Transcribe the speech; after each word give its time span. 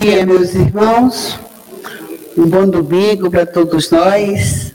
dia, 0.00 0.24
meus 0.24 0.54
irmãos. 0.54 1.38
Um 2.34 2.48
bom 2.48 2.66
domingo 2.66 3.30
para 3.30 3.44
todos 3.44 3.90
nós, 3.90 4.74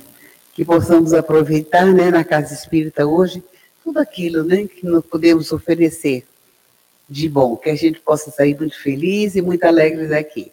que 0.53 0.63
possamos 0.63 1.15
aproveitar 1.15 1.87
né, 1.87 2.11
na 2.11 2.23
Casa 2.23 2.53
Espírita 2.53 3.07
hoje 3.07 3.43
tudo 3.83 3.97
aquilo 3.97 4.43
né, 4.43 4.67
que 4.67 4.85
nós 4.85 5.03
podemos 5.03 5.51
oferecer 5.51 6.27
de 7.09 7.27
bom, 7.27 7.57
que 7.57 7.71
a 7.71 7.75
gente 7.75 7.99
possa 8.01 8.29
sair 8.29 8.55
muito 8.55 8.79
feliz 8.79 9.35
e 9.35 9.41
muito 9.41 9.63
alegre 9.63 10.05
daqui. 10.07 10.51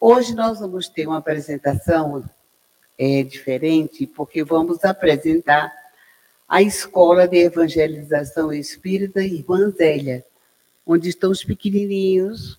Hoje 0.00 0.34
nós 0.34 0.60
vamos 0.60 0.88
ter 0.88 1.06
uma 1.06 1.18
apresentação 1.18 2.24
é, 2.98 3.22
diferente, 3.22 4.06
porque 4.06 4.42
vamos 4.42 4.82
apresentar 4.82 5.70
a 6.48 6.62
Escola 6.62 7.28
de 7.28 7.36
Evangelização 7.36 8.50
Espírita 8.50 9.22
Irmã 9.22 9.70
Zélia, 9.70 10.24
onde 10.86 11.10
estão 11.10 11.30
os 11.30 11.44
pequenininhos, 11.44 12.58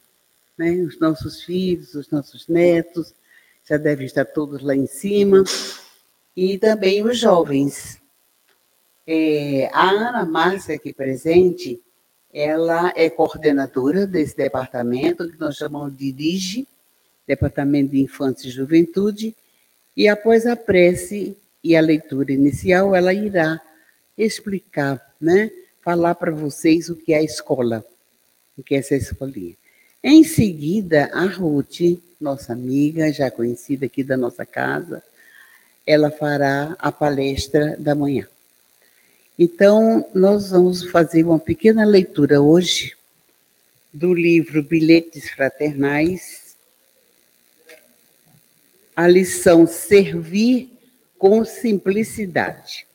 né, 0.59 0.73
os 0.81 0.99
nossos 0.99 1.41
filhos, 1.41 1.95
os 1.95 2.09
nossos 2.09 2.49
netos, 2.49 3.13
já 3.63 3.77
devem 3.77 4.05
estar 4.05 4.25
todos 4.25 4.61
lá 4.61 4.75
em 4.75 4.87
cima, 4.87 5.41
e 6.35 6.57
também 6.57 7.01
os 7.01 7.17
jovens. 7.17 8.01
É, 9.07 9.69
a 9.73 9.89
Ana 9.89 10.25
Márcia, 10.25 10.75
aqui 10.75 10.91
presente, 10.91 11.81
ela 12.33 12.91
é 12.93 13.09
coordenadora 13.09 14.05
desse 14.05 14.35
departamento, 14.35 15.31
que 15.31 15.39
nós 15.39 15.55
chamamos 15.55 15.95
de 15.95 16.11
DIGE, 16.11 16.67
Departamento 17.25 17.91
de 17.91 18.01
Infância 18.01 18.49
e 18.49 18.51
Juventude, 18.51 19.33
e 19.95 20.09
após 20.09 20.45
a 20.45 20.57
prece 20.57 21.37
e 21.63 21.75
a 21.75 21.81
leitura 21.81 22.33
inicial, 22.33 22.93
ela 22.93 23.13
irá 23.13 23.61
explicar, 24.17 25.15
né, 25.21 25.49
falar 25.81 26.15
para 26.15 26.31
vocês 26.31 26.89
o 26.89 26.95
que 26.97 27.13
é 27.13 27.17
a 27.17 27.23
escola, 27.23 27.85
o 28.57 28.63
que 28.63 28.75
é 28.75 28.79
essa 28.79 28.95
escolinha. 28.95 29.55
Em 30.01 30.23
seguida, 30.23 31.09
a 31.11 31.25
Ruth, 31.25 31.99
nossa 32.21 32.53
amiga, 32.53 33.11
já 33.11 33.29
conhecida 33.29 33.85
aqui 33.85 34.01
da 34.01 34.15
nossa 34.15 34.45
casa, 34.45 35.03
ela 35.85 36.09
fará 36.09 36.73
a 36.79 36.89
palestra 36.89 37.75
da 37.77 37.93
manhã. 37.93 38.25
Então, 39.37 40.09
nós 40.13 40.51
vamos 40.51 40.89
fazer 40.89 41.25
uma 41.25 41.37
pequena 41.37 41.83
leitura 41.83 42.41
hoje 42.41 42.95
do 43.91 44.13
livro 44.13 44.63
Bilhetes 44.63 45.29
Fraternais, 45.31 46.55
a 48.95 49.05
lição 49.05 49.67
Servir 49.67 50.71
com 51.17 51.43
Simplicidade. 51.43 52.87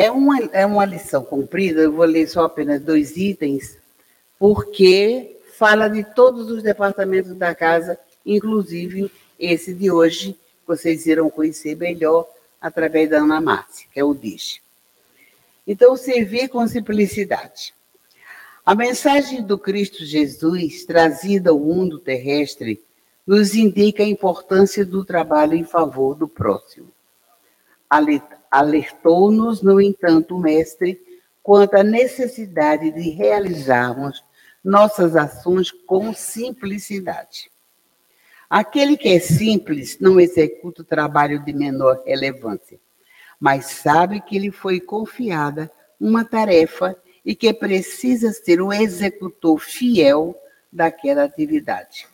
É 0.00 0.12
uma, 0.12 0.38
é 0.52 0.64
uma 0.64 0.84
lição 0.84 1.24
comprida, 1.24 1.80
eu 1.80 1.90
vou 1.90 2.04
ler 2.04 2.28
só 2.28 2.44
apenas 2.44 2.80
dois 2.80 3.16
itens, 3.16 3.76
porque 4.38 5.40
fala 5.56 5.88
de 5.88 6.04
todos 6.04 6.52
os 6.52 6.62
departamentos 6.62 7.34
da 7.34 7.52
casa, 7.52 7.98
inclusive 8.24 9.10
esse 9.36 9.74
de 9.74 9.90
hoje, 9.90 10.38
vocês 10.64 11.04
irão 11.04 11.28
conhecer 11.28 11.76
melhor 11.76 12.28
através 12.60 13.10
da 13.10 13.18
Ana 13.18 13.40
Márcia, 13.40 13.88
que 13.92 13.98
é 13.98 14.04
o 14.04 14.14
DIS. 14.14 14.60
Então, 15.66 15.96
servir 15.96 16.48
com 16.48 16.64
simplicidade. 16.68 17.74
A 18.64 18.76
mensagem 18.76 19.42
do 19.42 19.58
Cristo 19.58 20.04
Jesus, 20.04 20.84
trazida 20.84 21.50
ao 21.50 21.58
mundo 21.58 21.98
terrestre, 21.98 22.80
nos 23.26 23.52
indica 23.52 24.04
a 24.04 24.06
importância 24.06 24.86
do 24.86 25.04
trabalho 25.04 25.54
em 25.54 25.64
favor 25.64 26.14
do 26.14 26.28
próximo. 26.28 26.86
Alertou-nos, 28.50 29.62
no 29.62 29.80
entanto, 29.80 30.36
o 30.36 30.40
Mestre, 30.40 31.00
quanto 31.42 31.74
à 31.74 31.82
necessidade 31.82 32.90
de 32.90 33.10
realizarmos 33.10 34.22
nossas 34.62 35.16
ações 35.16 35.70
com 35.70 36.12
simplicidade. 36.12 37.50
Aquele 38.50 38.96
que 38.96 39.08
é 39.08 39.20
simples 39.20 39.98
não 40.00 40.18
executa 40.18 40.82
o 40.82 40.84
trabalho 40.84 41.42
de 41.44 41.52
menor 41.52 42.02
relevância, 42.06 42.78
mas 43.38 43.66
sabe 43.66 44.20
que 44.20 44.38
lhe 44.38 44.50
foi 44.50 44.80
confiada 44.80 45.70
uma 46.00 46.24
tarefa 46.24 46.96
e 47.24 47.34
que 47.34 47.52
precisa 47.52 48.32
ser 48.32 48.60
o 48.60 48.72
executor 48.72 49.58
fiel 49.58 50.34
daquela 50.72 51.24
atividade. 51.24 52.06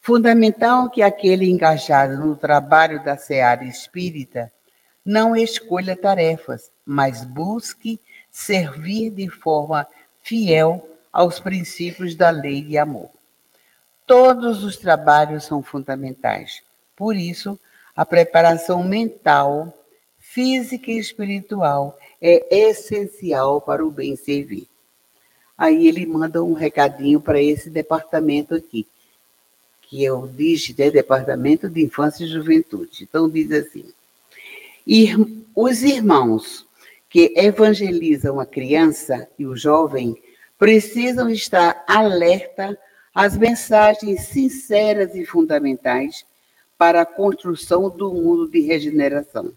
Fundamental 0.00 0.88
que 0.88 1.02
aquele 1.02 1.50
engajado 1.50 2.16
no 2.16 2.34
trabalho 2.34 3.04
da 3.04 3.18
seara 3.18 3.64
espírita 3.64 4.50
não 5.04 5.34
escolha 5.34 5.96
tarefas, 5.96 6.70
mas 6.84 7.24
busque 7.24 8.00
servir 8.30 9.10
de 9.10 9.28
forma 9.28 9.86
fiel 10.22 10.86
aos 11.12 11.40
princípios 11.40 12.14
da 12.14 12.30
lei 12.30 12.62
de 12.62 12.78
amor. 12.78 13.10
Todos 14.06 14.64
os 14.64 14.76
trabalhos 14.76 15.44
são 15.44 15.62
fundamentais. 15.62 16.62
Por 16.96 17.16
isso, 17.16 17.58
a 17.94 18.04
preparação 18.04 18.82
mental, 18.82 19.72
física 20.18 20.90
e 20.90 20.98
espiritual 20.98 21.98
é 22.20 22.68
essencial 22.68 23.60
para 23.60 23.84
o 23.84 23.90
bem 23.90 24.16
servir. 24.16 24.68
Aí 25.56 25.86
ele 25.86 26.06
manda 26.06 26.42
um 26.42 26.54
recadinho 26.54 27.20
para 27.20 27.40
esse 27.40 27.68
departamento 27.68 28.54
aqui, 28.54 28.86
que 29.82 30.06
é 30.06 30.12
o 30.12 30.26
DIGE, 30.26 30.74
né? 30.78 30.90
Departamento 30.90 31.68
de 31.68 31.84
Infância 31.84 32.24
e 32.24 32.28
Juventude. 32.28 33.02
Então 33.02 33.28
diz 33.28 33.50
assim: 33.52 33.92
os 35.54 35.84
irmãos 35.84 36.66
que 37.08 37.32
evangelizam 37.36 38.40
a 38.40 38.46
criança 38.46 39.28
e 39.38 39.46
o 39.46 39.54
jovem 39.54 40.20
precisam 40.58 41.30
estar 41.30 41.84
alerta 41.86 42.76
as 43.14 43.36
mensagens 43.36 44.22
sinceras 44.22 45.14
e 45.14 45.24
fundamentais 45.24 46.26
para 46.76 47.02
a 47.02 47.06
construção 47.06 47.88
do 47.88 48.12
mundo 48.12 48.48
de 48.48 48.62
regeneração. 48.62 49.52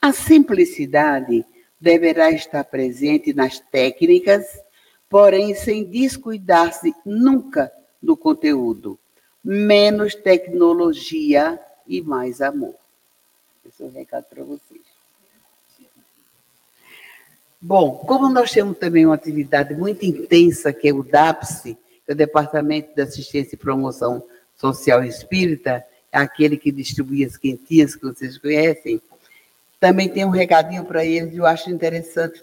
A 0.00 0.12
simplicidade 0.12 1.42
deverá 1.80 2.30
estar 2.30 2.64
presente 2.64 3.32
nas 3.32 3.60
técnicas, 3.60 4.44
porém 5.08 5.54
sem 5.54 5.84
descuidar-se 5.84 6.92
nunca 7.02 7.72
do 8.02 8.14
conteúdo. 8.14 8.98
Menos 9.42 10.14
tecnologia 10.14 11.58
e 11.86 12.02
mais 12.02 12.42
amor. 12.42 12.83
Esse 13.66 13.82
é 13.82 13.86
o 13.86 13.90
recado 13.90 14.24
para 14.24 14.42
vocês. 14.44 14.82
Bom, 17.60 17.96
como 18.06 18.28
nós 18.28 18.50
temos 18.50 18.76
também 18.76 19.06
uma 19.06 19.14
atividade 19.14 19.74
muito 19.74 20.04
intensa, 20.04 20.72
que 20.72 20.88
é 20.88 20.92
o 20.92 21.02
DAPSE, 21.02 21.78
o 22.06 22.14
Departamento 22.14 22.94
de 22.94 23.00
Assistência 23.00 23.54
e 23.54 23.58
Promoção 23.58 24.22
Social 24.56 25.02
Espírita, 25.02 25.84
é 26.12 26.18
aquele 26.18 26.58
que 26.58 26.70
distribui 26.70 27.24
as 27.24 27.36
quentinhas 27.36 27.96
que 27.96 28.02
vocês 28.02 28.36
conhecem, 28.36 29.00
também 29.80 30.08
tem 30.08 30.24
um 30.24 30.30
recadinho 30.30 30.84
para 30.84 31.04
eles, 31.04 31.34
eu 31.34 31.46
acho 31.46 31.70
interessante 31.70 32.42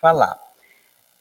falar. 0.00 0.38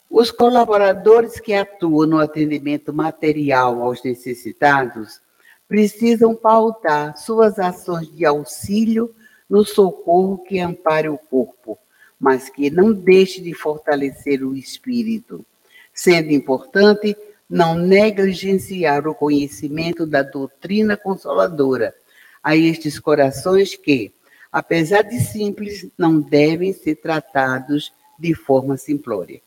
Os 0.10 0.32
colaboradores 0.32 1.40
que 1.40 1.54
atuam 1.54 2.08
no 2.08 2.18
atendimento 2.20 2.94
material 2.94 3.82
aos 3.82 4.04
necessitados 4.04 5.22
precisam 5.68 6.36
pautar 6.36 7.18
suas 7.18 7.60
ações 7.60 8.12
de 8.14 8.26
auxílio 8.26 9.14
no 9.50 9.66
socorro 9.66 10.38
que 10.38 10.60
ampare 10.60 11.10
o 11.10 11.18
corpo, 11.18 11.78
mas 12.20 12.50
que 12.50 12.70
não 12.70 12.92
deixe 12.92 13.42
de 13.42 13.54
fortalecer 13.54 14.44
o 14.44 14.56
espírito, 14.56 15.46
sendo 15.94 16.32
importante 16.32 17.16
não 17.50 17.76
negligenciar 17.76 19.08
o 19.08 19.16
conhecimento 19.16 20.06
da 20.06 20.22
doutrina 20.22 20.96
consoladora 20.96 21.96
a 22.44 22.56
estes 22.56 23.00
corações 23.00 23.76
que, 23.76 24.14
apesar 24.52 25.02
de 25.02 25.20
simples, 25.20 25.88
não 25.98 26.20
devem 26.22 26.72
ser 26.74 26.96
tratados 26.96 27.92
de 28.20 28.36
forma 28.36 28.78
simplória. 28.78 29.42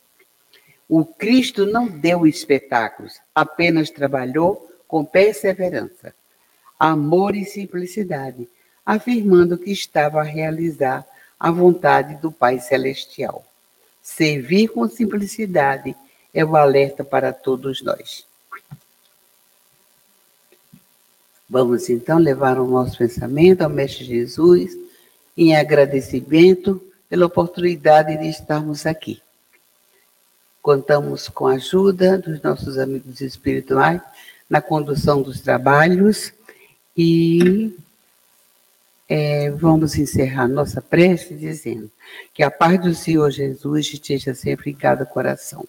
O 0.88 1.04
Cristo 1.04 1.64
não 1.64 1.86
deu 1.86 2.26
espetáculos, 2.26 3.20
apenas 3.34 3.88
trabalhou 3.88 4.68
com 4.88 5.04
perseverança, 5.04 6.14
amor 6.78 7.36
e 7.36 7.44
simplicidade, 7.44 8.48
afirmando 8.84 9.58
que 9.58 9.70
estava 9.70 10.20
a 10.20 10.24
realizar 10.24 11.06
a 11.38 11.50
vontade 11.50 12.16
do 12.16 12.30
Pai 12.30 12.58
Celestial. 12.58 13.44
Servir 14.02 14.68
com 14.68 14.88
simplicidade 14.88 15.94
é 16.32 16.44
o 16.44 16.56
alerta 16.56 17.04
para 17.04 17.32
todos 17.32 17.82
nós. 17.82 18.24
Vamos 21.48 21.90
então 21.90 22.18
levar 22.18 22.58
o 22.58 22.66
nosso 22.66 22.96
pensamento 22.96 23.62
ao 23.62 23.68
Mestre 23.68 24.04
Jesus 24.04 24.76
em 25.36 25.54
agradecimento 25.54 26.82
pela 27.08 27.26
oportunidade 27.26 28.16
de 28.16 28.28
estarmos 28.28 28.86
aqui. 28.86 29.20
Contamos 30.62 31.28
com 31.28 31.46
a 31.46 31.54
ajuda 31.54 32.16
dos 32.16 32.40
nossos 32.40 32.78
amigos 32.78 33.20
espirituais 33.20 34.00
na 34.48 34.62
condução 34.62 35.20
dos 35.20 35.40
trabalhos 35.40 36.32
e 36.96 37.76
é, 39.14 39.50
vamos 39.50 39.94
encerrar 39.98 40.48
nossa 40.48 40.80
prece 40.80 41.34
dizendo 41.34 41.90
que 42.32 42.42
a 42.42 42.50
paz 42.50 42.80
do 42.80 42.94
Senhor 42.94 43.30
Jesus 43.30 43.92
esteja 43.92 44.32
sempre 44.32 44.70
em 44.70 44.74
cada 44.74 45.04
coração 45.04 45.66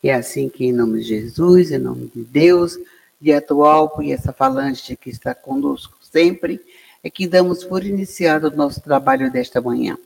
É 0.00 0.14
assim 0.14 0.48
que, 0.48 0.66
em 0.66 0.72
nome 0.72 1.00
de 1.00 1.08
Jesus, 1.08 1.72
em 1.72 1.78
nome 1.78 2.08
de 2.14 2.22
Deus, 2.22 2.78
de 3.20 3.32
atual 3.32 3.98
e 4.00 4.12
essa 4.12 4.32
falange 4.32 4.94
que 4.94 5.10
está 5.10 5.34
conosco 5.34 5.98
sempre, 6.00 6.60
é 7.02 7.10
que 7.10 7.26
damos 7.26 7.64
por 7.64 7.84
iniciado 7.84 8.46
o 8.46 8.56
nosso 8.56 8.80
trabalho 8.80 9.28
desta 9.28 9.60
manhã. 9.60 9.98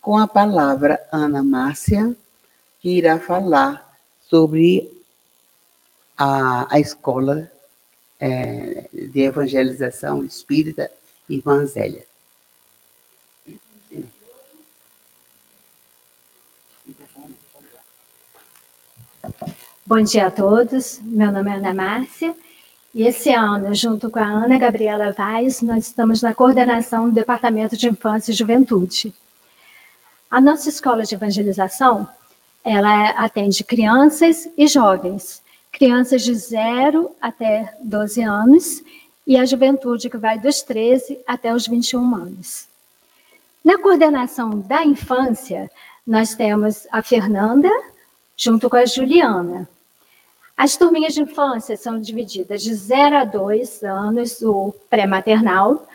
Com 0.00 0.16
a 0.16 0.26
palavra 0.26 0.98
Ana 1.12 1.42
Márcia, 1.42 2.16
que 2.80 2.96
irá 2.96 3.18
falar 3.18 3.94
sobre 4.22 4.90
a, 6.16 6.74
a 6.74 6.80
escola 6.80 7.52
é, 8.18 8.88
de 8.90 9.20
evangelização 9.20 10.24
espírita 10.24 10.90
Irmã 11.28 11.66
Zélia. 11.66 12.05
Bom 19.88 20.02
dia 20.02 20.26
a 20.26 20.30
todos, 20.32 21.00
meu 21.00 21.30
nome 21.30 21.48
é 21.48 21.54
Ana 21.54 21.72
Márcia 21.72 22.34
e 22.92 23.06
esse 23.06 23.32
ano, 23.32 23.72
junto 23.72 24.10
com 24.10 24.18
a 24.18 24.26
Ana 24.26 24.58
Gabriela 24.58 25.12
Vaz, 25.12 25.62
nós 25.62 25.86
estamos 25.86 26.20
na 26.20 26.34
coordenação 26.34 27.08
do 27.08 27.14
Departamento 27.14 27.76
de 27.76 27.88
Infância 27.88 28.32
e 28.32 28.34
Juventude. 28.34 29.14
A 30.28 30.40
nossa 30.40 30.68
escola 30.68 31.04
de 31.04 31.14
evangelização, 31.14 32.08
ela 32.64 33.10
atende 33.10 33.62
crianças 33.62 34.48
e 34.58 34.66
jovens, 34.66 35.40
crianças 35.70 36.22
de 36.22 36.34
0 36.34 37.08
até 37.20 37.72
12 37.80 38.22
anos 38.22 38.82
e 39.24 39.36
a 39.36 39.46
juventude 39.46 40.10
que 40.10 40.16
vai 40.16 40.36
dos 40.36 40.62
13 40.62 41.20
até 41.24 41.54
os 41.54 41.68
21 41.68 42.12
anos. 42.12 42.66
Na 43.64 43.78
coordenação 43.78 44.58
da 44.58 44.84
infância, 44.84 45.70
nós 46.04 46.34
temos 46.34 46.88
a 46.90 47.04
Fernanda, 47.04 47.70
junto 48.36 48.68
com 48.68 48.74
a 48.74 48.84
Juliana. 48.84 49.68
As 50.56 50.76
turminhas 50.76 51.12
de 51.12 51.20
infância 51.20 51.76
são 51.76 52.00
divididas 52.00 52.62
de 52.62 52.74
0 52.74 53.16
a 53.16 53.24
2 53.24 53.82
anos, 53.82 54.40
o 54.40 54.74
pré-maternal, 54.88 55.86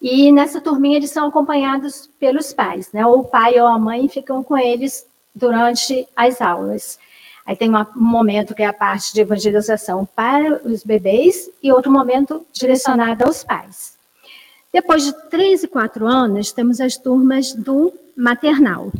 e 0.00 0.32
nessa 0.32 0.60
turminha 0.60 0.96
eles 0.96 1.12
são 1.12 1.28
acompanhados 1.28 2.10
pelos 2.18 2.52
pais, 2.52 2.90
né? 2.92 3.06
Ou 3.06 3.20
o 3.20 3.24
pai 3.24 3.60
ou 3.60 3.66
a 3.68 3.78
mãe 3.78 4.08
ficam 4.08 4.42
com 4.42 4.58
eles 4.58 5.06
durante 5.32 6.08
as 6.16 6.40
aulas. 6.40 6.98
Aí 7.46 7.54
tem 7.54 7.70
um 7.70 7.86
momento 7.94 8.54
que 8.54 8.62
é 8.62 8.66
a 8.66 8.72
parte 8.72 9.14
de 9.14 9.20
evangelização 9.20 10.04
para 10.04 10.60
os 10.64 10.82
bebês 10.82 11.48
e 11.62 11.72
outro 11.72 11.90
momento 11.90 12.44
direcionado 12.52 13.24
aos 13.24 13.44
pais. 13.44 13.94
Depois 14.72 15.04
de 15.04 15.12
3 15.28 15.62
e 15.62 15.68
4 15.68 16.06
anos, 16.06 16.50
temos 16.50 16.80
as 16.80 16.96
turmas 16.96 17.52
do 17.52 17.92
maternal. 18.16 18.90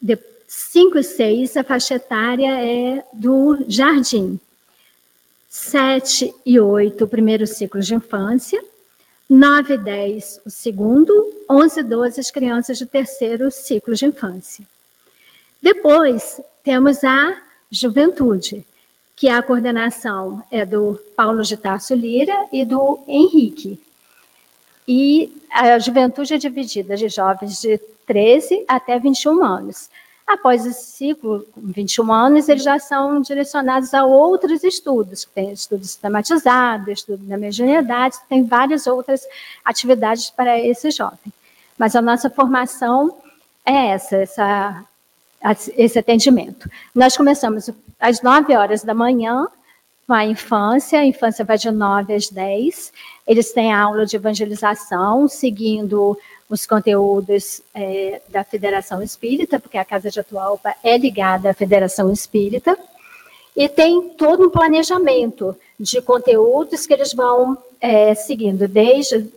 De 0.00 0.16
5 0.46 0.98
e 0.98 1.02
6, 1.02 1.56
a 1.56 1.64
faixa 1.64 1.94
etária 1.94 2.60
é 2.60 3.04
do 3.12 3.64
jardim. 3.68 4.38
7 5.48 6.34
e 6.44 6.60
8, 6.60 7.04
o 7.04 7.08
primeiro 7.08 7.46
ciclo 7.46 7.80
de 7.80 7.94
infância. 7.94 8.62
9 9.28 9.74
e 9.74 9.78
10, 9.78 10.40
o 10.46 10.50
segundo. 10.50 11.12
11 11.50 11.80
e 11.80 11.82
12, 11.82 12.20
as 12.20 12.30
crianças 12.30 12.78
do 12.78 12.86
terceiro 12.86 13.50
ciclo 13.50 13.94
de 13.94 14.06
infância. 14.06 14.64
Depois, 15.60 16.40
temos 16.62 17.02
a 17.02 17.36
juventude, 17.70 18.64
que 19.16 19.28
a 19.28 19.42
coordenação 19.42 20.44
é 20.50 20.64
do 20.64 21.00
Paulo 21.16 21.42
de 21.42 21.56
Tarso 21.56 21.94
Lira 21.94 22.46
e 22.52 22.64
do 22.64 23.00
Henrique. 23.08 23.80
E 24.86 25.32
a 25.50 25.78
juventude 25.78 26.34
é 26.34 26.38
dividida 26.38 26.96
de 26.96 27.08
jovens 27.08 27.60
de 27.60 27.78
13 28.06 28.64
até 28.68 28.98
21 28.98 29.42
anos. 29.42 29.88
Após 30.26 30.66
esse 30.66 30.90
ciclo, 30.90 31.46
com 31.52 31.60
21 31.60 32.12
anos, 32.12 32.48
eles 32.48 32.64
já 32.64 32.78
são 32.78 33.20
direcionados 33.20 33.94
a 33.94 34.04
outros 34.04 34.64
estudos. 34.64 35.24
Tem 35.32 35.52
estudo 35.52 35.84
sistematizado, 35.84 36.90
estudo 36.90 37.24
da 37.24 37.38
mediunidade, 37.38 38.16
tem 38.28 38.44
várias 38.44 38.86
outras 38.86 39.22
atividades 39.64 40.30
para 40.30 40.58
esse 40.58 40.90
jovem. 40.90 41.32
Mas 41.78 41.94
a 41.94 42.02
nossa 42.02 42.28
formação 42.28 43.16
é 43.64 43.88
essa, 43.88 44.16
essa 44.16 44.84
esse 45.76 45.98
atendimento. 45.98 46.68
Nós 46.94 47.16
começamos 47.16 47.70
às 48.00 48.20
9 48.22 48.56
horas 48.56 48.82
da 48.82 48.94
manhã 48.94 49.46
com 50.06 50.12
a 50.12 50.24
infância, 50.24 51.00
a 51.00 51.04
infância 51.04 51.44
vai 51.44 51.58
de 51.58 51.70
9 51.70 52.14
às 52.14 52.28
10. 52.28 52.92
Eles 53.26 53.52
têm 53.52 53.72
aula 53.72 54.06
de 54.06 54.16
evangelização, 54.16 55.28
seguindo 55.28 56.18
os 56.48 56.66
conteúdos 56.66 57.60
é, 57.74 58.20
da 58.28 58.44
Federação 58.44 59.02
Espírita, 59.02 59.58
porque 59.58 59.78
a 59.78 59.84
Casa 59.84 60.10
de 60.10 60.20
Atualpa 60.20 60.74
é 60.82 60.96
ligada 60.96 61.50
à 61.50 61.54
Federação 61.54 62.12
Espírita, 62.12 62.78
e 63.56 63.68
tem 63.68 64.10
todo 64.10 64.46
um 64.46 64.50
planejamento 64.50 65.56
de 65.80 66.00
conteúdos 66.02 66.86
que 66.86 66.92
eles 66.92 67.12
vão 67.12 67.56
é, 67.80 68.14
seguindo, 68.14 68.68
desde 68.68 69.30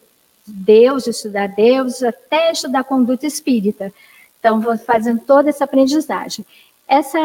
Deus, 0.46 1.08
estudar 1.08 1.48
Deus, 1.48 2.04
até 2.04 2.52
estudar 2.52 2.84
conduta 2.84 3.26
espírita. 3.26 3.94
Então, 4.40 4.60
vou 4.60 4.78
fazendo 4.78 5.22
toda 5.22 5.50
essa 5.50 5.64
aprendizagem. 5.64 6.46
Essa 6.88 7.20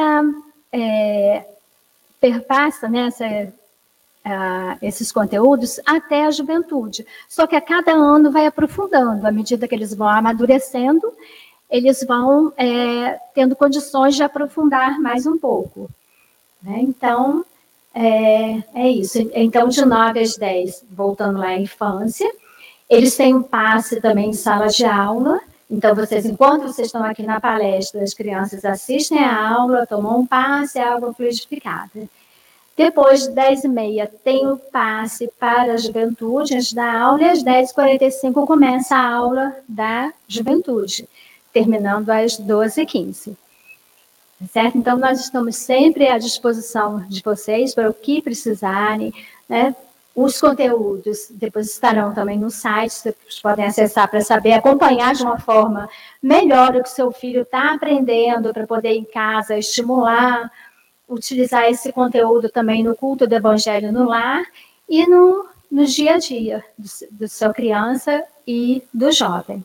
é, 0.72 1.44
perpassa, 2.20 2.88
né, 2.88 3.06
essa, 3.06 3.52
uh, 4.24 4.78
esses 4.80 5.12
conteúdos 5.12 5.80
até 5.84 6.26
a 6.26 6.30
juventude. 6.30 7.06
Só 7.28 7.46
que 7.46 7.56
a 7.56 7.60
cada 7.60 7.92
ano 7.92 8.30
vai 8.30 8.46
aprofundando, 8.46 9.26
à 9.26 9.32
medida 9.32 9.68
que 9.68 9.74
eles 9.74 9.94
vão 9.94 10.08
amadurecendo, 10.08 11.12
eles 11.70 12.04
vão 12.04 12.52
é, 12.56 13.18
tendo 13.34 13.56
condições 13.56 14.14
de 14.14 14.22
aprofundar 14.22 15.00
mais 15.00 15.26
um 15.26 15.38
pouco. 15.38 15.90
Né? 16.62 16.78
Então, 16.80 17.44
é, 17.92 18.62
é, 18.74 18.88
isso. 18.88 19.18
Então, 19.34 19.68
de 19.68 19.84
9 19.84 20.20
às 20.20 20.36
10, 20.36 20.84
voltando 20.90 21.38
lá 21.38 21.48
à 21.48 21.58
infância, 21.58 22.30
eles 22.88 23.16
têm 23.16 23.34
um 23.34 23.42
passe 23.42 24.00
também 24.00 24.30
em 24.30 24.34
sala 24.34 24.68
de 24.68 24.84
aula, 24.84 25.40
então, 25.70 25.94
vocês, 25.94 26.26
enquanto 26.26 26.62
vocês 26.64 26.88
estão 26.88 27.02
aqui 27.02 27.22
na 27.22 27.40
palestra, 27.40 28.02
as 28.02 28.12
crianças 28.12 28.64
assistem 28.64 29.18
a 29.18 29.54
aula, 29.54 29.86
tomam 29.86 30.20
um 30.20 30.26
passe, 30.26 30.78
a 30.78 30.94
água 30.94 31.12
fluidificada. 31.12 32.08
Depois, 32.76 33.28
10 33.28 33.64
e 33.64 33.68
meia, 33.68 34.10
tem 34.24 34.46
o 34.48 34.56
passe 34.56 35.30
para 35.38 35.74
a 35.74 35.76
juventude 35.76 36.54
antes 36.54 36.72
da 36.72 37.00
aula, 37.00 37.22
e 37.22 37.28
às 37.30 37.44
10h45 37.44 38.46
começa 38.46 38.96
a 38.96 39.14
aula 39.14 39.56
da 39.68 40.12
juventude, 40.26 41.08
terminando 41.52 42.10
às 42.10 42.38
12h15. 42.38 43.36
Certo? 44.52 44.76
Então, 44.76 44.98
nós 44.98 45.20
estamos 45.20 45.56
sempre 45.56 46.08
à 46.08 46.18
disposição 46.18 47.00
de 47.08 47.22
vocês 47.22 47.72
para 47.74 47.88
o 47.88 47.94
que 47.94 48.20
precisarem, 48.20 49.14
né? 49.48 49.74
Os 50.14 50.40
conteúdos 50.40 51.26
depois 51.30 51.66
estarão 51.68 52.14
também 52.14 52.38
no 52.38 52.48
site, 52.48 52.92
vocês 52.92 53.40
podem 53.42 53.64
acessar 53.64 54.08
para 54.08 54.20
saber, 54.20 54.52
acompanhar 54.52 55.12
de 55.12 55.24
uma 55.24 55.40
forma 55.40 55.88
melhor 56.22 56.76
o 56.76 56.82
que 56.84 56.88
seu 56.88 57.10
filho 57.10 57.42
está 57.42 57.74
aprendendo, 57.74 58.52
para 58.52 58.64
poder 58.64 58.92
em 58.94 59.04
casa 59.04 59.58
estimular, 59.58 60.52
utilizar 61.08 61.64
esse 61.64 61.92
conteúdo 61.92 62.48
também 62.48 62.82
no 62.82 62.96
culto 62.96 63.26
do 63.26 63.34
Evangelho 63.34 63.92
no 63.92 64.04
lar 64.04 64.44
e 64.88 65.06
no, 65.06 65.46
no 65.70 65.84
dia 65.84 66.14
a 66.14 66.18
dia 66.18 66.64
do, 66.78 66.88
do 67.10 67.28
seu 67.28 67.52
criança 67.52 68.24
e 68.46 68.82
do 68.92 69.12
jovem. 69.12 69.64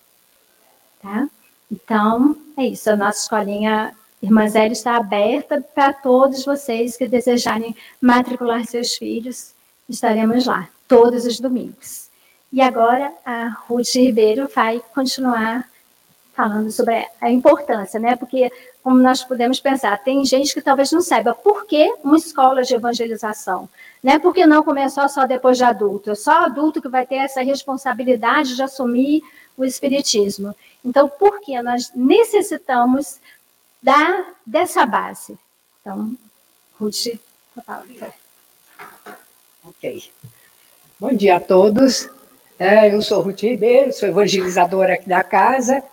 Tá? 1.01 1.29
Então, 1.72 2.36
é 2.58 2.65
isso. 2.65 2.89
A 2.89 2.96
nossa 2.96 3.19
escolinha 3.19 3.96
Irmã 4.22 4.48
Zélia 4.50 4.74
está 4.74 4.98
aberta 4.98 5.62
para 5.74 5.93
todos 5.93 6.43
vocês 6.43 6.98
que 6.98 7.08
desejarem 7.08 7.75
matricular 8.01 8.65
seus 8.65 8.96
filhos 8.96 9.53
estaremos 9.89 10.46
lá, 10.46 10.69
todos 10.88 11.25
os 11.25 11.39
domingos. 11.39 12.10
E 12.51 12.62
agora 12.62 13.12
a 13.25 13.50
Ruth 13.67 13.96
Ribeiro 13.96 14.48
vai 14.53 14.81
continuar 14.93 15.67
falando 16.34 16.72
sobre 16.72 17.05
a 17.19 17.29
importância, 17.29 18.00
né? 18.00 18.15
Porque, 18.15 18.51
como 18.83 19.00
nós 19.00 19.24
podemos 19.24 19.59
pensar, 19.59 19.98
tem 20.03 20.24
gente 20.25 20.53
que 20.53 20.62
talvez 20.62 20.91
não 20.91 21.01
saiba 21.01 21.33
por 21.33 21.65
que 21.65 21.93
uma 22.03 22.17
escola 22.17 22.63
de 22.63 22.74
evangelização, 22.74 23.67
né? 24.01 24.17
Por 24.17 24.33
que 24.33 24.45
não 24.45 24.63
começou 24.63 25.07
só 25.09 25.25
depois 25.25 25.57
de 25.57 25.63
adulto? 25.63 26.12
É 26.12 26.15
só 26.15 26.45
adulto 26.45 26.81
que 26.81 26.88
vai 26.88 27.05
ter 27.05 27.15
essa 27.15 27.41
responsabilidade 27.41 28.55
de 28.55 28.63
assumir 28.63 29.21
o 29.57 29.65
espiritismo. 29.65 30.55
Então, 30.83 31.09
por 31.09 31.41
que 31.41 31.62
nós 31.62 31.91
necessitamos 31.93 33.19
da, 33.83 34.25
dessa 34.45 34.86
base? 34.86 35.38
Então, 35.81 36.15
Ruth, 36.79 37.19
a 37.57 37.62
palavra. 37.62 38.13
Ok. 39.65 40.09
Bom 40.98 41.13
dia 41.13 41.36
a 41.36 41.39
todos. 41.39 42.09
É, 42.57 42.93
eu 42.93 43.01
sou 43.01 43.21
Ruth 43.21 43.41
Ribeiro, 43.41 43.91
sou 43.91 44.07
evangelizadora 44.07 44.93
aqui 44.93 45.07
da 45.07 45.24
casa 45.24 45.83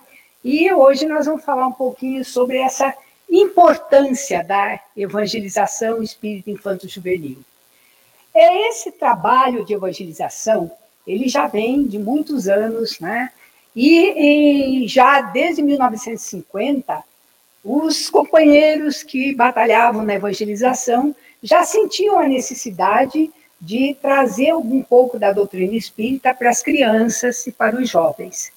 e 0.49 0.73
hoje 0.73 1.07
nós 1.07 1.27
vamos 1.27 1.45
falar 1.45 1.67
um 1.67 1.73
pouquinho 1.73 2.25
sobre 2.25 2.59
essa 2.59 2.95
importância 3.29 4.45
da 4.45 4.79
evangelização 4.97 6.01
espírita 6.01 6.53
infanto-juvenil. 6.53 7.39
É 8.33 8.69
esse 8.69 8.93
trabalho 8.93 9.65
de 9.65 9.75
evangelização, 9.75 10.71
ele 11.05 11.29
já 11.29 11.49
vem 11.49 11.83
de 11.83 11.99
muitos 11.99 12.47
anos, 12.47 13.01
né? 13.01 13.33
E, 13.75 14.85
e 14.85 14.87
já 14.87 15.21
desde 15.21 15.63
1950, 15.63 17.03
os 17.65 18.09
companheiros 18.09 19.03
que 19.03 19.35
batalhavam 19.35 20.05
na 20.05 20.15
evangelização 20.15 21.13
já 21.43 21.65
sentiam 21.65 22.21
a 22.21 22.29
necessidade 22.29 23.33
de 23.61 23.97
trazer 24.01 24.55
um 24.55 24.81
pouco 24.81 25.19
da 25.19 25.33
doutrina 25.33 25.75
espírita 25.75 26.33
para 26.33 26.51
as 26.51 26.63
crianças 26.63 27.45
e 27.49 27.51
para 27.51 27.75
os 27.75 27.91
jovens. 27.91 28.55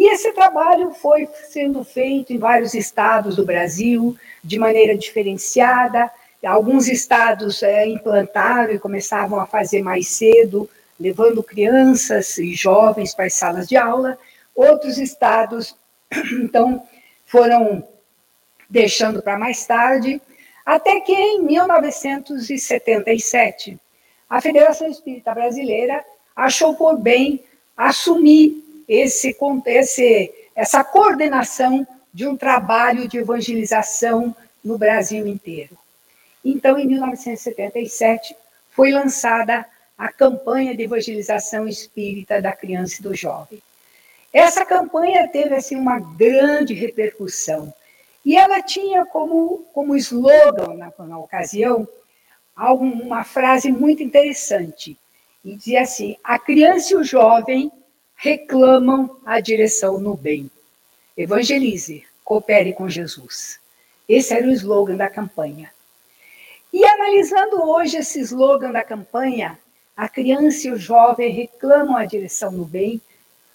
E 0.00 0.12
esse 0.14 0.32
trabalho 0.32 0.90
foi 0.92 1.28
sendo 1.50 1.84
feito 1.84 2.32
em 2.32 2.38
vários 2.38 2.72
estados 2.72 3.36
do 3.36 3.44
Brasil, 3.44 4.16
de 4.42 4.58
maneira 4.58 4.96
diferenciada. 4.96 6.10
Alguns 6.42 6.88
estados 6.88 7.62
é, 7.62 7.86
implantaram 7.86 8.72
e 8.72 8.78
começavam 8.78 9.38
a 9.38 9.44
fazer 9.44 9.82
mais 9.82 10.08
cedo, 10.08 10.66
levando 10.98 11.42
crianças 11.42 12.38
e 12.38 12.54
jovens 12.54 13.14
para 13.14 13.26
as 13.26 13.34
salas 13.34 13.68
de 13.68 13.76
aula. 13.76 14.16
Outros 14.54 14.96
estados, 14.96 15.76
então, 16.32 16.82
foram 17.26 17.86
deixando 18.70 19.20
para 19.20 19.38
mais 19.38 19.66
tarde, 19.66 20.18
até 20.64 20.98
que 21.00 21.12
em 21.12 21.42
1977, 21.42 23.78
a 24.30 24.40
Federação 24.40 24.88
Espírita 24.88 25.34
Brasileira 25.34 26.02
achou 26.34 26.74
por 26.74 26.96
bem 26.96 27.44
assumir 27.76 28.69
esse, 28.90 29.36
esse, 29.66 30.34
essa 30.56 30.82
coordenação 30.82 31.86
de 32.12 32.26
um 32.26 32.36
trabalho 32.36 33.06
de 33.06 33.18
evangelização 33.18 34.34
no 34.64 34.76
Brasil 34.76 35.28
inteiro. 35.28 35.78
Então, 36.44 36.76
em 36.76 36.88
1977, 36.88 38.34
foi 38.70 38.90
lançada 38.90 39.64
a 39.96 40.10
campanha 40.10 40.76
de 40.76 40.82
evangelização 40.82 41.68
espírita 41.68 42.42
da 42.42 42.52
criança 42.52 42.96
e 42.98 43.02
do 43.02 43.14
jovem. 43.14 43.62
Essa 44.32 44.64
campanha 44.64 45.28
teve 45.28 45.54
assim 45.54 45.76
uma 45.76 46.00
grande 46.00 46.74
repercussão 46.74 47.72
e 48.24 48.36
ela 48.36 48.60
tinha 48.60 49.04
como, 49.04 49.66
como 49.72 49.96
slogan 49.96 50.74
na, 50.74 50.92
na 51.06 51.18
ocasião 51.18 51.86
uma 52.56 53.22
frase 53.22 53.70
muito 53.70 54.02
interessante. 54.02 54.96
E 55.44 55.56
dizia 55.56 55.82
assim: 55.82 56.16
a 56.24 56.38
criança 56.38 56.92
e 56.92 56.96
o 56.96 57.04
jovem 57.04 57.72
reclamam 58.22 59.16
a 59.24 59.40
direção 59.40 59.98
no 59.98 60.14
bem. 60.14 60.50
Evangelize, 61.16 62.04
coopere 62.22 62.74
com 62.74 62.86
Jesus. 62.86 63.58
Esse 64.06 64.34
era 64.34 64.46
o 64.46 64.50
slogan 64.50 64.94
da 64.94 65.08
campanha. 65.08 65.72
E 66.70 66.84
analisando 66.84 67.62
hoje 67.62 67.96
esse 67.96 68.20
slogan 68.20 68.72
da 68.72 68.84
campanha, 68.84 69.58
a 69.96 70.06
criança 70.06 70.68
e 70.68 70.70
o 70.70 70.76
jovem 70.76 71.32
reclamam 71.32 71.96
a 71.96 72.04
direção 72.04 72.52
no 72.52 72.66
bem, 72.66 73.00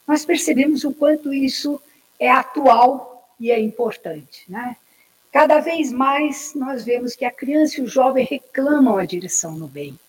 nós 0.08 0.26
percebemos 0.26 0.84
o 0.84 0.92
quanto 0.92 1.32
isso 1.32 1.80
é 2.20 2.32
atual 2.32 3.30
e 3.40 3.52
é 3.52 3.60
importante. 3.60 4.46
Né? 4.50 4.76
Cada 5.32 5.60
vez 5.60 5.92
mais 5.92 6.56
nós 6.56 6.84
vemos 6.84 7.16
que 7.16 7.24
a 7.24 7.32
criança 7.32 7.80
e 7.80 7.84
o 7.84 7.88
jovem 7.88 8.26
reclamam 8.26 8.98
a 8.98 9.06
direção 9.06 9.52
no 9.52 9.68
bem. 9.68 10.00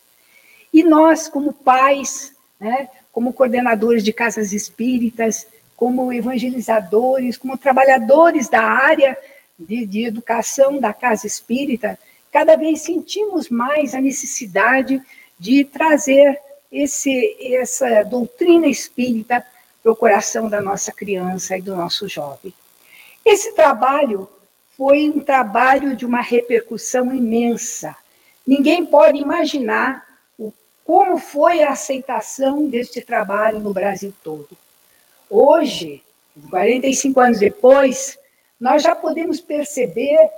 E 0.72 0.82
nós, 0.82 1.28
como 1.28 1.52
pais, 1.52 2.34
né, 2.58 2.88
como 3.16 3.32
coordenadores 3.32 4.04
de 4.04 4.12
casas 4.12 4.52
espíritas, 4.52 5.46
como 5.74 6.12
evangelizadores, 6.12 7.38
como 7.38 7.56
trabalhadores 7.56 8.46
da 8.46 8.60
área 8.60 9.16
de, 9.58 9.86
de 9.86 10.04
educação 10.04 10.78
da 10.78 10.92
casa 10.92 11.26
espírita, 11.26 11.98
cada 12.30 12.56
vez 12.56 12.82
sentimos 12.82 13.48
mais 13.48 13.94
a 13.94 14.02
necessidade 14.02 15.00
de 15.38 15.64
trazer 15.64 16.38
esse, 16.70 17.34
essa 17.54 18.02
doutrina 18.02 18.66
espírita 18.66 19.42
para 19.82 19.92
o 19.92 19.96
coração 19.96 20.50
da 20.50 20.60
nossa 20.60 20.92
criança 20.92 21.56
e 21.56 21.62
do 21.62 21.74
nosso 21.74 22.06
jovem. 22.06 22.52
Esse 23.24 23.54
trabalho 23.54 24.28
foi 24.76 25.08
um 25.08 25.20
trabalho 25.20 25.96
de 25.96 26.04
uma 26.04 26.20
repercussão 26.20 27.14
imensa. 27.14 27.96
Ninguém 28.46 28.84
pode 28.84 29.16
imaginar 29.16 30.06
como 30.86 31.18
foi 31.18 31.62
a 31.62 31.70
aceitação 31.70 32.68
deste 32.68 33.00
trabalho 33.00 33.58
no 33.58 33.72
Brasil 33.72 34.14
todo. 34.22 34.56
Hoje, 35.28 36.02
45 36.50 37.20
anos 37.20 37.38
depois, 37.40 38.16
nós 38.60 38.82
já 38.82 38.94
podemos 38.94 39.40
perceber 39.40 40.30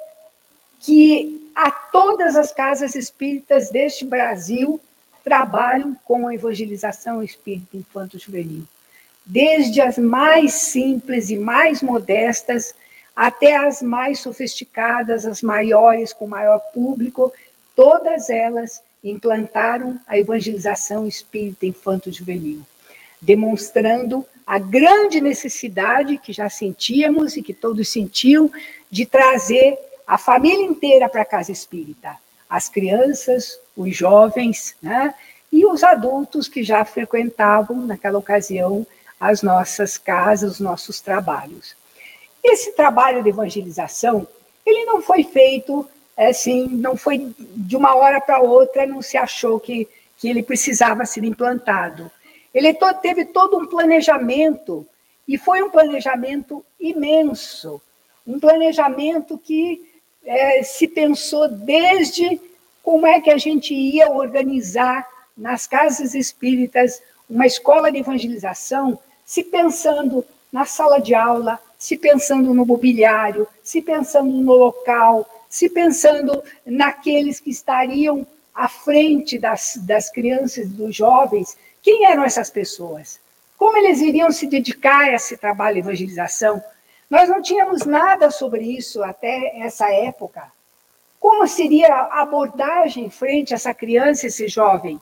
que 0.80 1.50
a 1.54 1.70
todas 1.70 2.34
as 2.34 2.52
casas 2.52 2.94
espíritas 2.94 3.70
deste 3.70 4.04
Brasil 4.04 4.80
trabalham 5.22 5.94
com 6.04 6.26
a 6.26 6.34
evangelização 6.34 7.22
espírita 7.22 7.76
infanto-juvenil 7.76 8.64
desde 9.28 9.82
as 9.82 9.98
mais 9.98 10.54
simples 10.54 11.28
e 11.28 11.36
mais 11.36 11.82
modestas 11.82 12.74
até 13.14 13.56
as 13.56 13.82
mais 13.82 14.20
sofisticadas, 14.20 15.26
as 15.26 15.42
maiores, 15.42 16.14
com 16.14 16.26
maior 16.26 16.58
público, 16.72 17.30
todas 17.76 18.30
elas 18.30 18.82
implantaram 19.02 19.98
a 20.06 20.18
evangelização 20.18 21.06
espírita 21.06 21.66
infanto-juvenil, 21.66 22.62
demonstrando 23.20 24.24
a 24.46 24.58
grande 24.58 25.20
necessidade 25.20 26.18
que 26.18 26.32
já 26.32 26.48
sentíamos 26.48 27.36
e 27.36 27.42
que 27.42 27.52
todos 27.52 27.88
sentiam 27.88 28.50
de 28.90 29.04
trazer 29.04 29.78
a 30.06 30.16
família 30.16 30.64
inteira 30.64 31.08
para 31.08 31.22
a 31.22 31.26
casa 31.26 31.52
espírita, 31.52 32.16
as 32.48 32.68
crianças, 32.68 33.60
os 33.76 33.94
jovens, 33.94 34.74
né, 34.82 35.14
e 35.52 35.66
os 35.66 35.82
adultos 35.82 36.48
que 36.48 36.62
já 36.62 36.84
frequentavam 36.84 37.76
naquela 37.86 38.18
ocasião 38.18 38.86
as 39.20 39.42
nossas 39.42 39.98
casas, 39.98 40.52
os 40.52 40.60
nossos 40.60 41.00
trabalhos. 41.00 41.76
Esse 42.42 42.72
trabalho 42.72 43.22
de 43.22 43.30
evangelização, 43.30 44.26
ele 44.64 44.84
não 44.84 45.02
foi 45.02 45.24
feito 45.24 45.88
assim, 46.26 46.66
não 46.66 46.96
foi 46.96 47.32
de 47.38 47.76
uma 47.76 47.94
hora 47.94 48.20
para 48.20 48.40
outra, 48.40 48.86
não 48.86 49.00
se 49.00 49.16
achou 49.16 49.60
que, 49.60 49.86
que 50.16 50.28
ele 50.28 50.42
precisava 50.42 51.06
ser 51.06 51.22
implantado. 51.22 52.10
Ele 52.52 52.74
teve 53.00 53.24
todo 53.26 53.56
um 53.56 53.66
planejamento, 53.66 54.86
e 55.26 55.38
foi 55.38 55.62
um 55.62 55.70
planejamento 55.70 56.64
imenso, 56.80 57.80
um 58.26 58.40
planejamento 58.40 59.38
que 59.38 59.86
é, 60.24 60.62
se 60.62 60.88
pensou 60.88 61.48
desde 61.48 62.40
como 62.82 63.06
é 63.06 63.20
que 63.20 63.30
a 63.30 63.38
gente 63.38 63.74
ia 63.74 64.10
organizar 64.10 65.06
nas 65.36 65.66
casas 65.66 66.14
espíritas 66.14 67.00
uma 67.28 67.46
escola 67.46 67.92
de 67.92 67.98
evangelização 67.98 68.98
se 69.24 69.44
pensando 69.44 70.24
na 70.50 70.64
sala 70.64 70.98
de 70.98 71.14
aula, 71.14 71.60
se 71.78 71.96
pensando 71.98 72.54
no 72.54 72.64
mobiliário, 72.64 73.46
se 73.62 73.82
pensando 73.82 74.32
no 74.32 74.54
local, 74.54 75.28
se 75.48 75.68
pensando 75.68 76.42
naqueles 76.64 77.40
que 77.40 77.50
estariam 77.50 78.26
à 78.54 78.68
frente 78.68 79.38
das, 79.38 79.78
das 79.82 80.10
crianças 80.10 80.68
dos 80.68 80.94
jovens. 80.94 81.56
Quem 81.82 82.06
eram 82.06 82.24
essas 82.24 82.50
pessoas? 82.50 83.20
Como 83.56 83.76
eles 83.76 84.00
iriam 84.00 84.30
se 84.30 84.46
dedicar 84.46 85.04
a 85.04 85.14
esse 85.14 85.36
trabalho 85.36 85.74
de 85.74 85.80
evangelização? 85.80 86.62
Nós 87.08 87.28
não 87.28 87.40
tínhamos 87.40 87.86
nada 87.86 88.30
sobre 88.30 88.64
isso 88.64 89.02
até 89.02 89.58
essa 89.60 89.90
época. 89.90 90.52
Como 91.18 91.46
seria 91.48 91.92
a 91.92 92.22
abordagem 92.22 93.10
frente 93.10 93.52
a 93.52 93.56
essa 93.56 93.72
criança, 93.72 94.26
esse 94.26 94.46
jovem? 94.46 95.00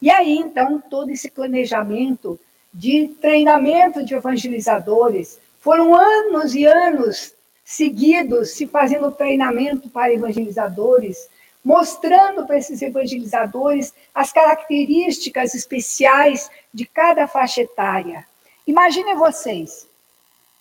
E 0.00 0.10
aí, 0.10 0.36
então, 0.36 0.80
todo 0.80 1.10
esse 1.10 1.30
planejamento 1.30 2.38
de 2.72 3.08
treinamento 3.20 4.04
de 4.04 4.14
evangelizadores. 4.14 5.38
Foram 5.60 5.94
anos 5.94 6.54
e 6.54 6.66
anos 6.66 7.32
seguidos 7.66 8.50
se 8.50 8.64
fazendo 8.64 9.10
treinamento 9.10 9.90
para 9.90 10.12
evangelizadores, 10.12 11.28
mostrando 11.64 12.46
para 12.46 12.58
esses 12.58 12.80
evangelizadores 12.80 13.92
as 14.14 14.30
características 14.30 15.52
especiais 15.52 16.48
de 16.72 16.86
cada 16.86 17.26
faixa 17.26 17.62
etária. 17.62 18.24
Imaginem 18.68 19.16
vocês, 19.16 19.84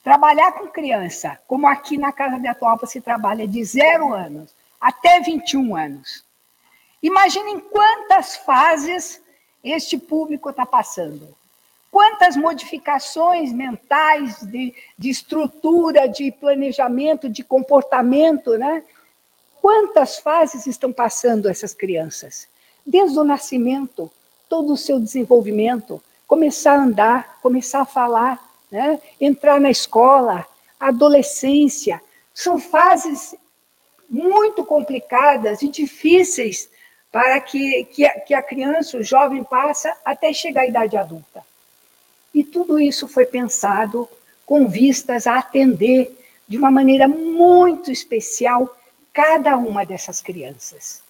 trabalhar 0.04 0.54
com 0.54 0.66
criança, 0.68 1.40
como 1.48 1.68
aqui 1.68 1.96
na 1.96 2.12
Casa 2.12 2.40
de 2.40 2.48
Atualpa 2.48 2.88
se 2.88 3.00
trabalha 3.00 3.48
de 3.48 3.64
zero 3.64 4.12
anos 4.12 4.50
até 4.82 5.20
21 5.20 5.76
anos. 5.76 6.26
Imaginem 7.04 7.60
quantas 7.60 8.36
fases 8.38 9.22
este 9.64 9.96
público 9.96 10.50
está 10.50 10.66
passando 10.66 11.36
quantas 11.96 12.36
modificações 12.36 13.54
mentais 13.54 14.42
de, 14.42 14.76
de 15.00 15.10
estrutura, 15.10 16.10
de 16.10 16.30
planejamento, 16.30 17.30
de 17.30 17.42
comportamento, 17.42 18.58
né? 18.58 18.84
Quantas 19.62 20.18
fases 20.18 20.68
estão 20.68 20.92
passando 20.92 21.48
essas 21.48 21.74
crianças? 21.74 22.50
Desde 22.86 23.18
o 23.18 23.24
nascimento, 23.24 24.12
todo 24.50 24.74
o 24.74 24.78
seu 24.78 25.00
desenvolvimento, 25.00 26.04
começar 26.28 26.74
a 26.74 26.84
andar, 26.84 27.40
começar 27.42 27.84
a 27.84 27.86
falar, 27.86 28.46
né? 28.70 29.00
entrar 29.22 29.62
na 29.62 29.72
escola, 29.72 30.46
adolescência, 30.78 32.02
são 32.34 32.60
fases 32.60 33.34
muito 34.10 34.66
complicadas 34.66 35.62
e 35.62 35.70
difíceis 35.70 36.70
para 37.10 37.40
que, 37.40 37.86
que, 37.86 38.10
que 38.28 38.34
a 38.34 38.44
criança, 38.44 38.98
o 38.98 39.04
jovem, 39.04 39.46
passa 39.46 39.96
até 40.04 40.34
chegar 40.34 40.64
à 40.64 40.68
idade 40.68 40.98
adulta. 40.98 41.55
E 42.36 42.44
tudo 42.44 42.78
isso 42.78 43.08
foi 43.08 43.26
pensado 43.26 44.10
com 44.46 44.68
vistas 44.68 45.26
a 45.26 45.38
atender 45.38 46.14
de 46.46 46.58
uma 46.58 46.70
maneira 46.70 47.08
muito 47.08 47.90
especial 47.90 48.78
cada 49.14 49.56
uma 49.56 49.86
dessas 49.86 50.20
crianças. 50.20 51.02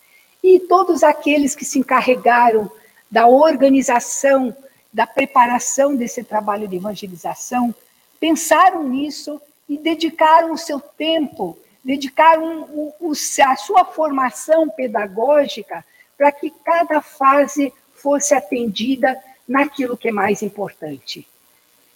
E 0.43 0.59
todos 0.59 1.01
aqueles 1.01 1.55
que 1.55 1.65
se 1.65 1.79
encarregaram 1.79 2.71
da 3.09 3.25
organização, 3.25 4.55
da 4.93 5.07
preparação 5.07 5.95
desse 5.95 6.23
trabalho 6.23 6.67
de 6.67 6.75
evangelização, 6.75 7.73
pensaram 8.19 8.83
nisso 8.83 9.41
e 9.67 9.79
dedicaram 9.79 10.53
o 10.53 10.57
seu 10.59 10.79
tempo, 10.79 11.57
dedicaram 11.83 12.69
o, 12.71 12.93
o, 12.99 13.11
a 13.11 13.55
sua 13.55 13.83
formação 13.83 14.69
pedagógica 14.69 15.83
para 16.15 16.31
que 16.31 16.51
cada 16.63 17.01
fase 17.01 17.73
fosse 17.95 18.35
atendida 18.35 19.19
naquilo 19.47 19.97
que 19.97 20.09
é 20.09 20.11
mais 20.11 20.41
importante. 20.41 21.27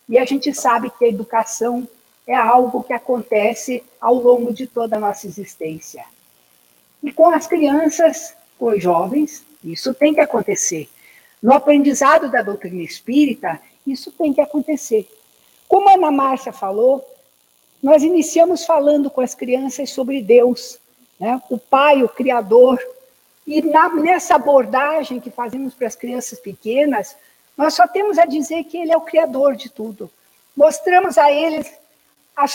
E 0.07 0.17
a 0.17 0.25
gente 0.25 0.53
sabe 0.53 0.89
que 0.89 1.05
a 1.05 1.09
educação 1.09 1.87
é 2.25 2.35
algo 2.35 2.83
que 2.83 2.93
acontece 2.93 3.83
ao 3.99 4.15
longo 4.15 4.53
de 4.53 4.67
toda 4.67 4.97
a 4.97 4.99
nossa 4.99 5.27
existência. 5.27 6.03
E 7.03 7.11
com 7.11 7.29
as 7.29 7.47
crianças, 7.47 8.35
com 8.57 8.67
os 8.67 8.83
jovens, 8.83 9.45
isso 9.63 9.93
tem 9.93 10.13
que 10.13 10.21
acontecer. 10.21 10.89
No 11.41 11.53
aprendizado 11.53 12.29
da 12.29 12.41
doutrina 12.41 12.83
espírita, 12.83 13.59
isso 13.85 14.11
tem 14.11 14.33
que 14.33 14.41
acontecer. 14.41 15.07
Como 15.67 15.89
a 15.89 15.93
Ana 15.93 16.11
Márcia 16.11 16.51
falou, 16.51 17.05
nós 17.81 18.03
iniciamos 18.03 18.65
falando 18.65 19.09
com 19.09 19.21
as 19.21 19.33
crianças 19.33 19.89
sobre 19.89 20.21
Deus, 20.21 20.79
né? 21.19 21.41
o 21.49 21.57
Pai, 21.57 22.03
o 22.03 22.09
Criador. 22.09 22.79
E 23.47 23.61
na, 23.61 23.89
nessa 23.95 24.35
abordagem 24.35 25.19
que 25.19 25.31
fazemos 25.31 25.73
para 25.73 25.87
as 25.87 25.95
crianças 25.95 26.39
pequenas, 26.39 27.15
nós 27.59 27.73
só 27.73 27.85
temos 27.85 28.17
a 28.17 28.25
dizer 28.25 28.63
que 28.63 28.77
Ele 28.77 28.93
é 28.93 28.95
o 28.95 29.01
Criador 29.01 29.53
de 29.53 29.69
tudo. 29.69 30.09
Mostramos 30.55 31.17
a 31.17 31.29
eles 31.29 31.69
as 32.33 32.53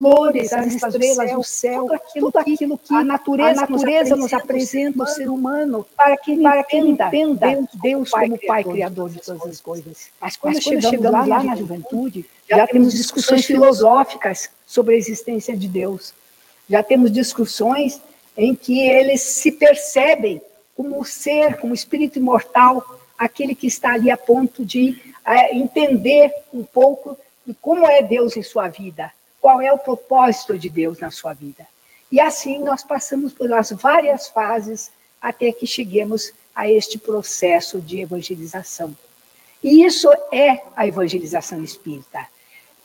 flores, 0.00 0.54
as 0.54 0.72
estrelas, 0.72 1.32
o 1.36 1.42
céu, 1.42 1.82
tudo 1.82 1.94
aquilo, 1.94 2.32
tudo 2.32 2.38
aquilo 2.38 2.78
que 2.78 2.94
a 2.94 3.04
natureza, 3.04 3.64
a 3.64 3.68
natureza 3.68 4.16
nos, 4.16 4.32
apresenta, 4.32 5.02
o 5.02 5.06
ser 5.06 5.28
humano, 5.28 5.86
para 5.94 6.16
que, 6.16 6.34
para 6.38 6.64
que 6.64 6.78
ele 6.78 6.88
entenda 6.88 7.46
Deus, 7.46 7.68
Deus 7.74 8.10
como 8.10 8.38
Pai 8.46 8.64
Criador 8.64 9.10
de 9.10 9.20
todas 9.20 9.42
as 9.42 9.60
coisas. 9.60 10.08
Mas 10.18 10.34
quando, 10.38 10.54
Mas 10.54 10.64
quando 10.64 10.80
chegamos, 10.80 10.96
chegamos 10.96 11.28
lá, 11.28 11.42
na 11.44 11.54
juventude, 11.54 12.24
já, 12.48 12.56
já 12.56 12.66
temos 12.66 12.94
discussões 12.94 13.44
filosóficas 13.44 14.48
sobre 14.66 14.94
a 14.94 14.98
existência 14.98 15.54
de 15.54 15.68
Deus. 15.68 16.14
Já 16.70 16.82
temos 16.82 17.12
discussões 17.12 18.00
em 18.34 18.54
que 18.54 18.80
eles 18.80 19.20
se 19.20 19.52
percebem 19.52 20.40
como 20.74 21.04
ser, 21.04 21.58
como 21.58 21.74
espírito 21.74 22.18
imortal, 22.18 22.95
aquele 23.18 23.54
que 23.54 23.66
está 23.66 23.92
ali 23.92 24.10
a 24.10 24.16
ponto 24.16 24.64
de 24.64 25.00
é, 25.24 25.54
entender 25.56 26.32
um 26.52 26.64
pouco 26.64 27.18
de 27.46 27.54
como 27.54 27.86
é 27.86 28.02
Deus 28.02 28.36
em 28.36 28.42
sua 28.42 28.68
vida, 28.68 29.12
qual 29.40 29.60
é 29.60 29.72
o 29.72 29.78
propósito 29.78 30.58
de 30.58 30.68
Deus 30.68 30.98
na 30.98 31.10
sua 31.10 31.32
vida. 31.32 31.66
E 32.10 32.20
assim 32.20 32.58
nós 32.58 32.82
passamos 32.82 33.32
por 33.32 33.52
as 33.52 33.70
várias 33.70 34.28
fases 34.28 34.90
até 35.20 35.50
que 35.52 35.66
cheguemos 35.66 36.32
a 36.54 36.68
este 36.70 36.98
processo 36.98 37.80
de 37.80 38.00
evangelização. 38.00 38.96
E 39.62 39.84
isso 39.84 40.08
é 40.32 40.62
a 40.76 40.86
evangelização 40.86 41.62
espírita. 41.62 42.26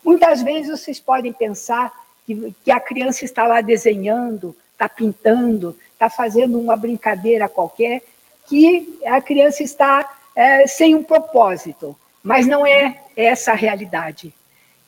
Muitas 0.04 0.42
vezes 0.42 0.72
vocês 0.72 1.00
podem 1.00 1.32
pensar 1.32 1.92
que, 2.26 2.54
que 2.64 2.72
a 2.72 2.80
criança 2.80 3.24
está 3.24 3.46
lá 3.46 3.62
desenhando, 3.62 4.56
está 4.74 4.90
pintando, 4.90 5.78
está 5.94 6.10
fazendo 6.10 6.60
uma 6.60 6.76
brincadeira 6.76 7.48
qualquer, 7.48 8.02
que 8.48 9.00
a 9.06 9.22
criança 9.22 9.62
está 9.62 10.21
é, 10.36 10.68
sem 10.68 10.96
um 10.96 11.04
propósito. 11.04 11.98
Mas 12.24 12.46
não 12.46 12.66
é 12.66 13.02
essa 13.16 13.52
a 13.52 13.56
realidade. 13.56 14.34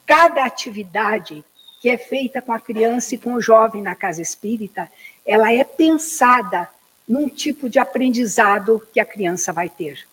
Cada 0.05 0.43
atividade 0.43 1.43
que 1.83 1.89
é 1.89 1.97
feita 1.97 2.41
com 2.41 2.53
a 2.53 2.59
criança 2.61 3.13
e 3.13 3.17
com 3.17 3.33
o 3.33 3.41
jovem 3.41 3.81
na 3.81 3.93
casa 3.93 4.21
espírita, 4.21 4.89
ela 5.25 5.51
é 5.51 5.65
pensada 5.65 6.69
num 7.05 7.27
tipo 7.27 7.69
de 7.69 7.77
aprendizado 7.77 8.81
que 8.93 9.01
a 9.01 9.05
criança 9.05 9.51
vai 9.51 9.67
ter. 9.67 10.07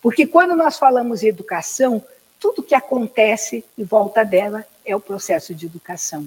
Porque 0.00 0.26
quando 0.26 0.56
nós 0.56 0.78
falamos 0.78 1.22
em 1.22 1.26
educação, 1.26 2.02
tudo 2.38 2.62
que 2.62 2.74
acontece 2.74 3.62
em 3.76 3.84
volta 3.84 4.24
dela 4.24 4.66
é 4.82 4.96
o 4.96 5.00
processo 5.00 5.54
de 5.54 5.66
educação. 5.66 6.26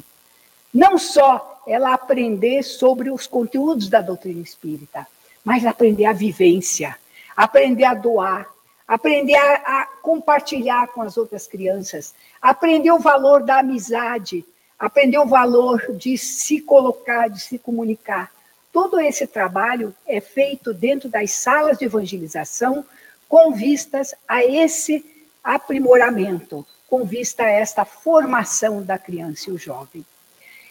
Não 0.71 0.97
só 0.99 1.63
ela 1.65 1.93
aprender 1.93 2.61
sobre 2.61 3.09
os 3.09 3.25
conteúdos 3.25 3.89
da 3.89 3.99
doutrina 3.99 4.41
espírita, 4.41 5.07
mas 5.43 5.65
aprender 5.65 6.05
a 6.05 6.13
vivência, 6.13 6.95
aprender 7.35 7.85
a 7.85 7.93
doar, 7.93 8.47
aprender 8.87 9.35
a, 9.35 9.81
a, 9.81 9.85
compartilhar 10.01 10.87
com 10.87 11.01
as 11.01 11.17
outras 11.17 11.47
crianças, 11.47 12.13
aprender 12.41 12.91
o 12.91 12.99
valor 12.99 13.43
da 13.43 13.59
amizade, 13.59 14.45
aprender 14.77 15.17
o 15.17 15.25
valor 15.25 15.93
de 15.93 16.17
se 16.17 16.61
colocar, 16.61 17.29
de 17.29 17.39
se 17.39 17.57
comunicar. 17.57 18.31
Todo 18.71 18.99
esse 18.99 19.27
trabalho 19.27 19.93
é 20.07 20.19
feito 20.19 20.73
dentro 20.73 21.07
das 21.07 21.31
salas 21.31 21.77
de 21.77 21.85
evangelização 21.85 22.85
com 23.29 23.51
vistas 23.51 24.13
a 24.27 24.43
esse 24.43 25.05
aprimoramento, 25.43 26.65
com 26.89 27.03
vista 27.03 27.43
a 27.43 27.49
esta 27.49 27.85
formação 27.85 28.81
da 28.81 28.97
criança 28.97 29.49
e 29.49 29.53
o 29.53 29.57
jovem. 29.57 30.05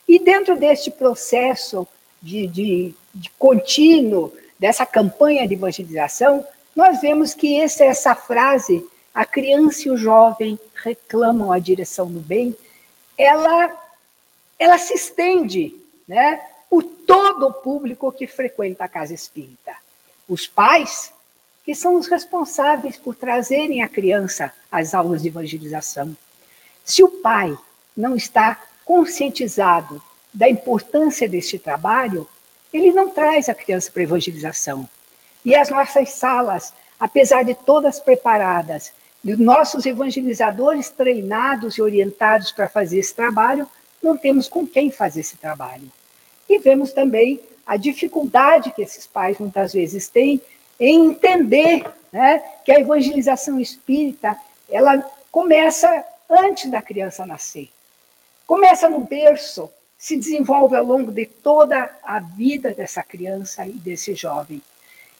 E 0.09 0.19
dentro 0.19 0.57
deste 0.57 0.91
processo 0.91 1.87
de, 2.21 2.47
de, 2.47 2.95
de 3.15 3.31
contínuo, 3.39 4.33
dessa 4.63 4.87
campanha 4.87 5.49
de 5.49 5.55
evangelização, 5.55 6.47
nós 6.77 7.01
vemos 7.01 7.35
que 7.35 7.61
essa, 7.61 7.83
essa 7.83 8.15
frase, 8.15 8.89
a 9.13 9.25
criança 9.25 9.89
e 9.89 9.91
o 9.91 9.97
jovem 9.97 10.57
reclamam 10.85 11.51
a 11.51 11.59
direção 11.59 12.07
do 12.07 12.21
bem, 12.21 12.57
ela, 13.19 13.77
ela 14.57 14.79
se 14.79 14.95
estende 14.95 15.75
né, 16.07 16.41
por 16.71 16.85
todo 16.85 17.49
o 17.49 17.53
público 17.53 18.13
que 18.13 18.29
frequenta 18.29 18.85
a 18.85 18.89
casa 18.89 19.13
espírita. 19.13 19.75
Os 20.29 20.47
pais, 20.47 21.13
que 21.65 21.75
são 21.75 21.97
os 21.97 22.07
responsáveis 22.07 22.97
por 22.97 23.17
trazerem 23.17 23.83
a 23.83 23.89
criança 23.89 24.53
às 24.71 24.95
aulas 24.95 25.23
de 25.23 25.29
evangelização. 25.29 26.17
Se 26.85 27.03
o 27.03 27.09
pai 27.09 27.59
não 27.97 28.15
está 28.15 28.63
conscientizado 28.85 30.01
da 30.33 30.49
importância 30.49 31.29
deste 31.29 31.59
trabalho, 31.59 32.29
ele 32.73 32.93
não 32.93 33.11
traz 33.11 33.49
a 33.49 33.55
criança 33.55 33.91
para 33.91 34.03
a 34.03 34.05
evangelização. 34.05 34.89
E 35.45 35.55
as 35.55 35.69
nossas 35.69 36.11
salas, 36.11 36.73
apesar 36.99 37.43
de 37.43 37.55
todas 37.55 38.01
preparadas, 38.01 38.93
de 39.23 39.37
nossos 39.37 39.87
evangelizadores 39.87 40.91
treinados 40.91 41.75
e 41.75 41.83
orientados 41.83 42.51
para 42.51 42.69
fazer 42.69 42.99
esse 42.99 43.15
trabalho, 43.15 43.69
não 44.03 44.17
temos 44.17 44.49
com 44.49 44.67
quem 44.67 44.91
fazer 44.91 45.21
esse 45.21 45.37
trabalho. 45.37 45.91
E 46.49 46.59
vemos 46.59 46.93
também 46.93 47.41
a 47.65 47.77
dificuldade 47.77 48.73
que 48.73 48.83
esses 48.83 49.07
pais 49.07 49.39
muitas 49.39 49.73
vezes 49.73 50.09
têm 50.09 50.41
em 50.79 51.11
entender 51.11 51.85
né, 52.13 52.43
que 52.65 52.73
a 52.73 52.81
evangelização 52.81 53.61
espírita 53.61 54.37
ela 54.69 54.99
começa 55.31 56.05
antes 56.29 56.71
da 56.71 56.83
criança 56.83 57.25
nascer. 57.25 57.69
Começa 58.47 58.89
no 58.89 59.01
berço, 59.01 59.71
se 60.03 60.17
desenvolve 60.17 60.75
ao 60.75 60.85
longo 60.85 61.13
de 61.13 61.25
toda 61.25 61.89
a 62.03 62.19
vida 62.19 62.75
dessa 62.75 63.05
criança 63.05 63.65
e 63.65 63.71
desse 63.71 64.17
jovem. 64.17 64.61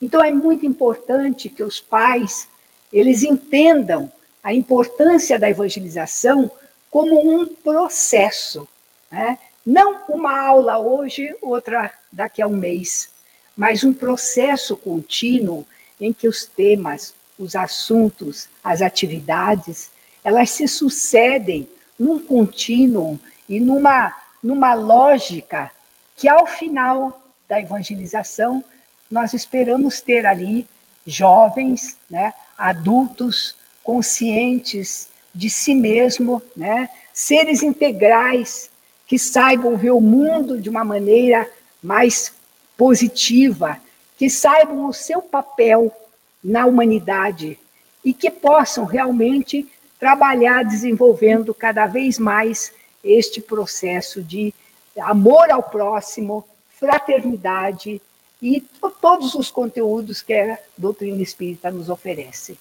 Então 0.03 0.21
é 0.21 0.33
muito 0.33 0.67
importante 0.67 1.49
que 1.49 1.63
os 1.63 1.79
pais 1.79 2.49
eles 2.93 3.23
entendam 3.23 4.11
a 4.43 4.53
importância 4.53 5.39
da 5.39 5.49
evangelização 5.49 6.51
como 6.91 7.17
um 7.33 7.47
processo, 7.47 8.67
né? 9.09 9.39
não 9.65 10.03
uma 10.09 10.37
aula 10.37 10.81
hoje, 10.81 11.33
outra 11.41 11.93
daqui 12.11 12.43
a 12.43 12.49
um 12.49 12.57
mês, 12.57 13.09
mas 13.57 13.85
um 13.85 13.95
processo 13.95 14.77
contínuo 14.77 15.65
em 16.01 16.13
que 16.13 16.27
os 16.27 16.45
temas, 16.45 17.15
os 17.39 17.55
assuntos, 17.55 18.49
as 18.65 18.83
atividades, 18.83 19.93
elas 20.25 20.51
se 20.51 20.67
sucedem 20.67 21.69
num 21.97 22.19
contínuo 22.19 23.17
e 23.49 23.61
numa, 23.61 24.13
numa 24.43 24.75
lógica 24.75 25.71
que, 26.17 26.29
ao 26.29 26.47
final 26.47 27.23
da 27.49 27.61
evangelização, 27.61 28.65
nós 29.11 29.35
esperamos 29.35 30.01
ter 30.01 30.27
ali 30.27 30.67
jovens, 31.07 31.97
né, 32.09 32.33
adultos 32.57 33.57
conscientes 33.83 35.09
de 35.35 35.51
si 35.51 35.75
mesmo, 35.75 36.43
né, 36.57 36.89
seres 37.13 37.63
integrais 37.63 38.71
que 39.07 39.19
saibam 39.19 39.77
ver 39.77 39.91
o 39.91 40.01
mundo 40.01 40.61
de 40.61 40.71
uma 40.71 40.85
maneira 40.85 41.49
mais 41.83 42.33
positiva, 42.77 43.79
que 44.17 44.31
saibam 44.31 44.87
o 44.87 44.93
seu 44.93 45.21
papel 45.21 45.95
na 46.43 46.67
humanidade 46.67 47.59
e 48.05 48.15
que 48.15 48.31
possam 48.31 48.85
realmente 48.85 49.69
trabalhar 49.99 50.65
desenvolvendo 50.65 51.55
cada 51.55 51.87
vez 51.87 52.19
mais 52.19 52.73
este 53.03 53.41
processo 53.41 54.23
de 54.23 54.55
amor 54.99 55.51
ao 55.51 55.63
próximo, 55.63 56.47
fraternidade 56.79 58.01
e 58.41 58.61
todos 59.01 59.35
os 59.35 59.51
conteúdos 59.51 60.21
que 60.21 60.35
a 60.35 60.59
doutrina 60.77 61.23
espírita 61.23 61.71
nos 61.71 61.89
oferece. 61.89 62.59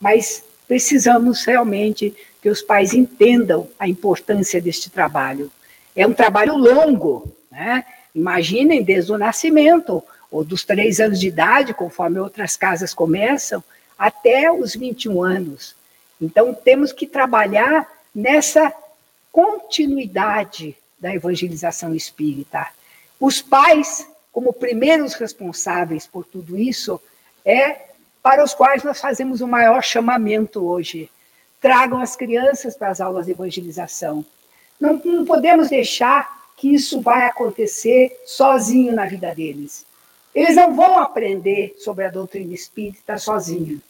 Mas 0.00 0.42
precisamos 0.66 1.44
realmente 1.44 2.14
que 2.40 2.48
os 2.48 2.62
pais 2.62 2.94
entendam 2.94 3.68
a 3.78 3.88
importância 3.88 4.60
deste 4.60 4.88
trabalho. 4.88 5.50
É 5.94 6.06
um 6.06 6.14
trabalho 6.14 6.56
longo, 6.56 7.30
né? 7.50 7.84
Imaginem 8.14 8.82
desde 8.82 9.12
o 9.12 9.18
nascimento, 9.18 10.02
ou 10.30 10.44
dos 10.44 10.64
três 10.64 11.00
anos 11.00 11.20
de 11.20 11.28
idade, 11.28 11.74
conforme 11.74 12.18
outras 12.18 12.56
casas 12.56 12.94
começam, 12.94 13.62
até 13.98 14.50
os 14.50 14.74
21 14.74 15.22
anos. 15.22 15.74
Então, 16.20 16.54
temos 16.54 16.92
que 16.92 17.06
trabalhar 17.06 17.86
nessa 18.14 18.72
continuidade 19.32 20.76
da 20.98 21.14
evangelização 21.14 21.94
espírita. 21.94 22.68
Os 23.18 23.40
pais, 23.40 24.06
como 24.32 24.52
primeiros 24.52 25.14
responsáveis 25.14 26.06
por 26.06 26.24
tudo 26.24 26.58
isso, 26.58 27.00
é 27.44 27.90
para 28.22 28.44
os 28.44 28.54
quais 28.54 28.82
nós 28.82 29.00
fazemos 29.00 29.40
o 29.40 29.48
maior 29.48 29.82
chamamento 29.82 30.66
hoje. 30.66 31.10
Tragam 31.60 32.00
as 32.00 32.16
crianças 32.16 32.76
para 32.76 32.88
as 32.88 33.00
aulas 33.00 33.26
de 33.26 33.32
evangelização. 33.32 34.24
Não, 34.78 35.00
não 35.04 35.24
podemos 35.24 35.68
deixar 35.68 36.40
que 36.56 36.74
isso 36.74 37.00
vai 37.00 37.26
acontecer 37.26 38.20
sozinho 38.26 38.94
na 38.94 39.06
vida 39.06 39.34
deles. 39.34 39.86
Eles 40.34 40.56
não 40.56 40.74
vão 40.74 40.98
aprender 40.98 41.74
sobre 41.78 42.04
a 42.04 42.10
doutrina 42.10 42.54
espírita 42.54 43.18
sozinhos. 43.18 43.80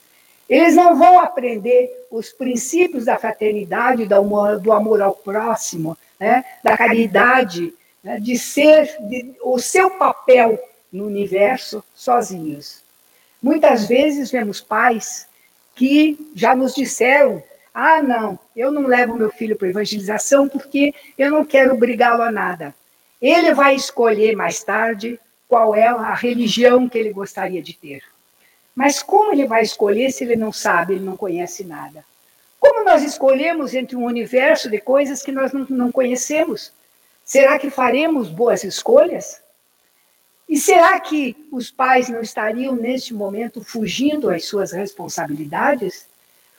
Eles 0.50 0.74
não 0.74 0.98
vão 0.98 1.20
aprender 1.20 1.88
os 2.10 2.30
princípios 2.30 3.04
da 3.04 3.16
fraternidade, 3.16 4.04
do 4.04 4.72
amor, 4.72 5.00
ao 5.00 5.14
próximo, 5.14 5.96
né? 6.18 6.44
da 6.64 6.76
caridade, 6.76 7.72
né? 8.02 8.18
de 8.18 8.36
ser 8.36 8.96
de, 9.08 9.32
o 9.44 9.60
seu 9.60 9.92
papel 9.92 10.58
no 10.92 11.06
universo 11.06 11.84
sozinhos. 11.94 12.82
Muitas 13.40 13.86
vezes 13.86 14.32
vemos 14.32 14.60
pais 14.60 15.28
que 15.76 16.18
já 16.34 16.52
nos 16.56 16.74
disseram: 16.74 17.40
ah, 17.72 18.02
não, 18.02 18.36
eu 18.56 18.72
não 18.72 18.88
levo 18.88 19.14
meu 19.14 19.30
filho 19.30 19.54
para 19.54 19.68
evangelização 19.68 20.48
porque 20.48 20.92
eu 21.16 21.30
não 21.30 21.44
quero 21.44 21.74
obrigá-lo 21.74 22.22
a 22.22 22.32
nada. 22.32 22.74
Ele 23.22 23.54
vai 23.54 23.76
escolher 23.76 24.34
mais 24.34 24.64
tarde 24.64 25.20
qual 25.46 25.76
é 25.76 25.86
a 25.86 26.12
religião 26.12 26.88
que 26.88 26.98
ele 26.98 27.12
gostaria 27.12 27.62
de 27.62 27.72
ter. 27.74 28.02
Mas 28.74 29.02
como 29.02 29.32
ele 29.32 29.46
vai 29.46 29.62
escolher 29.62 30.10
se 30.12 30.24
ele 30.24 30.36
não 30.36 30.52
sabe, 30.52 30.94
ele 30.94 31.04
não 31.04 31.16
conhece 31.16 31.64
nada? 31.64 32.04
Como 32.58 32.84
nós 32.84 33.02
escolhemos 33.02 33.74
entre 33.74 33.96
um 33.96 34.04
universo 34.04 34.68
de 34.68 34.78
coisas 34.78 35.22
que 35.22 35.32
nós 35.32 35.52
não, 35.52 35.66
não 35.68 35.92
conhecemos? 35.92 36.72
Será 37.24 37.58
que 37.58 37.70
faremos 37.70 38.28
boas 38.28 38.64
escolhas? 38.64 39.40
E 40.48 40.58
será 40.58 40.98
que 40.98 41.36
os 41.52 41.70
pais 41.70 42.08
não 42.08 42.20
estariam, 42.20 42.74
neste 42.74 43.14
momento, 43.14 43.62
fugindo 43.62 44.28
às 44.28 44.44
suas 44.46 44.72
responsabilidades? 44.72 46.06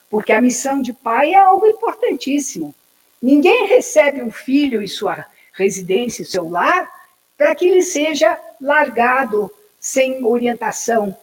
Porque 0.10 0.32
a 0.32 0.42
missão 0.42 0.82
de 0.82 0.94
pai 0.94 1.34
é 1.34 1.40
algo 1.40 1.68
importantíssimo. 1.68 2.74
Ninguém 3.22 3.68
recebe 3.68 4.22
um 4.24 4.32
filho 4.32 4.82
em 4.82 4.88
sua 4.88 5.26
residência, 5.54 6.26
seu 6.26 6.50
lar, 6.50 6.90
para 7.38 7.54
que 7.54 7.68
ele 7.68 7.84
seja 7.84 8.40
largado 8.60 9.52
sem 9.80 10.24
orientação. 10.24 11.16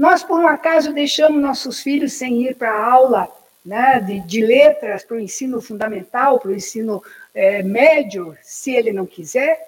Nós, 0.00 0.22
por 0.22 0.40
um 0.40 0.48
acaso, 0.48 0.94
deixamos 0.94 1.42
nossos 1.42 1.80
filhos 1.80 2.14
sem 2.14 2.40
ir 2.40 2.56
para 2.56 2.72
a 2.72 2.90
aula 2.90 3.28
né, 3.62 4.00
de, 4.00 4.20
de, 4.20 4.40
letras, 4.40 5.04
para 5.04 5.18
o 5.18 5.20
ensino 5.20 5.60
fundamental, 5.60 6.40
para 6.40 6.52
o 6.52 6.54
ensino 6.54 7.02
é, 7.34 7.62
médio, 7.62 8.34
se 8.40 8.74
ele 8.74 8.94
não 8.94 9.04
quiser? 9.04 9.60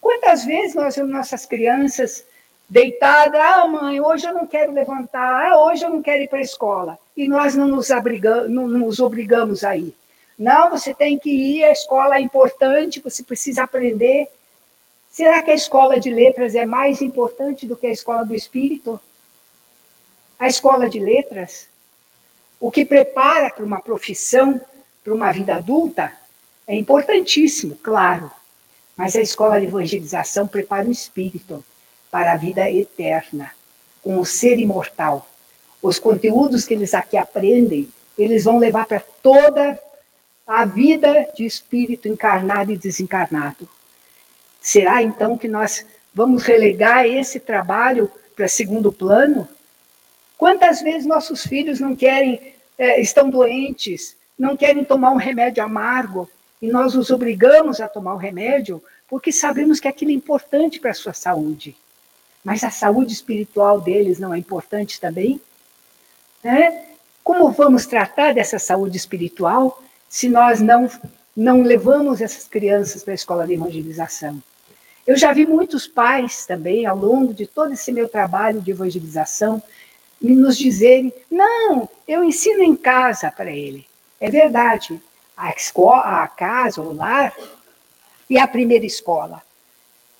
Quantas 0.00 0.44
vezes 0.44 0.76
nós 0.76 0.94
vemos 0.94 1.10
nossas 1.10 1.46
crianças 1.46 2.24
deitadas, 2.68 3.40
ah, 3.40 3.66
mãe, 3.66 4.00
hoje 4.00 4.24
eu 4.24 4.32
não 4.32 4.46
quero 4.46 4.70
levantar, 4.70 5.50
ah, 5.50 5.60
hoje 5.64 5.84
eu 5.84 5.90
não 5.90 6.00
quero 6.00 6.22
ir 6.22 6.28
para 6.28 6.38
a 6.38 6.42
escola, 6.42 6.96
e 7.16 7.26
nós 7.26 7.56
não 7.56 7.66
nos, 7.66 7.90
abrigamos, 7.90 8.48
não 8.48 8.68
nos 8.68 9.00
obrigamos 9.00 9.64
a 9.64 9.76
ir. 9.76 9.96
Não, 10.38 10.70
você 10.70 10.94
tem 10.94 11.18
que 11.18 11.28
ir, 11.28 11.64
a 11.64 11.72
escola 11.72 12.18
é 12.18 12.20
importante, 12.20 13.00
você 13.00 13.24
precisa 13.24 13.64
aprender. 13.64 14.28
Será 15.10 15.42
que 15.42 15.50
a 15.50 15.54
escola 15.54 15.98
de 15.98 16.08
letras 16.08 16.54
é 16.54 16.64
mais 16.64 17.02
importante 17.02 17.66
do 17.66 17.74
que 17.74 17.88
a 17.88 17.92
escola 17.92 18.24
do 18.24 18.32
espírito? 18.32 19.00
A 20.40 20.48
escola 20.48 20.88
de 20.88 20.98
letras, 20.98 21.68
o 22.58 22.70
que 22.70 22.82
prepara 22.82 23.50
para 23.50 23.62
uma 23.62 23.78
profissão, 23.78 24.58
para 25.04 25.12
uma 25.12 25.30
vida 25.30 25.54
adulta, 25.54 26.10
é 26.66 26.74
importantíssimo, 26.74 27.76
claro. 27.76 28.30
Mas 28.96 29.14
a 29.14 29.20
escola 29.20 29.60
de 29.60 29.66
evangelização 29.66 30.48
prepara 30.48 30.88
o 30.88 30.90
espírito 30.90 31.62
para 32.10 32.32
a 32.32 32.36
vida 32.38 32.70
eterna, 32.70 33.52
com 34.02 34.18
o 34.18 34.24
ser 34.24 34.58
imortal. 34.58 35.28
Os 35.82 35.98
conteúdos 35.98 36.64
que 36.64 36.72
eles 36.72 36.94
aqui 36.94 37.18
aprendem, 37.18 37.90
eles 38.16 38.44
vão 38.44 38.56
levar 38.58 38.86
para 38.86 39.00
toda 39.22 39.78
a 40.46 40.64
vida 40.64 41.28
de 41.36 41.44
espírito 41.44 42.08
encarnado 42.08 42.72
e 42.72 42.78
desencarnado. 42.78 43.68
Será 44.58 45.02
então 45.02 45.36
que 45.36 45.48
nós 45.48 45.84
vamos 46.14 46.44
relegar 46.44 47.04
esse 47.04 47.38
trabalho 47.38 48.10
para 48.34 48.48
segundo 48.48 48.90
plano? 48.90 49.46
Quantas 50.40 50.80
vezes 50.80 51.06
nossos 51.06 51.42
filhos 51.42 51.80
não 51.80 51.94
querem, 51.94 52.54
é, 52.78 52.98
estão 52.98 53.28
doentes, 53.28 54.16
não 54.38 54.56
querem 54.56 54.82
tomar 54.82 55.10
um 55.10 55.16
remédio 55.16 55.62
amargo, 55.62 56.30
e 56.62 56.68
nós 56.68 56.94
os 56.94 57.10
obrigamos 57.10 57.78
a 57.78 57.86
tomar 57.86 58.14
o 58.14 58.16
remédio 58.16 58.82
porque 59.06 59.32
sabemos 59.32 59.78
que 59.78 59.86
aquilo 59.86 60.12
é 60.12 60.14
importante 60.14 60.80
para 60.80 60.92
a 60.92 60.94
sua 60.94 61.12
saúde. 61.12 61.76
Mas 62.42 62.64
a 62.64 62.70
saúde 62.70 63.12
espiritual 63.12 63.82
deles 63.82 64.18
não 64.18 64.32
é 64.32 64.38
importante 64.38 64.98
também? 64.98 65.38
Né? 66.42 66.86
Como 67.22 67.50
vamos 67.50 67.84
tratar 67.84 68.32
dessa 68.32 68.58
saúde 68.58 68.96
espiritual 68.96 69.82
se 70.08 70.30
nós 70.30 70.58
não, 70.58 70.90
não 71.36 71.60
levamos 71.62 72.22
essas 72.22 72.48
crianças 72.48 73.04
para 73.04 73.12
a 73.12 73.14
escola 73.14 73.46
de 73.46 73.52
evangelização? 73.52 74.42
Eu 75.06 75.18
já 75.18 75.34
vi 75.34 75.44
muitos 75.44 75.86
pais 75.86 76.46
também, 76.46 76.86
ao 76.86 76.96
longo 76.96 77.34
de 77.34 77.46
todo 77.46 77.74
esse 77.74 77.92
meu 77.92 78.08
trabalho 78.08 78.62
de 78.62 78.70
evangelização, 78.70 79.62
nos 80.20 80.56
dizerem: 80.56 81.12
não, 81.30 81.88
eu 82.06 82.22
ensino 82.22 82.62
em 82.62 82.76
casa 82.76 83.30
para 83.30 83.50
ele. 83.50 83.86
É 84.20 84.30
verdade, 84.30 85.00
a 85.36 85.50
escola, 85.50 86.22
a 86.22 86.28
casa, 86.28 86.82
o 86.82 86.94
lar, 86.94 87.34
e 88.28 88.38
a 88.38 88.46
primeira 88.46 88.84
escola. 88.84 89.42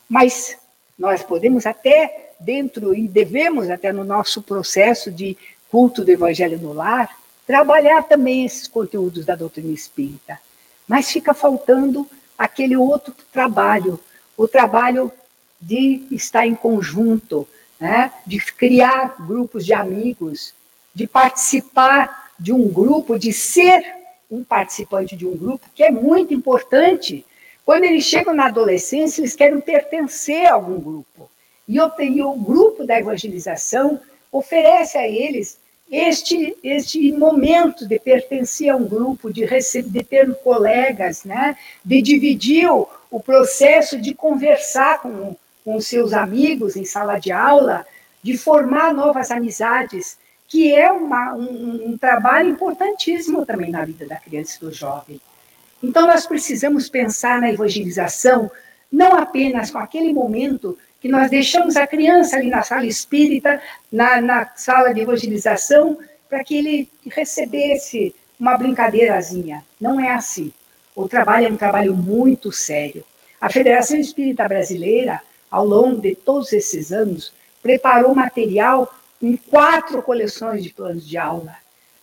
Mas 0.08 0.56
nós 0.98 1.22
podemos 1.22 1.66
até, 1.66 2.32
dentro, 2.40 2.94
e 2.94 3.06
devemos 3.06 3.70
até 3.70 3.92
no 3.92 4.02
nosso 4.02 4.42
processo 4.42 5.10
de 5.10 5.36
culto 5.70 6.04
do 6.04 6.10
Evangelho 6.10 6.58
no 6.58 6.72
lar, 6.72 7.16
trabalhar 7.46 8.02
também 8.02 8.44
esses 8.44 8.66
conteúdos 8.66 9.24
da 9.24 9.36
doutrina 9.36 9.72
espírita. 9.72 10.40
Mas 10.88 11.10
fica 11.10 11.32
faltando 11.32 12.08
aquele 12.36 12.76
outro 12.76 13.14
trabalho, 13.32 14.00
o 14.36 14.48
trabalho 14.48 15.12
de 15.60 16.06
estar 16.10 16.46
em 16.46 16.54
conjunto, 16.54 17.46
né? 17.80 18.12
de 18.26 18.38
criar 18.38 19.16
grupos 19.18 19.64
de 19.64 19.72
amigos, 19.72 20.54
de 20.94 21.06
participar 21.06 22.30
de 22.38 22.52
um 22.52 22.68
grupo, 22.68 23.18
de 23.18 23.32
ser 23.32 23.82
um 24.30 24.44
participante 24.44 25.16
de 25.16 25.26
um 25.26 25.36
grupo, 25.36 25.66
que 25.74 25.82
é 25.82 25.90
muito 25.90 26.34
importante. 26.34 27.24
Quando 27.64 27.84
eles 27.84 28.04
chegam 28.04 28.34
na 28.34 28.46
adolescência, 28.46 29.20
eles 29.20 29.34
querem 29.34 29.60
pertencer 29.60 30.46
a 30.46 30.54
algum 30.54 30.78
grupo. 30.78 31.30
E, 31.66 31.80
o 31.80 32.34
grupo 32.34 32.84
da 32.84 32.98
evangelização 32.98 34.00
oferece 34.30 34.98
a 34.98 35.06
eles 35.06 35.58
este, 35.90 36.56
este 36.62 37.12
momento 37.12 37.86
de 37.86 37.98
pertencer 37.98 38.70
a 38.70 38.76
um 38.76 38.86
grupo, 38.86 39.32
de, 39.32 39.44
receber, 39.44 39.90
de 39.90 40.04
ter 40.04 40.34
colegas, 40.36 41.24
né? 41.24 41.56
de 41.84 42.00
dividir 42.00 42.70
o, 42.70 42.88
o 43.10 43.20
processo 43.20 44.00
de 44.00 44.14
conversar 44.14 45.00
com, 45.00 45.36
com 45.64 45.80
seus 45.80 46.12
amigos 46.12 46.76
em 46.76 46.84
sala 46.84 47.18
de 47.18 47.32
aula, 47.32 47.86
de 48.22 48.36
formar 48.36 48.92
novas 48.92 49.30
amizades, 49.30 50.18
que 50.48 50.74
é 50.74 50.90
uma, 50.90 51.34
um, 51.34 51.90
um 51.90 51.98
trabalho 51.98 52.50
importantíssimo 52.50 53.46
também 53.46 53.70
na 53.70 53.84
vida 53.84 54.06
da 54.06 54.16
criança 54.16 54.56
e 54.56 54.64
do 54.64 54.72
jovem. 54.72 55.20
Então, 55.82 56.06
nós 56.06 56.26
precisamos 56.26 56.88
pensar 56.88 57.40
na 57.40 57.50
evangelização 57.50 58.50
não 58.90 59.14
apenas 59.14 59.70
com 59.70 59.78
aquele 59.78 60.12
momento 60.12 60.76
que 61.00 61.08
nós 61.08 61.30
deixamos 61.30 61.76
a 61.76 61.86
criança 61.86 62.36
ali 62.36 62.50
na 62.50 62.62
sala 62.62 62.84
espírita, 62.84 63.62
na, 63.90 64.20
na 64.20 64.46
sala 64.56 64.92
de 64.92 65.00
evangelização, 65.00 65.98
para 66.28 66.44
que 66.44 66.56
ele 66.56 66.88
recebesse 67.06 68.14
uma 68.38 68.56
brincadeirazinha. 68.56 69.64
Não 69.80 69.98
é 69.98 70.12
assim. 70.12 70.52
O 70.94 71.08
trabalho 71.08 71.46
é 71.46 71.50
um 71.50 71.56
trabalho 71.56 71.94
muito 71.94 72.52
sério. 72.52 73.04
A 73.40 73.48
Federação 73.48 73.96
Espírita 73.96 74.46
Brasileira, 74.46 75.20
ao 75.50 75.66
longo 75.66 76.00
de 76.00 76.14
todos 76.14 76.52
esses 76.52 76.92
anos, 76.92 77.32
preparou 77.62 78.14
material 78.14 78.92
em 79.20 79.36
quatro 79.36 80.02
coleções 80.02 80.62
de 80.62 80.70
planos 80.70 81.06
de 81.06 81.18
aula. 81.18 81.54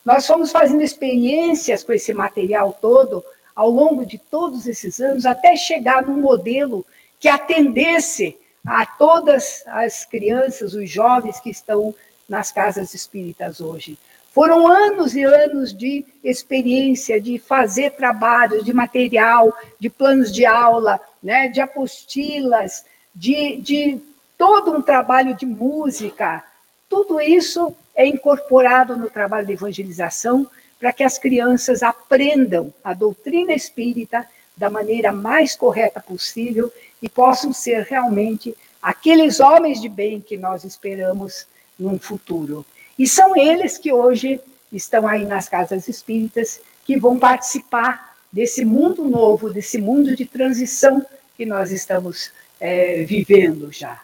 Nós 0.05 0.25
fomos 0.25 0.51
fazendo 0.51 0.81
experiências 0.81 1.83
com 1.83 1.93
esse 1.93 2.13
material 2.13 2.77
todo 2.79 3.23
ao 3.55 3.69
longo 3.69 4.05
de 4.05 4.17
todos 4.17 4.67
esses 4.67 4.99
anos, 4.99 5.25
até 5.25 5.55
chegar 5.55 6.05
num 6.05 6.21
modelo 6.21 6.85
que 7.19 7.27
atendesse 7.27 8.37
a 8.65 8.85
todas 8.85 9.63
as 9.65 10.05
crianças, 10.05 10.73
os 10.73 10.89
jovens 10.89 11.39
que 11.39 11.49
estão 11.49 11.95
nas 12.29 12.51
casas 12.51 12.93
espíritas 12.93 13.59
hoje. 13.59 13.97
Foram 14.31 14.67
anos 14.67 15.15
e 15.15 15.23
anos 15.23 15.73
de 15.73 16.05
experiência, 16.23 17.19
de 17.19 17.39
fazer 17.39 17.91
trabalhos, 17.91 18.63
de 18.63 18.71
material, 18.71 19.51
de 19.79 19.89
planos 19.89 20.31
de 20.31 20.45
aula, 20.45 20.99
né, 21.23 21.47
de 21.47 21.59
apostilas, 21.59 22.85
de, 23.17 23.57
de 23.57 23.99
todo 24.37 24.71
um 24.71 24.81
trabalho 24.81 25.35
de 25.35 25.45
música. 25.45 26.43
Tudo 26.87 27.19
isso 27.19 27.75
é 27.95 28.05
incorporado 28.05 28.95
no 28.95 29.09
trabalho 29.09 29.47
de 29.47 29.53
evangelização 29.53 30.47
para 30.79 30.93
que 30.93 31.03
as 31.03 31.17
crianças 31.17 31.81
aprendam 31.81 32.71
a 32.83 32.93
doutrina 32.93 33.53
espírita 33.53 34.27
da 34.55 34.69
maneira 34.69 35.11
mais 35.11 35.55
correta 35.55 35.99
possível 35.99 36.71
e 37.01 37.09
possam 37.09 37.51
ser 37.51 37.83
realmente 37.83 38.55
aqueles 38.81 39.39
homens 39.39 39.81
de 39.81 39.89
bem 39.89 40.21
que 40.21 40.37
nós 40.37 40.63
esperamos 40.63 41.47
num 41.77 41.97
futuro. 41.97 42.63
E 42.97 43.07
são 43.07 43.35
eles 43.35 43.77
que 43.77 43.91
hoje 43.91 44.39
estão 44.71 45.07
aí 45.07 45.25
nas 45.25 45.49
casas 45.49 45.87
espíritas, 45.87 46.61
que 46.85 46.97
vão 46.97 47.17
participar 47.17 48.15
desse 48.31 48.63
mundo 48.63 49.03
novo, 49.05 49.49
desse 49.49 49.79
mundo 49.79 50.15
de 50.15 50.25
transição 50.25 51.03
que 51.35 51.45
nós 51.45 51.71
estamos 51.71 52.31
é, 52.59 53.03
vivendo 53.03 53.71
já. 53.71 54.01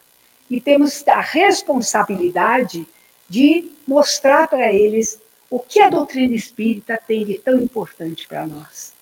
E 0.50 0.62
temos 0.62 1.08
a 1.08 1.22
responsabilidade 1.22 2.86
de 3.30 3.72
mostrar 3.88 4.48
para 4.48 4.72
eles 4.72 5.20
o 5.50 5.60
que 5.60 5.80
a 5.80 5.90
doutrina 5.90 6.36
espírita 6.36 7.00
tem 7.08 7.26
de 7.26 7.38
tão 7.38 7.60
importante 7.60 8.28
para 8.28 8.46
nós. 8.46 8.94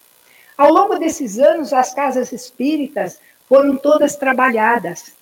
Ao 0.58 0.72
longo 0.72 1.00
desses 1.00 1.40
anos, 1.40 1.74
as 1.74 1.94
casas 1.94 2.32
espíritas 2.32 3.20
foram 3.48 3.76
todas 3.76 4.16
trabalhadas. 4.16 5.14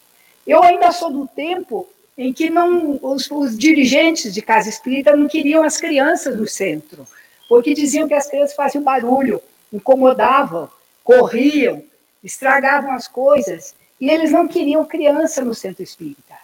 Eu 0.46 0.64
ainda 0.64 0.92
sou 0.92 1.12
do 1.12 1.28
tempo 1.28 1.88
em 2.18 2.34
que 2.34 2.50
não, 2.50 3.00
os, 3.02 3.32
os, 3.32 3.58
dirigentes 3.58 4.34
de 4.34 4.42
casa 4.42 4.68
espírita 4.68 5.16
não 5.16 5.28
queriam 5.28 5.64
as 5.64 5.78
crianças 5.78 6.38
no 6.38 6.48
centro, 6.48 7.08
porque 7.48 7.74
diziam 7.74 8.08
que 8.08 8.14
as 8.14 8.28
crianças 8.28 8.56
faziam 8.56 8.84
barulho, 8.84 9.42
incomodavam, 9.72 10.70
corriam, 11.04 11.82
estragavam 12.24 12.92
as 12.92 13.08
coisas, 13.08 13.74
e 14.00 14.10
eles 14.10 14.32
não 14.32 14.48
queriam 14.48 14.86
criança 14.86 15.44
no 15.44 15.54
centro 15.54 15.84
espírita. 15.84 16.36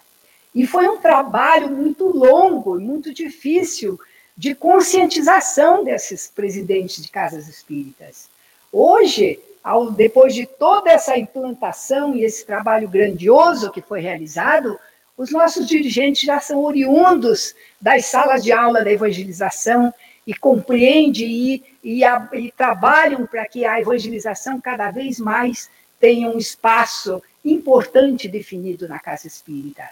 E 0.54 0.66
foi 0.66 0.88
um 0.88 0.98
trabalho 0.98 1.68
muito 1.68 2.06
longo, 2.06 2.80
muito 2.80 3.12
difícil 3.12 3.98
de 4.36 4.54
conscientização 4.54 5.84
desses 5.84 6.28
presidentes 6.28 7.02
de 7.02 7.10
casas 7.10 7.48
espíritas. 7.48 8.28
Hoje, 8.72 9.38
ao, 9.64 9.90
depois 9.90 10.34
de 10.34 10.46
toda 10.46 10.90
essa 10.90 11.16
implantação 11.18 12.14
e 12.14 12.24
esse 12.24 12.44
trabalho 12.44 12.88
grandioso 12.88 13.70
que 13.70 13.80
foi 13.80 14.00
realizado, 14.00 14.78
os 15.16 15.30
nossos 15.30 15.66
dirigentes 15.66 16.22
já 16.22 16.38
são 16.40 16.62
oriundos 16.62 17.54
das 17.80 18.06
salas 18.06 18.44
de 18.44 18.52
aula 18.52 18.84
da 18.84 18.92
evangelização 18.92 19.92
e 20.26 20.34
compreendem 20.34 21.26
e, 21.26 21.64
e, 21.82 22.02
e 22.34 22.52
trabalham 22.52 23.26
para 23.26 23.46
que 23.46 23.64
a 23.64 23.80
evangelização 23.80 24.60
cada 24.60 24.90
vez 24.90 25.18
mais 25.18 25.70
tenha 25.98 26.28
um 26.28 26.36
espaço 26.36 27.22
importante 27.46 28.28
definido 28.28 28.88
na 28.88 28.98
casa 28.98 29.26
espírita. 29.26 29.88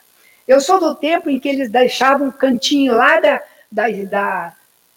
Eu 0.46 0.60
sou 0.60 0.78
do 0.78 0.94
tempo 0.94 1.30
em 1.30 1.38
que 1.38 1.48
eles 1.48 1.70
deixavam 1.70 2.28
um 2.28 2.32
cantinho 2.32 2.94
lá 2.94 3.20
da, 3.20 3.42
da, 3.70 3.88
da, 3.88 4.52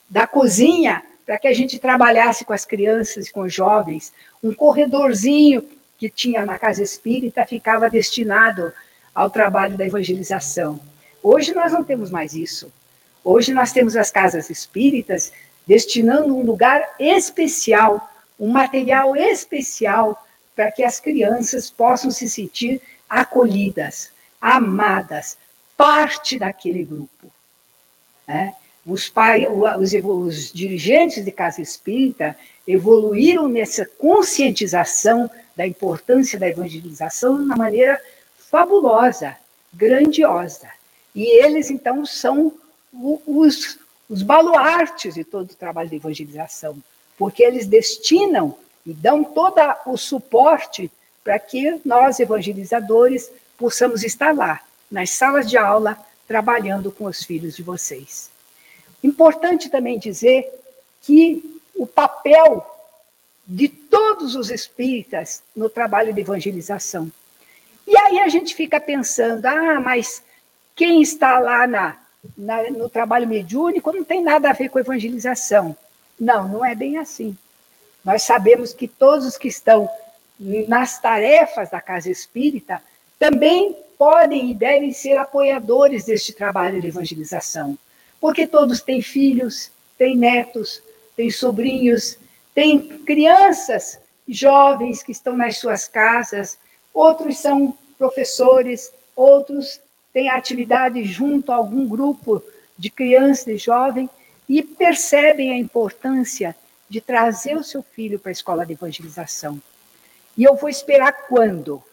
da 0.09 0.27
cozinha 0.27 1.03
para 1.25 1.37
que 1.37 1.47
a 1.47 1.53
gente 1.53 1.79
trabalhasse 1.79 2.43
com 2.43 2.53
as 2.53 2.65
crianças 2.65 3.27
e 3.27 3.31
com 3.31 3.41
os 3.41 3.53
jovens. 3.53 4.13
Um 4.43 4.53
corredorzinho 4.53 5.63
que 5.97 6.09
tinha 6.09 6.45
na 6.45 6.57
casa 6.57 6.83
espírita 6.83 7.45
ficava 7.45 7.89
destinado 7.89 8.73
ao 9.13 9.29
trabalho 9.29 9.77
da 9.77 9.85
evangelização. 9.85 10.79
Hoje 11.21 11.53
nós 11.53 11.71
não 11.71 11.83
temos 11.83 12.09
mais 12.09 12.33
isso. 12.33 12.71
Hoje 13.23 13.53
nós 13.53 13.71
temos 13.71 13.97
as 13.97 14.11
casas 14.11 14.49
espíritas 14.49 15.33
destinando 15.65 16.35
um 16.35 16.43
lugar 16.43 16.81
especial, 16.97 18.09
um 18.39 18.49
material 18.49 19.15
especial 19.15 20.25
para 20.57 20.71
que 20.71 20.83
as 20.83 20.99
crianças 20.99 21.69
possam 21.69 22.09
se 22.09 22.27
sentir 22.27 22.81
acolhidas, 23.07 24.11
amadas, 24.41 25.37
parte 25.77 26.39
daquele 26.39 26.83
grupo. 26.83 27.31
Né? 28.27 28.55
Os, 28.83 29.07
pai, 29.07 29.47
os, 29.47 29.93
os 29.93 30.51
dirigentes 30.51 31.23
de 31.23 31.31
casa 31.31 31.61
espírita 31.61 32.35
evoluíram 32.67 33.47
nessa 33.47 33.85
conscientização 33.85 35.29
da 35.55 35.67
importância 35.67 36.39
da 36.39 36.49
evangelização 36.49 37.37
de 37.37 37.43
uma 37.43 37.55
maneira 37.55 38.01
fabulosa, 38.49 39.37
grandiosa. 39.71 40.69
E 41.13 41.23
eles, 41.43 41.69
então, 41.69 42.03
são 42.03 42.51
os, 43.27 43.77
os 44.09 44.23
baluartes 44.23 45.13
de 45.13 45.23
todo 45.23 45.51
o 45.51 45.55
trabalho 45.55 45.89
de 45.89 45.97
evangelização, 45.97 46.81
porque 47.15 47.43
eles 47.43 47.67
destinam 47.67 48.57
e 48.87 48.93
dão 48.93 49.23
todo 49.23 49.61
o 49.85 49.97
suporte 49.97 50.89
para 51.23 51.37
que 51.37 51.79
nós, 51.85 52.19
evangelizadores, 52.19 53.29
possamos 53.57 54.03
estar 54.03 54.33
lá, 54.33 54.61
nas 54.89 55.11
salas 55.11 55.47
de 55.49 55.57
aula, 55.57 55.95
trabalhando 56.27 56.91
com 56.91 57.05
os 57.05 57.23
filhos 57.23 57.55
de 57.55 57.61
vocês. 57.61 58.31
Importante 59.03 59.69
também 59.69 59.99
dizer 59.99 60.49
que 61.01 61.61
o 61.75 61.85
papel 61.85 62.65
de 63.45 63.67
todos 63.67 64.35
os 64.35 64.49
espíritas 64.49 65.43
no 65.55 65.69
trabalho 65.69 66.13
de 66.13 66.21
evangelização 66.21 67.11
e 67.87 67.97
aí 67.97 68.19
a 68.19 68.27
gente 68.27 68.53
fica 68.53 68.81
pensando, 68.81 69.45
ah, 69.45 69.79
mas 69.79 70.21
quem 70.75 71.01
está 71.01 71.39
lá 71.39 71.65
na, 71.65 71.95
na, 72.37 72.69
no 72.69 72.89
trabalho 72.89 73.25
mediúnico 73.25 73.93
não 73.93 74.03
tem 74.03 74.21
nada 74.21 74.49
a 74.49 74.53
ver 74.53 74.67
com 74.67 74.77
evangelização. 74.77 75.75
Não, 76.19 76.49
não 76.49 76.65
é 76.65 76.75
bem 76.75 76.97
assim. 76.97 77.37
Nós 78.07 78.23
sabemos 78.23 78.71
que 78.71 78.87
todos 78.87 79.25
os 79.25 79.37
que 79.37 79.49
estão 79.49 79.89
nas 80.39 80.97
tarefas 81.01 81.69
da 81.69 81.81
casa 81.81 82.09
espírita 82.09 82.81
também 83.19 83.75
podem 83.97 84.49
e 84.49 84.53
devem 84.53 84.93
ser 84.93 85.17
apoiadores 85.17 86.05
deste 86.05 86.31
trabalho 86.31 86.79
de 86.79 86.87
evangelização, 86.87 87.77
porque 88.21 88.47
todos 88.47 88.79
têm 88.79 89.01
filhos, 89.01 89.69
têm 89.97 90.15
netos, 90.15 90.81
têm 91.17 91.29
sobrinhos, 91.29 92.17
têm 92.55 92.79
crianças 92.99 93.99
jovens 94.25 95.03
que 95.03 95.11
estão 95.11 95.35
nas 95.35 95.57
suas 95.57 95.85
casas, 95.85 96.57
outros 96.93 97.37
são 97.37 97.77
professores, 97.97 98.89
outros 99.17 99.81
têm 100.13 100.29
atividade 100.29 101.03
junto 101.03 101.51
a 101.51 101.55
algum 101.55 101.85
grupo 101.85 102.41
de 102.77 102.89
crianças 102.89 103.47
e 103.47 103.57
jovens 103.57 104.09
e 104.47 104.63
percebem 104.63 105.51
a 105.51 105.57
importância 105.57 106.55
de 106.89 107.01
trazer 107.01 107.55
o 107.55 107.63
seu 107.63 107.81
filho 107.83 108.19
para 108.19 108.31
a 108.31 108.33
escola 108.33 108.65
de 108.65 108.73
evangelização. 108.73 109.61
E 110.37 110.43
eu 110.43 110.55
vou 110.55 110.69
esperar 110.69 111.27
quando? 111.27 111.83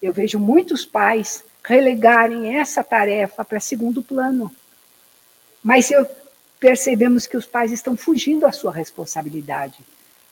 Eu 0.00 0.12
vejo 0.12 0.38
muitos 0.38 0.86
pais 0.86 1.44
relegarem 1.62 2.56
essa 2.56 2.82
tarefa 2.82 3.44
para 3.44 3.60
segundo 3.60 4.02
plano. 4.02 4.54
Mas 5.62 5.90
eu 5.90 6.06
percebemos 6.58 7.26
que 7.26 7.36
os 7.36 7.46
pais 7.46 7.72
estão 7.72 7.96
fugindo 7.96 8.46
à 8.46 8.52
sua 8.52 8.72
responsabilidade, 8.72 9.78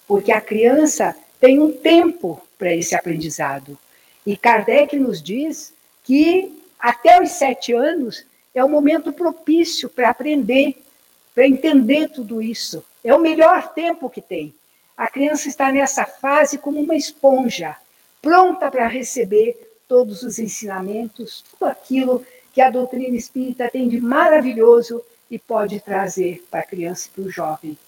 porque 0.06 0.32
a 0.32 0.40
criança 0.40 1.14
tem 1.40 1.60
um 1.60 1.72
tempo 1.72 2.40
para 2.58 2.74
esse 2.74 2.94
aprendizado. 2.94 3.78
E 4.24 4.36
Kardec 4.36 4.98
nos 4.98 5.22
diz 5.22 5.72
que 6.02 6.62
até 6.78 7.20
os 7.22 7.30
sete 7.30 7.72
anos 7.72 8.24
é 8.54 8.64
o 8.64 8.68
momento 8.68 9.12
propício 9.12 9.88
para 9.88 10.10
aprender, 10.10 10.82
para 11.34 11.46
entender 11.46 12.08
tudo 12.08 12.40
isso. 12.40 12.82
É 13.06 13.14
o 13.14 13.20
melhor 13.20 13.72
tempo 13.72 14.10
que 14.10 14.20
tem. 14.20 14.54
A 14.96 15.08
criança 15.08 15.48
está 15.48 15.70
nessa 15.70 16.04
fase 16.04 16.58
como 16.58 16.80
uma 16.80 16.96
esponja, 16.96 17.76
pronta 18.20 18.70
para 18.70 18.86
receber 18.86 19.78
todos 19.86 20.22
os 20.22 20.38
ensinamentos, 20.38 21.44
tudo 21.50 21.68
aquilo 21.70 22.26
que 22.52 22.60
a 22.60 22.70
doutrina 22.70 23.16
espírita 23.16 23.70
tem 23.70 23.88
de 23.88 24.00
maravilhoso 24.00 25.02
e 25.30 25.38
pode 25.38 25.80
trazer 25.80 26.44
para 26.50 26.60
a 26.60 26.66
criança 26.66 27.08
e 27.08 27.10
para 27.10 27.24
o 27.24 27.30
jovem. 27.30 27.78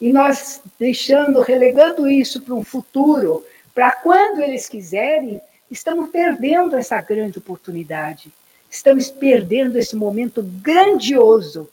E 0.00 0.12
nós 0.12 0.60
deixando, 0.78 1.40
relegando 1.40 2.08
isso 2.08 2.40
para 2.40 2.54
um 2.54 2.64
futuro, 2.64 3.44
para 3.74 3.92
quando 3.92 4.40
eles 4.42 4.68
quiserem, 4.68 5.40
Estamos 5.70 6.08
perdendo 6.10 6.76
essa 6.76 7.00
grande 7.00 7.38
oportunidade. 7.38 8.32
Estamos 8.70 9.10
perdendo 9.10 9.78
esse 9.78 9.94
momento 9.94 10.42
grandioso, 10.42 11.68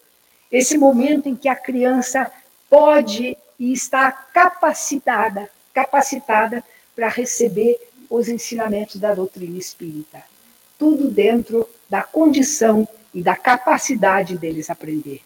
esse 0.52 0.78
momento 0.78 1.30
em 1.30 1.36
que 1.36 1.48
a 1.48 1.56
criança 1.56 2.30
pode 2.70 3.38
e 3.60 3.74
está 3.74 4.12
capacitada, 4.12 5.50
capacitada 5.74 6.64
para 6.96 7.08
receber 7.08 7.80
os 8.10 8.28
ensinamentos 8.30 8.98
da 8.98 9.14
doutrina 9.14 9.58
espírita. 9.58 10.24
Tudo 10.78 11.10
dentro 11.10 11.68
da 11.90 12.04
condição 12.04 12.88
e 13.14 13.22
da 13.22 13.36
capacidade 13.36 14.38
deles 14.38 14.70
aprender. 14.70 15.22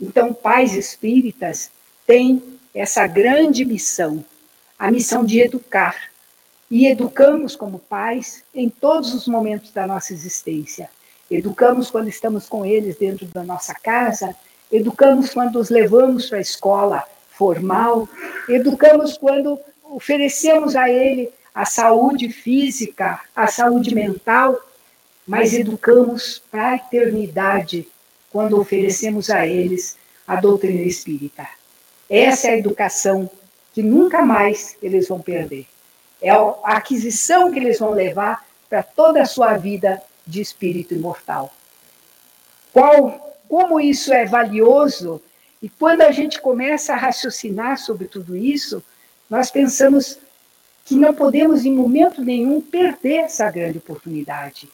Então, 0.00 0.34
pais 0.34 0.74
espíritas 0.74 1.70
têm 2.06 2.42
essa 2.74 3.06
grande 3.06 3.64
missão, 3.64 4.24
a 4.78 4.90
missão 4.90 5.24
de 5.24 5.40
educar, 5.40 6.10
e 6.70 6.86
educamos 6.86 7.54
como 7.54 7.78
pais 7.78 8.42
em 8.54 8.68
todos 8.68 9.14
os 9.14 9.28
momentos 9.28 9.70
da 9.70 9.86
nossa 9.86 10.12
existência. 10.12 10.90
Educamos 11.30 11.90
quando 11.90 12.08
estamos 12.08 12.48
com 12.48 12.64
eles 12.64 12.96
dentro 12.96 13.26
da 13.26 13.44
nossa 13.44 13.74
casa, 13.74 14.34
educamos 14.76 15.30
quando 15.30 15.60
os 15.60 15.70
levamos 15.70 16.28
para 16.28 16.38
a 16.38 16.40
escola 16.40 17.04
formal, 17.30 18.08
educamos 18.48 19.16
quando 19.16 19.58
oferecemos 19.84 20.74
a 20.74 20.90
ele 20.90 21.32
a 21.54 21.64
saúde 21.64 22.28
física, 22.30 23.20
a 23.34 23.46
saúde 23.46 23.94
mental, 23.94 24.58
mas 25.24 25.52
educamos 25.52 26.42
para 26.50 26.70
a 26.70 26.76
eternidade 26.76 27.86
quando 28.32 28.60
oferecemos 28.60 29.30
a 29.30 29.46
eles 29.46 29.96
a 30.26 30.36
doutrina 30.36 30.82
espírita. 30.82 31.46
Essa 32.10 32.48
é 32.48 32.50
a 32.50 32.58
educação 32.58 33.30
que 33.72 33.82
nunca 33.82 34.22
mais 34.22 34.76
eles 34.82 35.06
vão 35.06 35.20
perder. 35.20 35.66
É 36.20 36.30
a 36.30 36.54
aquisição 36.64 37.52
que 37.52 37.60
eles 37.60 37.78
vão 37.78 37.90
levar 37.90 38.44
para 38.68 38.82
toda 38.82 39.22
a 39.22 39.26
sua 39.26 39.56
vida 39.56 40.02
de 40.26 40.40
espírito 40.40 40.94
imortal. 40.94 41.52
Qual, 42.72 43.33
como 43.54 43.78
isso 43.78 44.12
é 44.12 44.24
valioso, 44.24 45.22
e 45.62 45.68
quando 45.68 46.00
a 46.00 46.10
gente 46.10 46.40
começa 46.40 46.92
a 46.92 46.96
raciocinar 46.96 47.78
sobre 47.78 48.08
tudo 48.08 48.36
isso, 48.36 48.82
nós 49.30 49.48
pensamos 49.48 50.18
que 50.84 50.96
não 50.96 51.14
podemos, 51.14 51.64
em 51.64 51.72
momento 51.72 52.20
nenhum, 52.20 52.60
perder 52.60 53.18
essa 53.18 53.48
grande 53.52 53.78
oportunidade. 53.78 54.68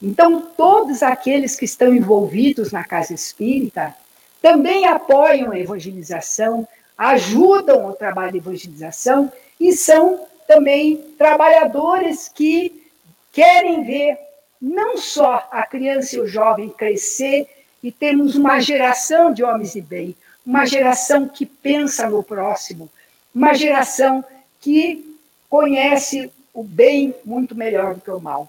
Então, 0.00 0.40
todos 0.56 1.02
aqueles 1.02 1.54
que 1.54 1.66
estão 1.66 1.94
envolvidos 1.94 2.72
na 2.72 2.82
casa 2.82 3.12
espírita 3.12 3.94
também 4.40 4.86
apoiam 4.86 5.52
a 5.52 5.58
evangelização, 5.58 6.66
ajudam 6.96 7.90
o 7.90 7.92
trabalho 7.92 8.32
de 8.32 8.38
evangelização 8.38 9.30
e 9.60 9.74
são 9.74 10.18
também 10.48 10.96
trabalhadores 11.18 12.26
que 12.26 12.90
querem 13.30 13.84
ver 13.84 14.16
não 14.58 14.96
só 14.96 15.46
a 15.50 15.66
criança 15.66 16.16
e 16.16 16.20
o 16.20 16.26
jovem 16.26 16.70
crescer 16.70 17.46
e 17.82 17.90
termos 17.90 18.36
uma 18.36 18.60
geração 18.60 19.32
de 19.32 19.42
homens 19.42 19.72
de 19.72 19.80
bem, 19.80 20.16
uma 20.44 20.66
geração 20.66 21.28
que 21.28 21.44
pensa 21.44 22.08
no 22.08 22.22
próximo, 22.22 22.90
uma 23.34 23.54
geração 23.54 24.24
que 24.60 25.16
conhece 25.48 26.30
o 26.54 26.62
bem 26.62 27.14
muito 27.24 27.54
melhor 27.54 27.94
do 27.94 28.00
que 28.00 28.10
o 28.10 28.20
mal. 28.20 28.48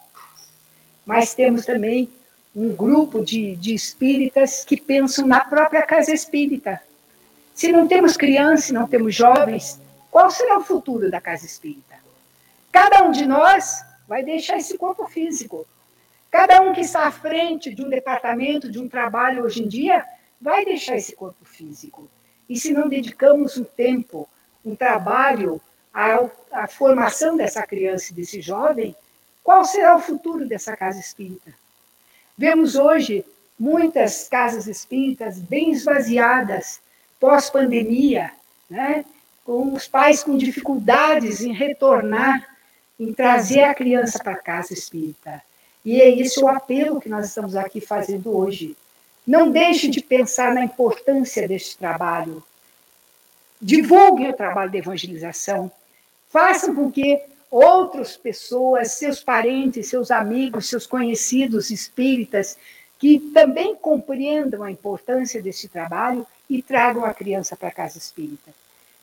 Mas 1.06 1.34
temos 1.34 1.66
também 1.66 2.10
um 2.56 2.76
grupo 2.76 3.24
de, 3.24 3.56
de 3.56 3.74
espíritas 3.74 4.64
que 4.64 4.80
pensam 4.80 5.26
na 5.26 5.40
própria 5.40 5.82
casa 5.82 6.14
espírita. 6.14 6.82
Se 7.54 7.72
não 7.72 7.88
temos 7.88 8.16
crianças, 8.16 8.66
se 8.66 8.74
não 8.74 8.88
temos 8.88 9.16
jovens, 9.16 9.80
qual 10.12 10.30
será 10.30 10.60
o 10.60 10.64
futuro 10.64 11.10
da 11.10 11.20
casa 11.20 11.46
espírita? 11.46 11.96
Cada 12.72 13.04
um 13.04 13.12
de 13.12 13.26
nós 13.26 13.84
vai 14.08 14.24
deixar 14.24 14.58
esse 14.58 14.78
corpo 14.78 15.08
físico. 15.08 15.66
Cada 16.34 16.64
um 16.64 16.74
que 16.74 16.82
está 16.82 17.06
à 17.06 17.12
frente 17.12 17.72
de 17.76 17.84
um 17.84 17.90
departamento, 17.90 18.68
de 18.68 18.80
um 18.80 18.90
trabalho 18.90 19.44
hoje 19.44 19.62
em 19.62 19.68
dia, 19.68 20.04
vai 20.42 20.66
deixar 20.66 20.96
esse 20.96 21.16
corpo 21.16 21.46
físico. 21.46 22.10
E 22.50 22.58
se 22.58 22.74
não 22.74 22.90
dedicamos 22.90 23.56
um 23.56 23.64
tempo, 23.64 24.28
um 24.66 24.76
trabalho 24.76 25.62
à, 25.94 26.28
à 26.52 26.68
formação 26.68 27.38
dessa 27.38 27.62
criança 27.62 28.12
e 28.12 28.16
desse 28.16 28.42
jovem, 28.42 28.96
qual 29.44 29.64
será 29.64 29.96
o 29.96 30.02
futuro 30.02 30.48
dessa 30.48 30.76
casa 30.76 31.00
espírita? 31.00 31.54
Vemos 32.36 32.74
hoje 32.74 33.24
muitas 33.60 34.28
casas 34.28 34.66
espíritas 34.66 35.38
bem 35.38 35.70
esvaziadas, 35.70 36.82
pós-pandemia, 37.20 38.32
né? 38.68 39.06
com 39.46 39.72
os 39.72 39.88
pais 39.88 40.24
com 40.24 40.36
dificuldades 40.36 41.42
em 41.42 41.54
retornar, 41.54 42.44
em 43.00 43.14
trazer 43.14 43.66
a 43.66 43.76
criança 43.76 44.18
para 44.18 44.32
a 44.34 44.42
casa 44.42 44.74
espírita. 44.74 45.44
E 45.86 46.02
é 46.02 46.10
esse 46.10 46.42
o 46.42 46.48
apelo 46.48 47.02
que 47.02 47.10
nós 47.10 47.26
estamos 47.28 47.56
aqui 47.56 47.82
fazendo 47.82 48.36
hoje. 48.36 48.76
Não 49.26 49.52
deixe 49.52 49.90
de 49.90 50.02
pensar 50.02 50.54
na 50.54 50.64
importância 50.64 51.48
deste 51.48 51.78
trabalho. 51.78 52.44
Divulgue 53.62 54.30
o 54.30 54.34
trabalho 54.34 54.72
de 54.72 54.78
evangelização. 54.78 55.72
Faça 56.30 56.74
com 56.74 56.92
que 56.92 57.22
outras 57.50 58.18
pessoas, 58.18 58.94
seus 58.94 59.24
parentes, 59.24 59.88
seus 59.88 60.10
amigos, 60.10 60.68
seus 60.68 60.88
conhecidos 60.88 61.70
espíritas, 61.70 62.58
que 62.98 63.20
também 63.20 63.76
compreendam 63.76 64.64
a 64.64 64.72
importância 64.72 65.42
desse 65.42 65.68
trabalho 65.68 66.26
e 66.50 66.62
tragam 66.62 67.06
a 67.06 67.14
criança 67.14 67.56
para 67.56 67.68
a 67.68 67.72
casa 67.72 67.98
espírita. 67.98 68.52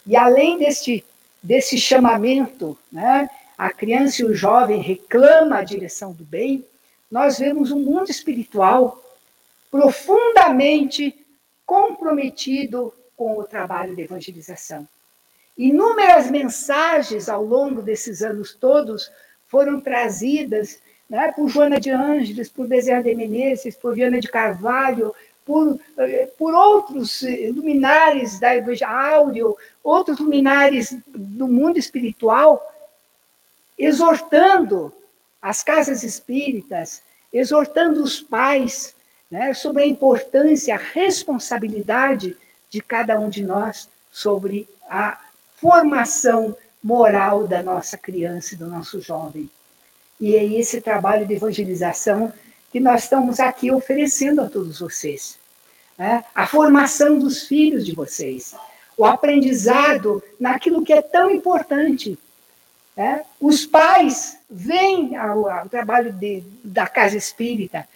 E 0.07 0.16
além 0.16 0.59
deste, 0.59 1.05
desse 1.43 1.79
chamamento, 1.79 2.77
né, 2.90 3.29
a 3.57 3.71
criança 3.71 4.23
e 4.23 4.25
o 4.25 4.35
jovem 4.35 4.81
reclama 4.81 5.59
a 5.59 5.64
direção 5.64 6.12
do 6.12 6.25
bem, 6.25 6.64
nós 7.11 7.38
vemos 7.38 7.70
um 7.70 7.81
mundo 7.81 8.11
espiritual 8.11 9.03
profundamente 9.70 11.27
comprometido 11.66 12.92
com 13.16 13.38
o 13.38 13.44
trabalho 13.44 13.94
de 13.94 14.03
evangelização. 14.03 14.88
Inúmeras 15.57 16.31
mensagens 16.31 17.29
ao 17.29 17.44
longo 17.44 17.83
desses 17.83 18.23
anos 18.23 18.55
todos 18.55 19.11
foram 19.46 19.81
trazidas 19.81 20.81
né, 21.09 21.33
por 21.33 21.49
Joana 21.49 21.81
de 21.81 21.90
Ângeles, 21.90 22.49
por 22.49 22.66
Bezerra 22.66 23.03
de 23.03 23.14
Menezes, 23.14 23.77
por 23.77 23.94
Viana 23.94 24.20
de 24.20 24.29
Carvalho, 24.29 25.14
por, 25.44 25.79
eh, 25.99 26.29
por 26.38 26.55
outros 26.55 27.25
eh, 27.25 27.51
luminares 27.53 28.38
da 28.38 28.55
Igreja 28.55 28.88
Áureo, 28.88 29.57
outros 29.83 30.20
luminares 30.20 30.96
do 31.09 31.49
mundo 31.49 31.79
espiritual, 31.79 32.64
exortando 33.77 34.92
as 35.40 35.62
casas 35.62 36.03
espíritas, 36.03 37.03
exortando 37.33 38.03
os 38.03 38.20
pais 38.20 38.94
né, 39.31 39.55
sobre 39.55 39.83
a 39.83 39.87
importância, 39.87 40.74
a 40.74 40.79
responsabilidade 40.79 42.37
de 42.68 42.81
cada 42.81 43.18
um 43.18 43.29
de 43.29 43.42
nós 43.42 43.88
sobre 44.11 44.68
a 44.88 45.20
formação 45.57 46.57
moral 46.83 47.46
da 47.46 47.62
nossa 47.62 47.96
criança 47.96 48.55
e 48.55 48.59
do 48.59 48.66
nosso 48.66 49.00
jovem. 49.00 49.48
E 50.20 50.35
é 50.37 50.44
esse 50.44 50.81
trabalho 50.81 51.26
de 51.26 51.35
evangelização 51.35 52.33
que 52.70 52.81
nós 52.81 53.05
estamos 53.05 53.40
aqui 53.40 53.70
oferecendo 53.70 54.40
a 54.40 54.48
todos 54.48 54.81
vocês. 54.81 55.38
Né? 55.98 56.24
A 56.35 56.46
formação 56.46 57.18
dos 57.18 57.46
filhos 57.46 57.85
de 57.85 57.94
vocês, 57.94 58.55
o 58.96 59.05
aprendizado 59.05 60.22
naquilo 60.38 60.85
que 60.85 60.92
é 60.92 61.03
tão 61.03 61.31
importante. 61.31 62.18
Né? 63.00 63.24
Os 63.40 63.64
pais 63.64 64.36
vêm 64.50 65.16
ao, 65.16 65.48
ao 65.48 65.66
trabalho 65.70 66.12
de, 66.12 66.42
da 66.62 66.86
casa 66.86 67.16
espírita, 67.16 67.88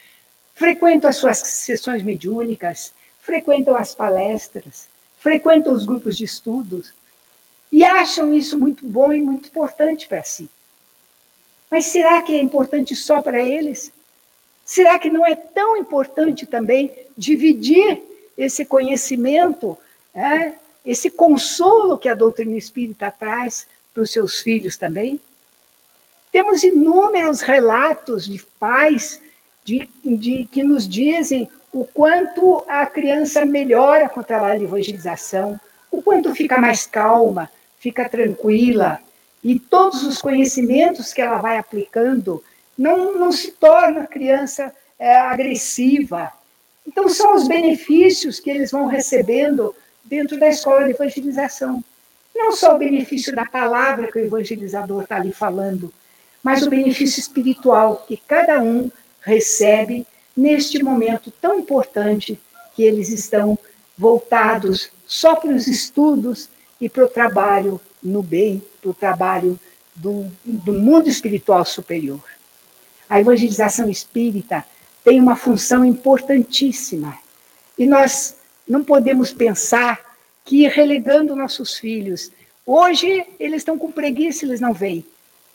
frequentam 0.55 1.11
as 1.11 1.17
suas 1.17 1.37
sessões 1.37 2.03
mediúnicas, 2.03 2.91
frequentam 3.21 3.77
as 3.77 3.95
palestras, 3.95 4.89
frequentam 5.19 5.75
os 5.75 5.85
grupos 5.85 6.17
de 6.17 6.25
estudos, 6.25 6.95
e 7.71 7.85
acham 7.85 8.33
isso 8.33 8.59
muito 8.59 8.87
bom 8.87 9.13
e 9.13 9.21
muito 9.21 9.49
importante 9.49 10.09
para 10.09 10.25
si. 10.25 10.49
Mas 11.71 11.85
será 11.85 12.23
que 12.23 12.35
é 12.35 12.41
importante 12.41 12.97
só 12.97 13.21
para 13.21 13.43
eles? 13.43 13.93
Será 14.65 14.99
que 14.99 15.11
não 15.11 15.27
é 15.27 15.37
tão 15.37 15.77
importante 15.77 16.47
também 16.47 16.91
dividir 17.15 18.01
esse 18.39 18.65
conhecimento, 18.65 19.77
é, 20.15 20.53
esse 20.83 21.11
consolo 21.11 21.99
que 21.99 22.09
a 22.09 22.15
doutrina 22.15 22.57
espírita 22.57 23.11
traz 23.11 23.67
para 23.95 24.03
os 24.03 24.11
seus 24.11 24.41
filhos 24.41 24.77
também? 24.77 25.21
Temos 26.33 26.65
inúmeros 26.65 27.41
relatos 27.41 28.27
de 28.27 28.45
pais 28.59 29.21
de, 29.65 29.89
de, 30.05 30.49
que 30.51 30.65
nos 30.65 30.87
dizem 30.87 31.49
o 31.73 31.85
quanto 31.85 32.65
a 32.69 32.85
criança 32.87 33.45
melhora 33.47 34.09
com 34.09 34.21
o 34.21 34.25
trabalho 34.25 34.59
de 34.59 34.65
evangelização, 34.65 35.59
o 35.91 36.03
quanto 36.03 36.35
fica 36.35 36.61
mais 36.61 36.87
calma, 36.87 37.51
fica 37.79 38.09
tranquila, 38.09 39.01
e 39.43 39.59
todos 39.59 40.03
os 40.03 40.21
conhecimentos 40.21 41.13
que 41.13 41.23
ela 41.23 41.39
vai 41.39 41.59
aplicando 41.59 42.43
não, 42.77 43.17
não 43.17 43.31
se 43.31 43.53
torna 43.53 44.07
criança 44.07 44.73
é, 44.99 45.17
agressiva. 45.17 46.33
Então, 46.87 47.09
são 47.09 47.35
os 47.35 47.47
benefícios 47.47 48.41
que 48.41 48.51
eles 48.51 48.71
vão 48.71 48.87
recebendo 48.87 49.75
dentro 50.05 50.39
da 50.39 50.49
escola 50.49 50.85
de 50.85 50.91
evangelização. 50.91 51.83
Não 52.35 52.53
só 52.53 52.75
o 52.75 52.79
benefício 52.79 53.35
da 53.35 53.45
palavra 53.45 54.11
que 54.11 54.19
o 54.19 54.25
evangelizador 54.25 55.03
está 55.03 55.17
ali 55.17 55.33
falando, 55.33 55.93
mas 56.43 56.63
o 56.63 56.71
benefício 56.71 57.21
espiritual 57.21 58.05
que 58.07 58.17
cada 58.17 58.61
um 58.61 58.91
recebe 59.21 60.07
neste 60.37 60.83
momento 60.83 61.31
tão 61.31 61.59
importante 61.59 62.39
que 62.75 62.83
eles 62.83 63.09
estão 63.09 63.59
voltados 63.97 64.91
só 65.07 65.37
para 65.37 65.51
os 65.51 65.67
estudos 65.67 66.49
e 66.81 66.89
para 66.89 67.05
o 67.05 67.09
trabalho 67.09 67.81
no 68.03 68.23
bem, 68.23 68.63
para 68.83 68.91
o 68.91 68.95
trabalho 68.95 69.59
do, 69.95 70.27
do 70.45 70.73
mundo 70.73 71.09
espiritual 71.09 71.65
superior. 71.65 72.23
A 73.09 73.21
evangelização 73.21 73.89
espírita 73.89 74.65
tem 75.05 75.21
uma 75.21 75.37
função 75.37 75.85
importantíssima. 75.85 77.17
E 77.79 77.87
nós 77.87 78.35
não 78.67 78.83
podemos 78.83 79.33
pensar 79.33 80.04
que 80.45 80.69
relegando 80.69 81.35
nossos 81.35 81.77
filhos, 81.79 82.31
hoje 82.67 83.27
eles 83.41 83.59
estão 83.59 83.79
com 83.79 83.91
preguiça, 83.91 84.45
eles 84.45 84.61
não 84.61 84.73
vêm. 84.73 85.05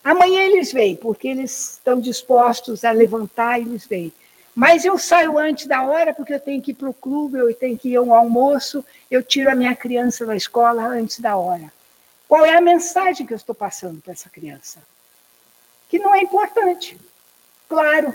Amanhã 0.03 0.41
eles 0.41 0.73
vêm, 0.73 0.95
porque 0.95 1.27
eles 1.27 1.73
estão 1.73 1.99
dispostos 1.99 2.83
a 2.83 2.91
levantar 2.91 3.59
e 3.59 3.63
eles 3.63 3.85
vêm. 3.85 4.11
Mas 4.55 4.83
eu 4.83 4.97
saio 4.97 5.37
antes 5.37 5.67
da 5.67 5.83
hora 5.83 6.13
porque 6.13 6.33
eu 6.33 6.39
tenho 6.39 6.61
que 6.61 6.71
ir 6.71 6.73
para 6.73 6.89
o 6.89 6.93
clube, 6.93 7.37
eu 7.37 7.53
tenho 7.53 7.77
que 7.77 7.89
ir 7.89 7.95
ao 7.97 8.13
almoço, 8.13 8.83
eu 9.09 9.21
tiro 9.21 9.49
a 9.49 9.55
minha 9.55 9.75
criança 9.75 10.25
da 10.25 10.35
escola 10.35 10.85
antes 10.85 11.19
da 11.19 11.37
hora. 11.37 11.71
Qual 12.27 12.45
é 12.45 12.55
a 12.55 12.61
mensagem 12.61 13.25
que 13.25 13.33
eu 13.33 13.37
estou 13.37 13.55
passando 13.55 14.01
para 14.01 14.13
essa 14.13 14.29
criança? 14.29 14.79
Que 15.87 15.99
não 15.99 16.13
é 16.13 16.21
importante. 16.21 16.97
Claro, 17.67 18.13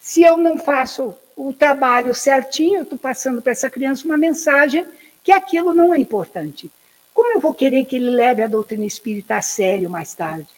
se 0.00 0.22
eu 0.22 0.36
não 0.36 0.58
faço 0.58 1.14
o 1.36 1.52
trabalho 1.52 2.14
certinho, 2.14 2.78
eu 2.78 2.82
estou 2.82 2.98
passando 2.98 3.42
para 3.42 3.52
essa 3.52 3.68
criança 3.68 4.04
uma 4.04 4.16
mensagem 4.16 4.86
que 5.22 5.32
aquilo 5.32 5.74
não 5.74 5.94
é 5.94 5.98
importante. 5.98 6.70
Como 7.14 7.32
eu 7.32 7.40
vou 7.40 7.52
querer 7.52 7.84
que 7.84 7.96
ele 7.96 8.10
leve 8.10 8.42
a 8.42 8.46
doutrina 8.46 8.84
espírita 8.84 9.36
a 9.36 9.42
sério 9.42 9.90
mais 9.90 10.14
tarde? 10.14 10.48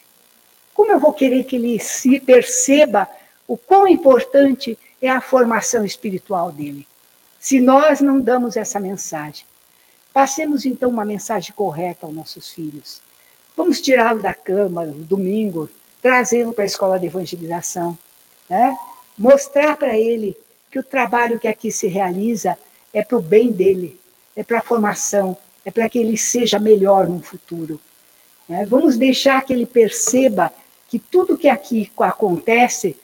Como 0.73 0.91
eu 0.91 0.99
vou 0.99 1.13
querer 1.13 1.43
que 1.43 1.55
ele 1.55 1.79
se 1.79 2.19
perceba 2.19 3.07
o 3.47 3.57
quão 3.57 3.87
importante 3.87 4.77
é 5.01 5.09
a 5.09 5.21
formação 5.21 5.83
espiritual 5.83 6.51
dele? 6.51 6.87
Se 7.39 7.59
nós 7.59 8.01
não 8.01 8.19
damos 8.19 8.55
essa 8.55 8.79
mensagem, 8.79 9.45
passemos 10.13 10.65
então 10.65 10.89
uma 10.89 11.03
mensagem 11.05 11.53
correta 11.53 12.05
aos 12.05 12.15
nossos 12.15 12.51
filhos. 12.51 13.01
Vamos 13.55 13.81
tirá-lo 13.81 14.21
da 14.21 14.33
cama 14.33 14.85
no 14.85 15.03
domingo, 15.03 15.69
trazê-lo 16.01 16.53
para 16.53 16.63
a 16.63 16.67
escola 16.67 16.99
de 16.99 17.07
evangelização, 17.07 17.97
né? 18.49 18.77
mostrar 19.17 19.75
para 19.77 19.97
ele 19.97 20.37
que 20.71 20.79
o 20.79 20.83
trabalho 20.83 21.39
que 21.39 21.47
aqui 21.47 21.71
se 21.71 21.87
realiza 21.87 22.57
é 22.93 23.03
para 23.03 23.17
o 23.17 23.21
bem 23.21 23.51
dele, 23.51 23.99
é 24.35 24.43
para 24.43 24.59
a 24.59 24.63
formação, 24.63 25.37
é 25.65 25.71
para 25.71 25.89
que 25.89 25.99
ele 25.99 26.17
seja 26.17 26.59
melhor 26.59 27.07
no 27.07 27.21
futuro. 27.21 27.79
É, 28.49 28.65
vamos 28.65 28.97
deixar 28.97 29.43
que 29.43 29.53
ele 29.53 29.65
perceba 29.65 30.51
que 30.89 30.99
tudo 30.99 31.37
que 31.37 31.47
aqui 31.47 31.89
acontece 31.99 32.97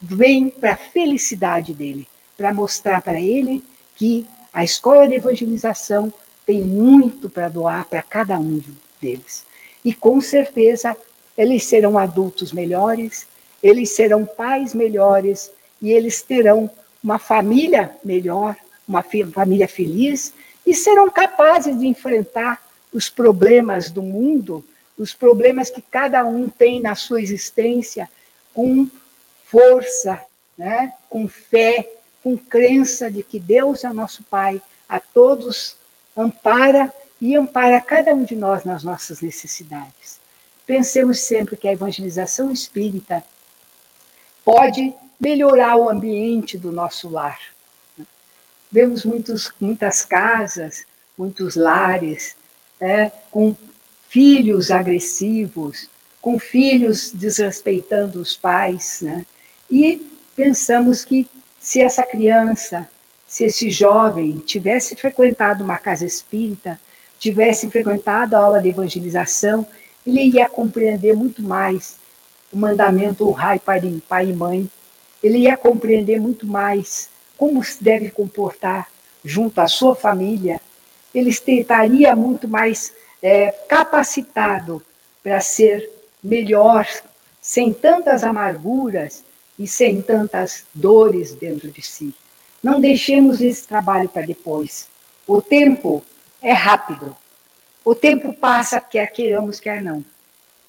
vem 0.00 0.48
para 0.48 0.72
a 0.72 0.76
felicidade 0.76 1.72
dele, 1.72 2.06
para 2.36 2.54
mostrar 2.54 3.00
para 3.02 3.20
ele 3.20 3.62
que 3.94 4.26
a 4.52 4.64
escola 4.64 5.06
de 5.06 5.14
evangelização 5.14 6.12
tem 6.46 6.62
muito 6.62 7.28
para 7.28 7.48
doar 7.48 7.84
para 7.84 8.02
cada 8.02 8.38
um 8.38 8.60
deles. 9.00 9.44
E 9.84 9.92
com 9.92 10.20
certeza 10.20 10.96
eles 11.36 11.64
serão 11.64 11.98
adultos 11.98 12.52
melhores, 12.52 13.26
eles 13.62 13.94
serão 13.94 14.24
pais 14.24 14.74
melhores 14.74 15.50
e 15.80 15.92
eles 15.92 16.22
terão 16.22 16.70
uma 17.02 17.18
família 17.18 17.92
melhor, 18.04 18.56
uma 18.86 19.04
família 19.32 19.68
feliz 19.68 20.32
e 20.68 20.74
serão 20.74 21.08
capazes 21.08 21.78
de 21.78 21.86
enfrentar 21.86 22.62
os 22.92 23.08
problemas 23.08 23.90
do 23.90 24.02
mundo, 24.02 24.62
os 24.98 25.14
problemas 25.14 25.70
que 25.70 25.80
cada 25.80 26.26
um 26.26 26.46
tem 26.46 26.78
na 26.78 26.94
sua 26.94 27.22
existência, 27.22 28.06
com 28.52 28.86
força, 29.46 30.20
né? 30.58 30.92
com 31.08 31.26
fé, 31.26 31.90
com 32.22 32.36
crença 32.36 33.10
de 33.10 33.22
que 33.22 33.40
Deus 33.40 33.82
é 33.82 33.88
nosso 33.88 34.22
Pai, 34.24 34.60
a 34.86 35.00
todos 35.00 35.74
ampara 36.14 36.92
e 37.18 37.34
ampara 37.34 37.80
cada 37.80 38.12
um 38.12 38.24
de 38.24 38.36
nós 38.36 38.62
nas 38.64 38.84
nossas 38.84 39.22
necessidades. 39.22 40.20
Pensemos 40.66 41.20
sempre 41.20 41.56
que 41.56 41.66
a 41.66 41.72
evangelização 41.72 42.52
espírita 42.52 43.24
pode 44.44 44.92
melhorar 45.18 45.76
o 45.76 45.88
ambiente 45.88 46.58
do 46.58 46.70
nosso 46.70 47.08
lar. 47.08 47.40
Vemos 48.70 49.04
muitos, 49.04 49.52
muitas 49.60 50.04
casas, 50.04 50.84
muitos 51.16 51.56
lares, 51.56 52.36
é, 52.80 53.10
com 53.30 53.56
filhos 54.08 54.70
agressivos, 54.70 55.88
com 56.20 56.38
filhos 56.38 57.10
desrespeitando 57.12 58.20
os 58.20 58.36
pais, 58.36 59.00
né? 59.02 59.24
E 59.70 60.06
pensamos 60.34 61.04
que 61.04 61.28
se 61.58 61.80
essa 61.80 62.02
criança, 62.02 62.88
se 63.26 63.44
esse 63.44 63.70
jovem 63.70 64.38
tivesse 64.38 64.96
frequentado 64.96 65.64
uma 65.64 65.78
casa 65.78 66.06
espírita, 66.06 66.80
tivesse 67.18 67.68
frequentado 67.68 68.36
a 68.36 68.38
aula 68.38 68.62
de 68.62 68.68
evangelização, 68.68 69.66
ele 70.06 70.22
ia 70.22 70.48
compreender 70.48 71.14
muito 71.14 71.42
mais 71.42 71.96
o 72.52 72.56
mandamento 72.56 73.28
honrar 73.28 73.58
pai, 73.60 73.80
pai 74.08 74.30
e 74.30 74.32
mãe, 74.32 74.70
ele 75.22 75.38
ia 75.38 75.56
compreender 75.56 76.20
muito 76.20 76.46
mais 76.46 77.10
como 77.38 77.64
se 77.64 77.82
deve 77.82 78.10
comportar 78.10 78.90
junto 79.24 79.60
à 79.60 79.68
sua 79.68 79.94
família, 79.94 80.60
ele 81.14 81.30
estaria 81.30 82.14
muito 82.14 82.46
mais 82.46 82.92
é, 83.22 83.50
capacitado 83.68 84.82
para 85.22 85.40
ser 85.40 85.88
melhor, 86.22 86.86
sem 87.40 87.72
tantas 87.72 88.24
amarguras 88.24 89.24
e 89.58 89.66
sem 89.66 90.02
tantas 90.02 90.64
dores 90.74 91.34
dentro 91.34 91.70
de 91.70 91.80
si. 91.80 92.14
Não 92.62 92.80
deixemos 92.80 93.40
esse 93.40 93.66
trabalho 93.66 94.08
para 94.08 94.26
depois. 94.26 94.88
O 95.26 95.40
tempo 95.40 96.04
é 96.42 96.52
rápido. 96.52 97.16
O 97.84 97.94
tempo 97.94 98.32
passa, 98.32 98.80
quer 98.80 99.06
queiramos, 99.12 99.60
quer 99.60 99.80
não. 99.80 100.04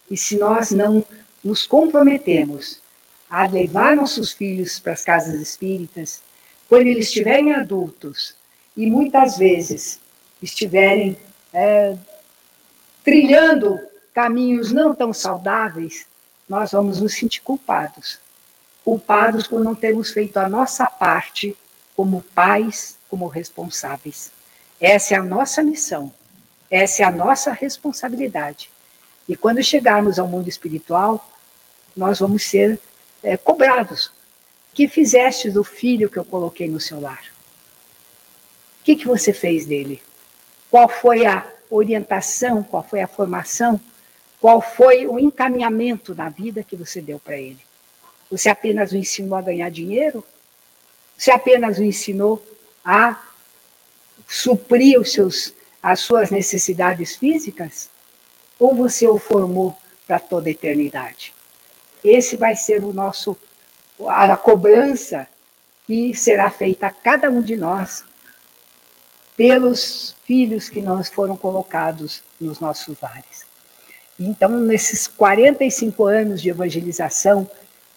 E 0.10 0.16
se 0.16 0.38
nós 0.38 0.72
não 0.72 1.04
nos 1.44 1.66
comprometemos 1.66 2.82
a 3.30 3.46
levar 3.48 3.96
nossos 3.96 4.32
filhos 4.32 4.80
para 4.80 4.94
as 4.94 5.04
casas 5.04 5.40
espíritas, 5.40 6.22
quando 6.70 6.86
eles 6.86 7.08
estiverem 7.08 7.52
adultos 7.54 8.36
e 8.78 8.86
muitas 8.86 9.38
vezes 9.40 10.00
estiverem 10.40 11.18
é, 11.52 11.98
trilhando 13.04 13.80
caminhos 14.14 14.72
não 14.72 14.94
tão 14.94 15.12
saudáveis, 15.12 16.06
nós 16.48 16.72
vamos 16.72 17.02
nos 17.02 17.16
sentir 17.16 17.42
culpados. 17.42 18.20
Culpados 18.86 19.48
por 19.48 19.64
não 19.64 19.74
termos 19.74 20.12
feito 20.12 20.38
a 20.38 20.48
nossa 20.48 20.86
parte 20.86 21.58
como 21.96 22.22
pais, 22.36 22.98
como 23.10 23.28
responsáveis. 23.28 24.32
Essa 24.80 25.16
é 25.16 25.18
a 25.18 25.24
nossa 25.24 25.64
missão, 25.64 26.14
essa 26.70 27.02
é 27.02 27.06
a 27.06 27.12
nossa 27.12 27.52
responsabilidade. 27.52 28.70
E 29.28 29.36
quando 29.36 29.64
chegarmos 29.64 30.20
ao 30.20 30.28
mundo 30.28 30.48
espiritual, 30.48 31.28
nós 31.98 32.20
vamos 32.20 32.44
ser 32.44 32.80
é, 33.24 33.36
cobrados 33.36 34.12
que 34.80 34.88
fizeste 34.88 35.52
do 35.52 35.62
filho 35.62 36.10
que 36.10 36.18
eu 36.18 36.24
coloquei 36.24 36.70
no 36.70 36.80
seu 36.80 37.02
lar? 37.02 37.22
O 38.80 38.84
que, 38.86 38.96
que 38.96 39.06
você 39.06 39.34
fez 39.34 39.66
dele? 39.66 40.02
Qual 40.72 40.88
foi 40.88 41.26
a 41.26 41.46
orientação, 41.70 42.64
qual 42.64 42.82
foi 42.82 43.02
a 43.02 43.08
formação, 43.08 43.78
qual 44.40 44.62
foi 44.62 45.06
o 45.06 45.20
encaminhamento 45.20 46.16
na 46.16 46.30
vida 46.30 46.64
que 46.64 46.78
você 46.78 47.02
deu 47.02 47.20
para 47.20 47.36
ele? 47.36 47.60
Você 48.32 48.48
apenas 48.48 48.94
o 48.94 48.96
ensinou 48.96 49.38
a 49.38 49.42
ganhar 49.42 49.70
dinheiro? 49.70 50.24
Você 51.18 51.30
apenas 51.30 51.78
o 51.78 51.84
ensinou 51.84 52.42
a 52.82 53.22
suprir 54.30 54.98
os 54.98 55.12
seus, 55.12 55.54
as 55.84 56.00
suas 56.00 56.32
necessidades 56.32 57.18
físicas? 57.18 57.90
Ou 58.58 58.74
você 58.74 59.06
o 59.06 59.20
formou 59.20 59.76
para 60.08 60.20
toda 60.20 60.48
a 60.48 60.52
eternidade? 60.52 61.34
Esse 62.02 62.38
vai 62.38 62.56
ser 62.56 62.82
o 62.82 62.94
nosso 62.94 63.38
a 64.08 64.38
cobrança 64.38 65.28
que 65.86 66.14
será 66.14 66.50
feita 66.50 66.88
a 66.88 66.92
cada 66.92 67.30
um 67.30 67.42
de 67.42 67.56
nós 67.56 68.04
pelos 69.36 70.16
filhos 70.26 70.70
que 70.70 70.82
nós 70.82 71.10
foram 71.10 71.36
colocados 71.36 72.22
nos 72.40 72.60
nossos 72.60 73.00
lares. 73.02 73.46
Então, 74.20 74.50
nesses 74.50 75.08
45 75.08 76.06
anos 76.06 76.42
de 76.42 76.50
evangelização, 76.50 77.50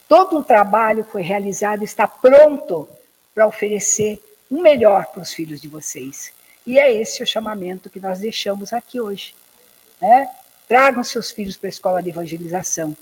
todo 0.08 0.38
o 0.38 0.44
trabalho 0.44 1.04
foi 1.04 1.22
realizado, 1.22 1.82
está 1.82 2.06
pronto 2.06 2.88
para 3.34 3.46
oferecer 3.46 4.22
o 4.48 4.56
um 4.56 4.62
melhor 4.62 5.06
para 5.06 5.22
os 5.22 5.32
filhos 5.32 5.60
de 5.60 5.68
vocês. 5.68 6.32
E 6.66 6.78
é 6.78 6.92
esse 6.92 7.22
o 7.22 7.26
chamamento 7.26 7.90
que 7.90 7.98
nós 7.98 8.20
deixamos 8.20 8.72
aqui 8.72 9.00
hoje. 9.00 9.34
Né? 10.00 10.28
Tragam 10.68 11.02
seus 11.02 11.30
filhos 11.30 11.56
para 11.56 11.68
a 11.68 11.70
escola 11.70 12.02
de 12.02 12.10
evangelização. 12.10 12.96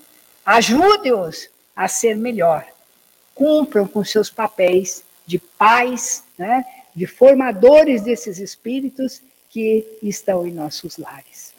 Ajude-os 0.45 1.49
a 1.77 1.87
ser 1.89 2.17
melhor 2.17 2.67
cumpram 3.41 3.87
com 3.87 4.05
seus 4.05 4.29
papéis 4.29 5.03
de 5.27 5.39
pais, 5.39 6.23
né, 6.37 6.63
de 6.95 7.07
formadores 7.07 8.03
desses 8.03 8.39
espíritos 8.39 9.23
que 9.49 9.87
estão 10.03 10.47
em 10.47 10.53
nossos 10.53 10.99
lares. 10.99 11.55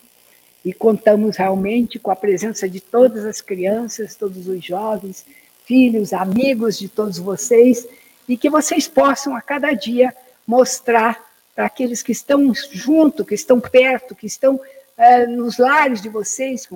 E 0.63 0.73
contamos 0.73 1.37
realmente 1.37 1.97
com 1.97 2.11
a 2.11 2.15
presença 2.15 2.69
de 2.69 2.79
todas 2.79 3.25
as 3.25 3.41
crianças, 3.41 4.13
todos 4.13 4.47
os 4.47 4.63
jovens, 4.63 5.25
filhos, 5.65 6.13
amigos 6.13 6.77
de 6.77 6.87
todos 6.87 7.17
vocês, 7.17 7.87
e 8.29 8.37
que 8.37 8.47
vocês 8.47 8.87
possam 8.87 9.35
a 9.35 9.41
cada 9.41 9.73
dia 9.73 10.15
mostrar 10.45 11.19
para 11.55 11.65
aqueles 11.65 12.03
que 12.03 12.11
estão 12.11 12.53
junto, 12.53 13.25
que 13.25 13.33
estão 13.33 13.59
perto, 13.59 14.13
que 14.13 14.27
estão 14.27 14.61
é, 14.95 15.25
nos 15.25 15.57
lares 15.57 15.99
de 15.99 16.09
vocês, 16.09 16.69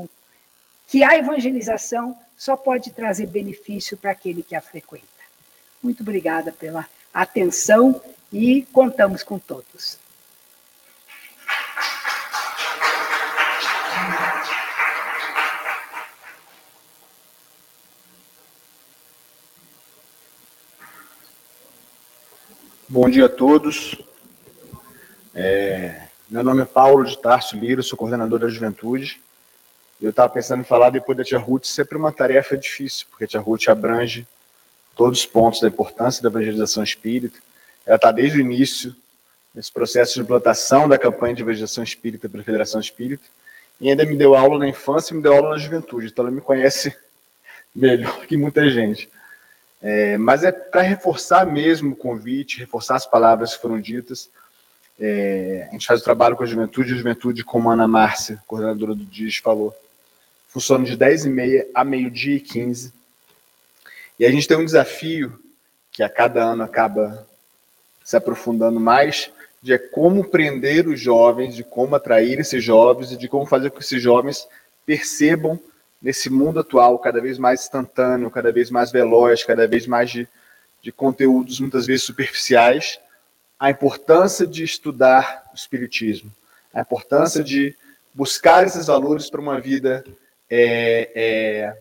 que 0.88 1.04
a 1.04 1.16
evangelização 1.16 2.18
só 2.38 2.56
pode 2.58 2.92
trazer 2.92 3.28
benefício 3.28 3.98
para 3.98 4.12
aquele 4.12 4.44
que 4.44 4.56
a 4.56 4.62
frequenta. 4.62 5.06
Muito 5.82 6.02
obrigada 6.02 6.52
pela 6.52 6.88
atenção 7.14 8.02
e 8.32 8.64
contamos 8.74 9.24
com 9.24 9.40
todos. 9.40 9.98
Bom 22.88 23.10
dia 23.10 23.26
a 23.26 23.30
todos. 23.30 23.96
É, 25.34 26.08
meu 26.30 26.44
nome 26.44 26.62
é 26.62 26.66
Paulo 26.66 27.04
de 27.04 27.18
Tarso 27.18 27.58
Lira, 27.58 27.82
sou 27.84 27.98
coordenador 27.98 28.40
da 28.40 28.48
juventude. 28.48 29.22
Eu 30.02 30.10
estava 30.10 30.32
pensando 30.32 30.62
em 30.62 30.66
falar 30.66 30.90
depois 30.90 31.18
da 31.18 31.24
Tia 31.24 31.40
Ruth, 31.40 31.66
sempre 31.66 31.98
uma 31.98 32.12
tarefa 32.12 32.58
difícil, 32.58 33.08
porque 33.10 33.24
a 33.24 33.28
Tia 33.28 33.40
Ruth 33.40 33.68
abrange 33.68 34.28
todos 34.96 35.20
os 35.20 35.26
pontos 35.26 35.62
da 35.62 35.68
importância 35.68 36.22
da 36.22 36.30
evangelização 36.30 36.84
espírita. 36.84 37.40
Ela 37.86 37.96
está 37.96 38.12
desde 38.12 38.38
o 38.38 38.42
início 38.42 38.96
nesse 39.54 39.72
processo 39.72 40.16
de 40.16 40.22
implantação 40.22 40.88
da 40.88 40.98
campanha 40.98 41.34
de 41.34 41.42
evangelização 41.42 41.84
espírita 41.84 42.28
pela 42.28 42.44
Federação 42.44 42.82
Espírita, 42.82 43.24
e 43.80 43.90
ainda 43.90 44.06
me 44.06 44.16
deu 44.16 44.36
aula 44.36 44.60
na 44.60 44.68
infância 44.68 45.14
e 45.14 45.18
me 45.18 45.24
deu 45.24 45.34
aula 45.34 45.52
na 45.52 45.58
juventude, 45.58 46.08
então 46.08 46.26
ela 46.26 46.34
me 46.34 46.42
conhece 46.42 46.96
melhor 47.74 48.26
que 48.28 48.36
muita 48.36 48.70
gente. 48.70 49.10
É, 49.82 50.18
mas 50.18 50.44
é 50.44 50.52
para 50.52 50.82
reforçar 50.82 51.46
mesmo 51.46 51.94
o 51.94 51.96
convite, 51.96 52.60
reforçar 52.60 52.96
as 52.96 53.06
palavras 53.06 53.56
que 53.56 53.62
foram 53.62 53.80
ditas. 53.80 54.30
É, 55.00 55.68
a 55.70 55.74
gente 55.74 55.86
faz 55.86 56.02
o 56.02 56.04
trabalho 56.04 56.36
com 56.36 56.44
a 56.44 56.48
juventude, 56.48 56.94
a 56.94 56.98
juventude, 56.98 57.44
como 57.44 57.70
a 57.70 57.74
Ana 57.74 57.88
Márcia, 57.88 58.42
coordenadora 58.48 58.96
do 58.96 59.06
DIS, 59.06 59.38
falou, 59.38 59.76
funciona 60.56 60.86
de 60.86 60.96
10 60.96 61.26
e 61.26 61.30
meia 61.30 61.68
a 61.76 61.84
meio-dia 61.84 62.38
e 62.38 62.40
15. 62.40 62.94
E 64.18 64.26
a 64.26 64.32
gente 64.32 64.48
tem 64.48 64.56
um 64.56 64.64
desafio 64.64 65.38
que 65.92 66.02
a 66.02 66.08
cada 66.08 66.42
ano 66.46 66.64
acaba 66.64 67.28
se 68.02 68.16
aprofundando 68.16 68.80
mais, 68.80 69.30
de 69.62 69.74
é 69.74 69.78
como 69.78 70.24
prender 70.24 70.88
os 70.88 70.98
jovens, 70.98 71.56
de 71.56 71.64
como 71.64 71.94
atrair 71.94 72.40
esses 72.40 72.64
jovens 72.64 73.12
e 73.12 73.18
de 73.18 73.28
como 73.28 73.46
fazer 73.46 73.70
com 73.70 73.80
que 73.80 73.84
esses 73.84 74.02
jovens 74.02 74.48
percebam 74.86 75.60
nesse 76.02 76.30
mundo 76.30 76.62
atual, 76.62 77.00
cada 77.00 77.20
vez 77.20 77.38
mais 77.38 77.64
instantâneo, 77.64 78.32
cada 78.32 78.50
vez 78.50 78.72
mais 78.72 78.94
veloz, 78.94 79.44
cada 79.44 79.68
vez 79.68 79.86
mais 79.86 80.10
de, 80.10 80.26
de 80.82 80.90
conteúdos 80.90 81.60
muitas 81.60 81.86
vezes 81.86 82.04
superficiais, 82.04 82.98
a 83.60 83.70
importância 83.70 84.48
de 84.48 84.64
estudar 84.64 85.50
o 85.52 85.56
Espiritismo, 85.56 86.32
a 86.74 86.80
importância 86.80 87.44
de 87.44 87.76
buscar 88.14 88.66
esses 88.66 88.88
valores 88.88 89.30
para 89.30 89.42
uma 89.42 89.60
vida 89.60 90.06
é, 90.50 91.12
é, 91.16 91.78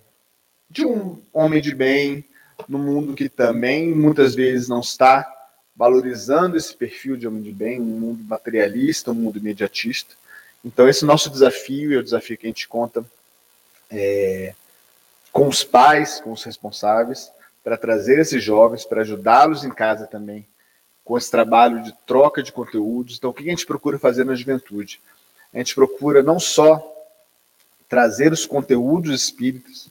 de 0.68 0.84
um 0.86 1.20
homem 1.32 1.60
de 1.60 1.74
bem, 1.74 2.24
no 2.68 2.78
mundo 2.78 3.14
que 3.14 3.28
também 3.28 3.94
muitas 3.94 4.34
vezes 4.34 4.68
não 4.68 4.80
está 4.80 5.30
valorizando 5.76 6.56
esse 6.56 6.74
perfil 6.74 7.16
de 7.16 7.26
homem 7.26 7.42
de 7.42 7.52
bem, 7.52 7.80
um 7.80 7.84
mundo 7.84 8.24
materialista, 8.24 9.10
um 9.10 9.14
mundo 9.14 9.38
imediatista. 9.38 10.14
Então, 10.64 10.88
esse 10.88 11.04
nosso 11.04 11.28
desafio, 11.28 11.92
e 11.92 11.96
é 11.96 11.98
o 11.98 12.02
desafio 12.02 12.38
que 12.38 12.46
a 12.46 12.48
gente 12.48 12.68
conta 12.68 13.04
é, 13.90 14.54
com 15.32 15.48
os 15.48 15.64
pais, 15.64 16.20
com 16.20 16.32
os 16.32 16.44
responsáveis, 16.44 17.30
para 17.62 17.76
trazer 17.76 18.18
esses 18.18 18.42
jovens, 18.42 18.84
para 18.84 19.02
ajudá-los 19.02 19.64
em 19.64 19.70
casa 19.70 20.06
também, 20.06 20.46
com 21.04 21.18
esse 21.18 21.30
trabalho 21.30 21.82
de 21.82 21.92
troca 22.06 22.42
de 22.42 22.52
conteúdos. 22.52 23.16
Então, 23.16 23.30
o 23.30 23.34
que 23.34 23.42
a 23.42 23.50
gente 23.50 23.66
procura 23.66 23.98
fazer 23.98 24.24
na 24.24 24.34
juventude? 24.34 25.00
A 25.52 25.58
gente 25.58 25.74
procura 25.74 26.22
não 26.22 26.38
só 26.38 26.93
trazer 27.88 28.32
os 28.32 28.46
conteúdos 28.46 29.12
espíritas, 29.12 29.88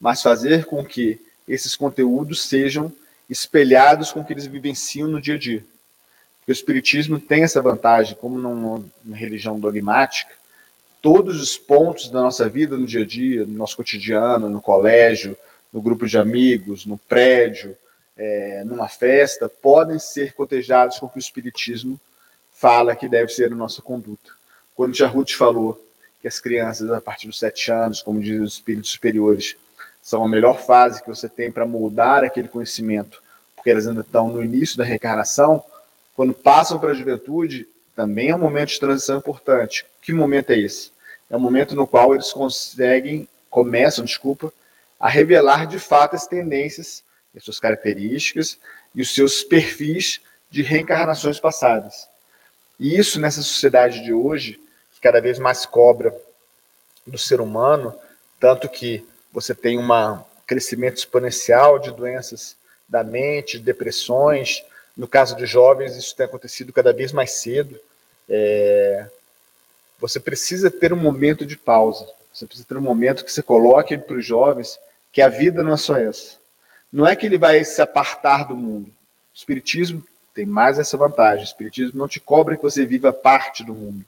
mas 0.00 0.22
fazer 0.22 0.64
com 0.66 0.84
que 0.84 1.20
esses 1.48 1.76
conteúdos 1.76 2.42
sejam 2.42 2.92
espelhados 3.28 4.12
com 4.12 4.20
o 4.20 4.24
que 4.24 4.32
eles 4.32 4.46
vivenciam 4.46 5.08
no 5.08 5.20
dia 5.20 5.34
a 5.34 5.38
dia. 5.38 5.64
Porque 6.38 6.52
o 6.52 6.52
Espiritismo 6.52 7.18
tem 7.18 7.42
essa 7.42 7.60
vantagem, 7.60 8.16
como 8.16 8.38
numa 8.38 8.84
religião 9.12 9.58
dogmática, 9.58 10.32
todos 11.02 11.40
os 11.40 11.56
pontos 11.56 12.08
da 12.08 12.20
nossa 12.20 12.48
vida 12.48 12.76
no 12.76 12.86
dia 12.86 13.02
a 13.02 13.06
dia, 13.06 13.44
no 13.44 13.54
nosso 13.54 13.76
cotidiano, 13.76 14.48
no 14.48 14.60
colégio, 14.60 15.36
no 15.72 15.80
grupo 15.80 16.06
de 16.06 16.18
amigos, 16.18 16.86
no 16.86 16.98
prédio, 16.98 17.76
é, 18.16 18.64
numa 18.64 18.88
festa, 18.88 19.48
podem 19.48 19.98
ser 19.98 20.32
cotejados 20.34 20.98
com 20.98 21.06
o 21.06 21.08
que 21.08 21.18
o 21.18 21.20
Espiritismo 21.20 22.00
fala 22.52 22.96
que 22.96 23.08
deve 23.08 23.30
ser 23.30 23.52
a 23.52 23.56
nossa 23.56 23.82
conduta. 23.82 24.30
Quando 24.74 24.94
Tia 24.94 25.06
Ruth 25.06 25.32
falou 25.32 25.85
que 26.26 26.28
as 26.28 26.40
crianças, 26.40 26.90
a 26.90 27.00
partir 27.00 27.28
dos 27.28 27.38
sete 27.38 27.70
anos, 27.70 28.02
como 28.02 28.20
dizem 28.20 28.42
os 28.42 28.54
espíritos 28.54 28.90
superiores, 28.90 29.56
são 30.02 30.24
a 30.24 30.28
melhor 30.28 30.60
fase 30.60 31.00
que 31.00 31.08
você 31.08 31.28
tem 31.28 31.52
para 31.52 31.64
moldar 31.64 32.24
aquele 32.24 32.48
conhecimento, 32.48 33.22
porque 33.54 33.70
elas 33.70 33.86
ainda 33.86 34.00
estão 34.00 34.28
no 34.28 34.42
início 34.42 34.76
da 34.76 34.82
reencarnação, 34.82 35.62
quando 36.16 36.34
passam 36.34 36.80
para 36.80 36.90
a 36.90 36.94
juventude, 36.94 37.68
também 37.94 38.30
é 38.30 38.34
um 38.34 38.40
momento 38.40 38.70
de 38.70 38.80
transição 38.80 39.18
importante. 39.18 39.86
Que 40.02 40.12
momento 40.12 40.50
é 40.50 40.58
esse? 40.58 40.90
é 41.30 41.36
o 41.36 41.40
momento 41.40 41.74
no 41.74 41.86
qual 41.86 42.14
eles 42.14 42.32
conseguem, 42.32 43.28
começam, 43.50 44.04
desculpa, 44.04 44.52
a 44.98 45.08
revelar 45.08 45.66
de 45.66 45.78
fato 45.78 46.14
as 46.14 46.26
tendências, 46.26 47.02
as 47.36 47.44
suas 47.44 47.58
características 47.58 48.58
e 48.94 49.02
os 49.02 49.14
seus 49.14 49.42
perfis 49.42 50.20
de 50.50 50.62
reencarnações 50.62 51.38
passadas. 51.40 52.08
E 52.78 52.96
isso 52.96 53.20
nessa 53.20 53.42
sociedade 53.42 54.04
de 54.04 54.12
hoje, 54.12 54.60
que 54.96 55.00
cada 55.02 55.20
vez 55.20 55.38
mais 55.38 55.66
cobra 55.66 56.14
do 57.06 57.18
ser 57.18 57.38
humano, 57.38 57.94
tanto 58.40 58.66
que 58.66 59.06
você 59.30 59.54
tem 59.54 59.78
um 59.78 59.86
crescimento 60.46 60.96
exponencial 60.96 61.78
de 61.78 61.90
doenças 61.90 62.56
da 62.88 63.04
mente, 63.04 63.58
depressões. 63.58 64.64
No 64.96 65.06
caso 65.06 65.36
de 65.36 65.44
jovens, 65.44 65.96
isso 65.96 66.16
tem 66.16 66.24
acontecido 66.24 66.72
cada 66.72 66.94
vez 66.94 67.12
mais 67.12 67.32
cedo. 67.32 67.78
É, 68.26 69.06
você 70.00 70.18
precisa 70.18 70.70
ter 70.70 70.92
um 70.92 70.96
momento 70.96 71.44
de 71.44 71.58
pausa. 71.58 72.08
Você 72.32 72.46
precisa 72.46 72.66
ter 72.66 72.76
um 72.78 72.82
momento 72.82 73.22
que 73.24 73.32
você 73.32 73.42
coloque 73.42 73.98
para 73.98 74.16
os 74.16 74.24
jovens 74.24 74.78
que 75.12 75.20
a 75.20 75.28
vida 75.28 75.62
não 75.62 75.74
é 75.74 75.76
só 75.76 75.96
essa. 75.98 76.36
Não 76.90 77.06
é 77.06 77.14
que 77.14 77.26
ele 77.26 77.36
vai 77.36 77.62
se 77.64 77.82
apartar 77.82 78.44
do 78.44 78.56
mundo. 78.56 78.88
O 78.88 78.92
Espiritismo 79.34 80.02
tem 80.34 80.46
mais 80.46 80.78
essa 80.78 80.96
vantagem. 80.96 81.44
O 81.44 81.44
Espiritismo 81.44 81.98
não 81.98 82.08
te 82.08 82.20
cobra 82.20 82.56
que 82.56 82.62
você 82.62 82.86
viva 82.86 83.12
parte 83.12 83.62
do 83.62 83.74
mundo, 83.74 84.04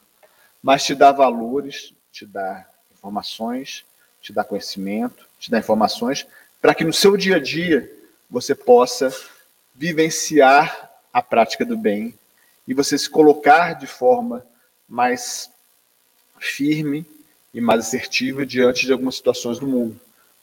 mas 0.62 0.84
te 0.84 0.94
dá 0.94 1.12
valores, 1.12 1.94
te 2.12 2.26
dá 2.26 2.66
informações, 2.92 3.84
te 4.20 4.32
dá 4.32 4.42
conhecimento, 4.44 5.26
te 5.38 5.50
dá 5.50 5.58
informações 5.58 6.26
para 6.60 6.74
que 6.74 6.84
no 6.84 6.92
seu 6.92 7.16
dia 7.16 7.36
a 7.36 7.40
dia 7.40 7.90
você 8.28 8.54
possa 8.54 9.14
vivenciar 9.74 10.90
a 11.12 11.22
prática 11.22 11.64
do 11.64 11.76
bem 11.76 12.14
e 12.66 12.74
você 12.74 12.98
se 12.98 13.08
colocar 13.08 13.74
de 13.74 13.86
forma 13.86 14.44
mais 14.88 15.50
firme 16.38 17.06
e 17.54 17.60
mais 17.60 17.86
assertiva 17.86 18.44
diante 18.44 18.86
de 18.86 18.92
algumas 18.92 19.16
situações 19.16 19.58
do 19.58 19.66
mundo. 19.66 19.98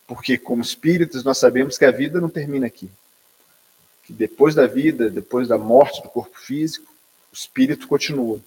Porque, 0.07 0.37
como 0.37 0.61
espíritos, 0.61 1.23
nós 1.23 1.37
sabemos 1.37 1.77
que 1.77 1.85
a 1.85 1.91
vida 1.91 2.21
não 2.21 2.29
termina 2.29 2.67
aqui. 2.67 2.89
Que 4.03 4.13
depois 4.13 4.53
da 4.53 4.67
vida, 4.67 5.09
depois 5.09 5.47
da 5.47 5.57
morte 5.57 6.01
do 6.01 6.09
corpo 6.09 6.39
físico, 6.39 6.91
o 7.31 7.35
espírito 7.35 7.87
continua. 7.87 8.39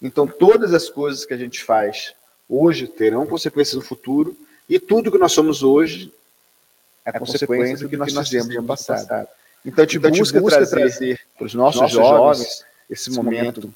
Então, 0.00 0.26
todas 0.26 0.74
as 0.74 0.88
coisas 0.88 1.24
que 1.24 1.34
a 1.34 1.36
gente 1.36 1.62
faz 1.62 2.14
hoje 2.48 2.86
terão 2.86 3.26
consequências 3.26 3.74
no 3.74 3.82
futuro, 3.82 4.36
e 4.68 4.78
tudo 4.78 5.10
que 5.10 5.18
nós 5.18 5.32
somos 5.32 5.62
hoje 5.62 6.12
é, 7.04 7.10
é 7.10 7.18
consequência 7.18 7.86
do 7.86 7.88
que 7.88 7.96
nós 7.96 8.12
fizemos 8.12 8.54
no 8.54 8.64
passado. 8.64 9.28
Então, 9.64 9.82
a 9.82 9.86
gente 9.86 9.98
então, 9.98 10.10
busca, 10.10 10.40
busca 10.40 10.66
trazer 10.66 11.20
para 11.36 11.46
os 11.46 11.54
nossos, 11.54 11.80
nossos 11.80 11.96
jovens 11.96 12.64
esse 12.88 13.10
momento 13.10 13.72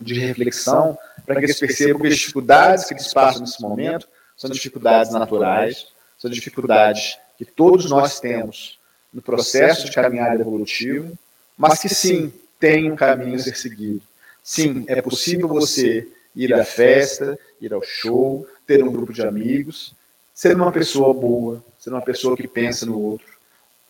de 0.00 0.14
reflexão, 0.14 0.96
para 1.26 1.36
que 1.36 1.46
eles 1.46 1.58
percebam 1.58 2.00
que 2.00 2.08
as 2.08 2.16
dificuldades 2.16 2.84
que 2.84 2.94
eles 2.94 3.12
passam 3.12 3.42
nesse 3.42 3.60
momento 3.60 4.08
são 4.36 4.48
dificuldades 4.48 5.12
naturais, 5.12 5.88
são 6.18 6.30
dificuldades 6.30 7.18
que 7.36 7.44
todos 7.44 7.90
nós 7.90 8.20
temos 8.20 8.78
no 9.12 9.20
processo 9.20 9.86
de 9.86 9.92
caminhada 9.92 10.40
evolutivo, 10.40 11.18
mas 11.58 11.80
que 11.80 11.88
sim, 11.88 12.32
tem 12.58 12.90
um 12.90 12.96
caminho 12.96 13.36
a 13.36 13.38
ser 13.38 13.56
seguido. 13.56 14.02
Sim, 14.42 14.84
é 14.88 15.00
possível 15.00 15.48
você 15.48 16.08
ir 16.34 16.54
à 16.54 16.64
festa, 16.64 17.38
ir 17.60 17.72
ao 17.72 17.82
show, 17.82 18.46
ter 18.66 18.82
um 18.82 18.90
grupo 18.92 19.12
de 19.12 19.22
amigos, 19.22 19.94
ser 20.34 20.56
uma 20.56 20.72
pessoa 20.72 21.12
boa, 21.12 21.62
ser 21.78 21.90
uma 21.90 22.02
pessoa 22.02 22.36
que 22.36 22.48
pensa 22.48 22.86
no 22.86 23.00
outro. 23.00 23.26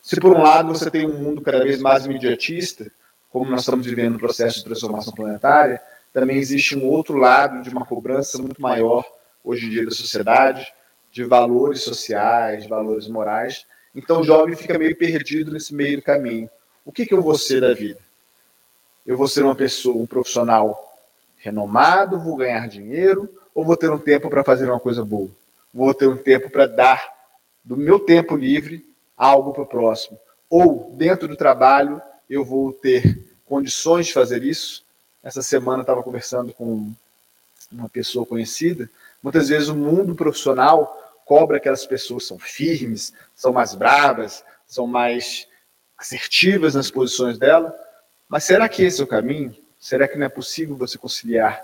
Se 0.03 0.19
por 0.19 0.35
um 0.37 0.43
lado 0.43 0.69
você 0.69 0.91
tem 0.91 1.07
um 1.07 1.19
mundo 1.19 1.41
cada 1.43 1.63
vez 1.63 1.81
mais 1.81 2.07
imediatista, 2.07 2.91
como 3.31 3.51
nós 3.51 3.61
estamos 3.61 3.87
vivendo 3.87 4.15
no 4.15 4.19
processo 4.19 4.59
de 4.59 4.65
transformação 4.65 5.13
planetária, 5.13 5.81
também 6.13 6.39
existe 6.39 6.77
um 6.77 6.85
outro 6.87 7.17
lado 7.17 7.63
de 7.63 7.71
uma 7.71 7.87
cobrança 7.87 8.39
muito 8.39 8.61
maior 8.61 9.05
hoje 9.45 9.67
em 9.67 9.71
dia 9.71 9.85
da 9.85 9.91
sociedade, 9.91 10.67
de 11.13 11.25
valores 11.25 11.83
sociais, 11.83 12.65
de 12.65 12.69
valores 12.69 13.07
morais. 13.07 13.65
Então 13.95 14.21
o 14.21 14.25
jovem 14.25 14.57
fica 14.57 14.79
meio 14.79 14.97
perdido 14.97 15.53
nesse 15.53 15.75
meio 15.75 15.99
do 15.99 16.03
caminho. 16.03 16.51
O 16.85 16.93
que, 16.93 17.07
que 17.07 17.15
eu 17.15 17.23
vou 17.23 17.37
ser 17.37 17.61
da 17.61 17.73
vida? 17.73 18.01
Eu 19.07 19.17
vou 19.17 19.29
ser 19.29 19.43
uma 19.43 19.55
pessoa, 19.55 19.97
um 19.97 20.07
profissional 20.07 20.99
renomado, 21.39 22.19
vou 22.19 22.37
ganhar 22.37 22.69
dinheiro, 22.69 23.29
ou 23.55 23.65
vou 23.65 23.77
ter 23.77 23.91
um 23.91 23.99
tempo 23.99 24.29
para 24.29 24.45
fazer 24.45 24.71
uma 24.71 24.81
coisa 24.81 25.05
boa? 25.05 25.29
Vou 25.73 25.93
ter 25.95 26.09
um 26.09 26.17
tempo 26.17 26.51
para 26.51 26.67
dar 26.67 27.13
do 27.65 27.77
meu 27.77 27.99
tempo 27.99 28.37
livre 28.37 28.85
algo 29.17 29.53
para 29.53 29.63
o 29.63 29.67
próximo. 29.67 30.19
Ou, 30.49 30.93
dentro 30.97 31.29
do 31.29 31.37
trabalho, 31.37 32.01
eu 32.29 32.45
vou 32.45 32.73
ter 32.73 33.27
condições 33.45 34.07
de 34.07 34.13
fazer 34.13 34.43
isso, 34.43 34.85
essa 35.23 35.43
semana 35.43 35.83
estava 35.83 36.03
conversando 36.03 36.53
com 36.53 36.93
uma 37.71 37.89
pessoa 37.89 38.25
conhecida. 38.25 38.89
Muitas 39.23 39.49
vezes 39.49 39.69
o 39.69 39.75
mundo 39.75 40.15
profissional 40.15 40.97
cobra 41.27 41.59
aquelas 41.59 41.85
pessoas 41.85 42.27
são 42.27 42.39
firmes, 42.39 43.13
são 43.35 43.53
mais 43.53 43.75
bravas, 43.75 44.43
são 44.67 44.87
mais 44.87 45.47
assertivas 45.97 46.75
nas 46.75 46.91
posições 46.91 47.39
dela, 47.39 47.75
Mas 48.31 48.45
será 48.45 48.69
que 48.69 48.85
esse 48.85 49.01
é 49.01 49.05
o 49.05 49.09
caminho? 49.09 49.57
Será 49.77 50.07
que 50.07 50.17
não 50.17 50.25
é 50.25 50.29
possível 50.29 50.77
você 50.77 50.97
conciliar 50.97 51.61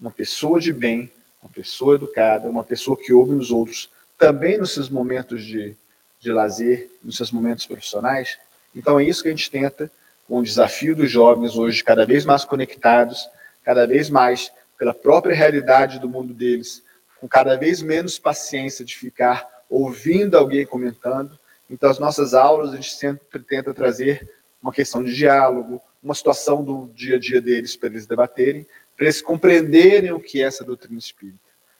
uma 0.00 0.10
pessoa 0.10 0.58
de 0.58 0.72
bem, 0.72 1.12
uma 1.42 1.52
pessoa 1.52 1.96
educada, 1.96 2.48
uma 2.48 2.64
pessoa 2.64 2.96
que 2.96 3.12
ouve 3.12 3.34
os 3.34 3.50
outros, 3.50 3.90
também 4.16 4.56
nos 4.56 4.72
seus 4.72 4.88
momentos 4.88 5.44
de, 5.44 5.76
de 6.18 6.32
lazer, 6.32 6.90
nos 7.04 7.18
seus 7.18 7.30
momentos 7.30 7.66
profissionais? 7.66 8.38
Então 8.74 8.98
é 8.98 9.04
isso 9.04 9.22
que 9.22 9.28
a 9.28 9.30
gente 9.30 9.50
tenta 9.50 9.90
com 10.26 10.38
o 10.38 10.42
desafio 10.42 10.96
dos 10.96 11.10
jovens 11.10 11.54
hoje 11.54 11.84
cada 11.84 12.06
vez 12.06 12.24
mais 12.24 12.46
conectados, 12.46 13.28
cada 13.62 13.86
vez 13.86 14.08
mais 14.08 14.50
pela 14.78 14.94
própria 14.94 15.34
realidade 15.34 15.98
do 15.98 16.08
mundo 16.08 16.32
deles, 16.32 16.82
com 17.20 17.28
cada 17.28 17.58
vez 17.58 17.82
menos 17.82 18.18
paciência 18.18 18.86
de 18.86 18.96
ficar 18.96 19.46
ouvindo 19.68 20.38
alguém 20.38 20.64
comentando. 20.64 21.38
Então, 21.68 21.90
as 21.90 21.98
nossas 21.98 22.32
aulas, 22.32 22.72
a 22.72 22.76
gente 22.76 22.94
sempre 22.94 23.40
tenta 23.40 23.74
trazer 23.74 24.30
uma 24.62 24.72
questão 24.72 25.04
de 25.04 25.14
diálogo, 25.14 25.80
uma 26.02 26.14
situação 26.14 26.62
do 26.62 26.90
dia 26.94 27.16
a 27.16 27.18
dia 27.18 27.40
deles 27.40 27.76
para 27.76 27.88
eles 27.88 28.06
debaterem, 28.06 28.66
para 28.96 29.06
eles 29.06 29.20
compreenderem 29.20 30.12
o 30.12 30.20
que 30.20 30.42
é 30.42 30.46
essa 30.46 30.64
doutrina 30.64 30.98
espírita. 30.98 31.38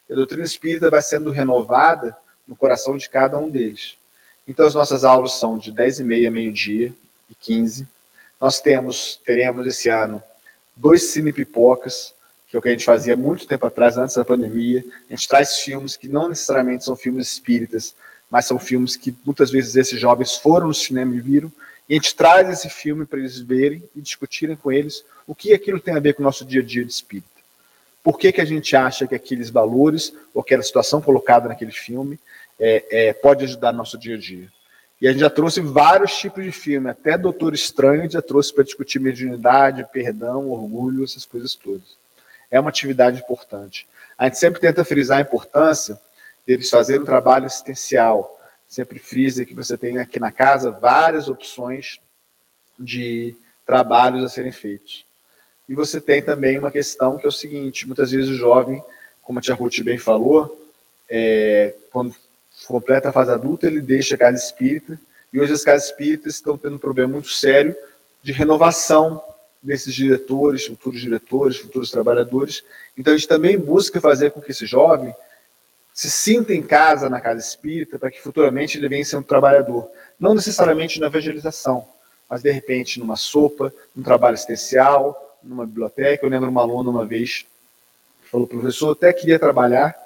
E 0.08 0.12
a 0.12 0.16
doutrina 0.16 0.44
espírita 0.44 0.90
vai 0.90 1.02
sendo 1.02 1.30
renovada 1.30 2.16
no 2.46 2.54
coração 2.54 2.96
de 2.96 3.08
cada 3.08 3.38
um 3.38 3.50
deles. 3.50 3.96
Então, 4.46 4.66
as 4.66 4.74
nossas 4.74 5.04
aulas 5.04 5.32
são 5.32 5.58
de 5.58 5.72
10 5.72 6.00
e 6.00 6.04
meia, 6.04 6.30
meio-dia 6.30 6.94
e 7.28 7.34
15. 7.34 7.86
Nós 8.40 8.60
temos, 8.60 9.20
teremos 9.24 9.66
esse 9.66 9.88
ano 9.88 10.22
dois 10.76 11.04
cine 11.04 11.32
pipocas, 11.32 12.14
que 12.48 12.56
é 12.56 12.58
o 12.58 12.62
que 12.62 12.68
a 12.68 12.72
gente 12.72 12.84
fazia 12.84 13.16
muito 13.16 13.46
tempo 13.46 13.66
atrás, 13.66 13.96
antes 13.96 14.14
da 14.14 14.24
pandemia. 14.24 14.84
A 15.08 15.14
gente 15.14 15.26
traz 15.26 15.56
filmes 15.58 15.96
que 15.96 16.08
não 16.08 16.28
necessariamente 16.28 16.84
são 16.84 16.94
filmes 16.94 17.32
espíritas, 17.32 17.94
mas 18.30 18.44
são 18.44 18.58
filmes 18.58 18.96
que 18.96 19.14
muitas 19.24 19.50
vezes 19.50 19.74
esses 19.74 19.98
jovens 19.98 20.36
foram 20.36 20.68
no 20.68 20.74
cinema 20.74 21.14
e 21.14 21.20
viram, 21.20 21.50
e 21.88 21.94
a 21.94 21.96
gente 21.96 22.14
traz 22.14 22.48
esse 22.48 22.68
filme 22.68 23.06
para 23.06 23.18
eles 23.18 23.38
verem 23.38 23.82
e 23.94 24.00
discutirem 24.00 24.56
com 24.56 24.72
eles 24.72 25.04
o 25.26 25.34
que 25.34 25.52
aquilo 25.52 25.80
tem 25.80 25.94
a 25.94 26.00
ver 26.00 26.14
com 26.14 26.22
o 26.22 26.24
nosso 26.24 26.44
dia 26.44 26.60
a 26.60 26.64
dia 26.64 26.84
de 26.84 26.90
espírita. 26.90 27.28
Por 28.02 28.18
que, 28.18 28.32
que 28.32 28.40
a 28.40 28.44
gente 28.44 28.74
acha 28.76 29.06
que 29.06 29.14
aqueles 29.14 29.50
valores 29.50 30.12
ou 30.32 30.40
aquela 30.40 30.62
situação 30.62 31.00
colocada 31.00 31.48
naquele 31.48 31.72
filme 31.72 32.18
é, 32.58 32.84
é, 33.08 33.12
pode 33.12 33.44
ajudar 33.44 33.72
no 33.72 33.78
nosso 33.78 33.98
dia 33.98 34.14
a 34.14 34.18
dia? 34.18 34.48
E 35.00 35.06
a 35.06 35.12
gente 35.12 35.20
já 35.20 35.28
trouxe 35.28 35.60
vários 35.60 36.16
tipos 36.16 36.42
de 36.42 36.52
filme, 36.52 36.88
até 36.88 37.18
Doutor 37.18 37.52
Estranho 37.52 38.10
já 38.10 38.22
trouxe 38.22 38.54
para 38.54 38.64
discutir 38.64 38.98
mediunidade, 38.98 39.86
perdão, 39.92 40.48
orgulho, 40.50 41.04
essas 41.04 41.26
coisas 41.26 41.54
todas. 41.54 41.96
É 42.50 42.58
uma 42.58 42.70
atividade 42.70 43.20
importante. 43.20 43.86
A 44.16 44.24
gente 44.24 44.38
sempre 44.38 44.60
tenta 44.60 44.84
frisar 44.84 45.18
a 45.18 45.22
importância 45.22 46.00
deles 46.46 46.70
fazerem 46.70 47.02
um 47.02 47.04
trabalho 47.04 47.46
assistencial, 47.46 48.35
sempre 48.68 48.98
frisa 48.98 49.44
que 49.44 49.54
você 49.54 49.76
tem 49.76 49.98
aqui 49.98 50.18
na 50.18 50.32
casa 50.32 50.70
várias 50.70 51.28
opções 51.28 51.98
de 52.78 53.34
trabalhos 53.64 54.24
a 54.24 54.28
serem 54.28 54.52
feitos. 54.52 55.04
E 55.68 55.74
você 55.74 56.00
tem 56.00 56.22
também 56.22 56.58
uma 56.58 56.70
questão 56.70 57.18
que 57.18 57.26
é 57.26 57.28
o 57.28 57.32
seguinte: 57.32 57.86
muitas 57.86 58.10
vezes 58.10 58.30
o 58.30 58.34
jovem, 58.34 58.82
como 59.22 59.38
a 59.38 59.42
tia 59.42 59.54
Ruth 59.54 59.80
bem 59.80 59.98
falou, 59.98 60.70
é, 61.08 61.74
quando 61.90 62.14
completa 62.66 63.08
a 63.08 63.12
fase 63.12 63.32
adulta, 63.32 63.66
ele 63.66 63.80
deixa 63.80 64.14
a 64.14 64.18
casa 64.18 64.36
espírita, 64.36 64.98
e 65.32 65.40
hoje 65.40 65.52
as 65.52 65.64
casas 65.64 65.88
espíritas 65.88 66.34
estão 66.34 66.56
tendo 66.56 66.76
um 66.76 66.78
problema 66.78 67.14
muito 67.14 67.28
sério 67.28 67.74
de 68.22 68.32
renovação 68.32 69.22
desses 69.62 69.94
diretores, 69.94 70.66
futuros 70.66 71.00
diretores, 71.00 71.56
futuros 71.56 71.90
trabalhadores. 71.90 72.62
Então 72.96 73.12
a 73.12 73.16
gente 73.16 73.28
também 73.28 73.58
busca 73.58 74.00
fazer 74.00 74.30
com 74.30 74.40
que 74.40 74.52
esse 74.52 74.66
jovem 74.66 75.14
se 75.96 76.10
sinta 76.10 76.52
em 76.52 76.60
casa 76.60 77.08
na 77.08 77.22
casa 77.22 77.40
espírita 77.40 77.98
para 77.98 78.10
que 78.10 78.20
futuramente 78.20 78.76
ele 78.76 78.86
venha 78.86 79.02
ser 79.02 79.16
um 79.16 79.22
trabalhador. 79.22 79.90
Não 80.20 80.34
necessariamente 80.34 81.00
na 81.00 81.06
evangelização, 81.06 81.88
mas 82.28 82.42
de 82.42 82.50
repente 82.50 83.00
numa 83.00 83.16
sopa, 83.16 83.72
num 83.94 84.02
trabalho 84.02 84.34
assistencial, 84.34 85.38
numa 85.42 85.64
biblioteca. 85.64 86.26
Eu 86.26 86.28
lembro 86.28 86.50
uma 86.50 86.60
aluna 86.60 86.90
uma 86.90 87.06
vez 87.06 87.46
que 88.22 88.28
falou, 88.28 88.46
professor, 88.46 88.88
eu 88.88 88.92
até 88.92 89.10
queria 89.10 89.38
trabalhar, 89.38 89.96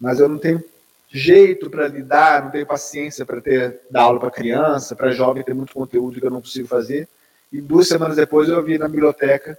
mas 0.00 0.20
eu 0.20 0.26
não 0.26 0.38
tenho 0.38 0.64
jeito 1.10 1.68
para 1.68 1.86
lidar, 1.86 2.44
não 2.44 2.50
tenho 2.50 2.64
paciência 2.64 3.26
para 3.26 3.38
ter 3.38 3.80
dar 3.90 4.04
aula 4.04 4.18
para 4.18 4.30
criança, 4.30 4.96
para 4.96 5.10
jovem 5.10 5.42
ter 5.42 5.52
muito 5.52 5.74
conteúdo 5.74 6.18
que 6.18 6.26
eu 6.26 6.30
não 6.30 6.40
consigo 6.40 6.66
fazer. 6.66 7.06
E 7.52 7.60
duas 7.60 7.88
semanas 7.88 8.16
depois 8.16 8.48
eu 8.48 8.64
vi 8.64 8.78
na 8.78 8.88
biblioteca, 8.88 9.58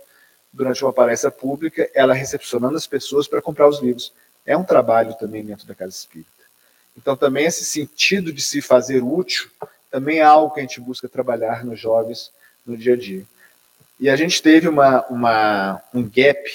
durante 0.52 0.84
uma 0.84 0.92
palestra 0.92 1.30
pública, 1.30 1.88
ela 1.94 2.16
recepcionando 2.16 2.76
as 2.76 2.88
pessoas 2.88 3.28
para 3.28 3.44
comprar 3.44 3.68
os 3.68 3.80
livros 3.80 4.12
é 4.48 4.56
um 4.56 4.64
trabalho 4.64 5.14
também 5.16 5.44
dentro 5.44 5.68
da 5.68 5.76
casa 5.76 5.92
espírita. 5.92 6.32
Então, 6.96 7.16
também 7.16 7.46
esse 7.46 7.66
sentido 7.66 8.32
de 8.32 8.42
se 8.42 8.62
fazer 8.62 9.04
útil 9.04 9.50
também 9.92 10.20
é 10.20 10.24
algo 10.24 10.54
que 10.54 10.62
a 10.62 10.64
gente 10.64 10.80
busca 10.80 11.08
trabalhar 11.08 11.64
nos 11.64 11.80
jovens 11.80 12.32
no 12.66 12.78
dia 12.78 12.94
a 12.94 12.98
dia. 12.98 13.24
E 14.00 14.10
a 14.10 14.16
gente 14.16 14.42
teve 14.42 14.68
uma, 14.68 15.06
uma 15.08 15.82
um 15.94 16.02
gap 16.04 16.50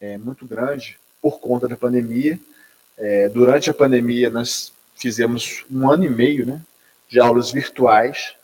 é, 0.00 0.18
muito 0.18 0.46
grande 0.46 0.98
por 1.22 1.40
conta 1.40 1.66
da 1.66 1.76
pandemia. 1.76 2.38
É, 2.96 3.28
durante 3.28 3.70
a 3.70 3.74
pandemia, 3.74 4.30
nós 4.30 4.72
fizemos 4.94 5.64
um 5.70 5.90
ano 5.90 6.04
e 6.04 6.10
meio 6.10 6.46
né, 6.46 6.60
de 7.08 7.18
aulas 7.18 7.50
virtuais 7.50 8.34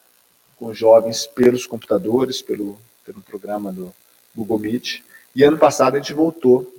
com 0.57 0.73
jovens 0.73 1.27
pelos 1.27 1.67
computadores, 1.67 2.41
pelo, 2.41 2.79
pelo 3.05 3.21
programa 3.21 3.73
do 3.73 3.95
Google 4.35 4.59
Meet. 4.59 5.03
E 5.35 5.43
ano 5.43 5.59
passado 5.59 5.95
a 5.95 5.99
gente 5.99 6.13
voltou 6.13 6.73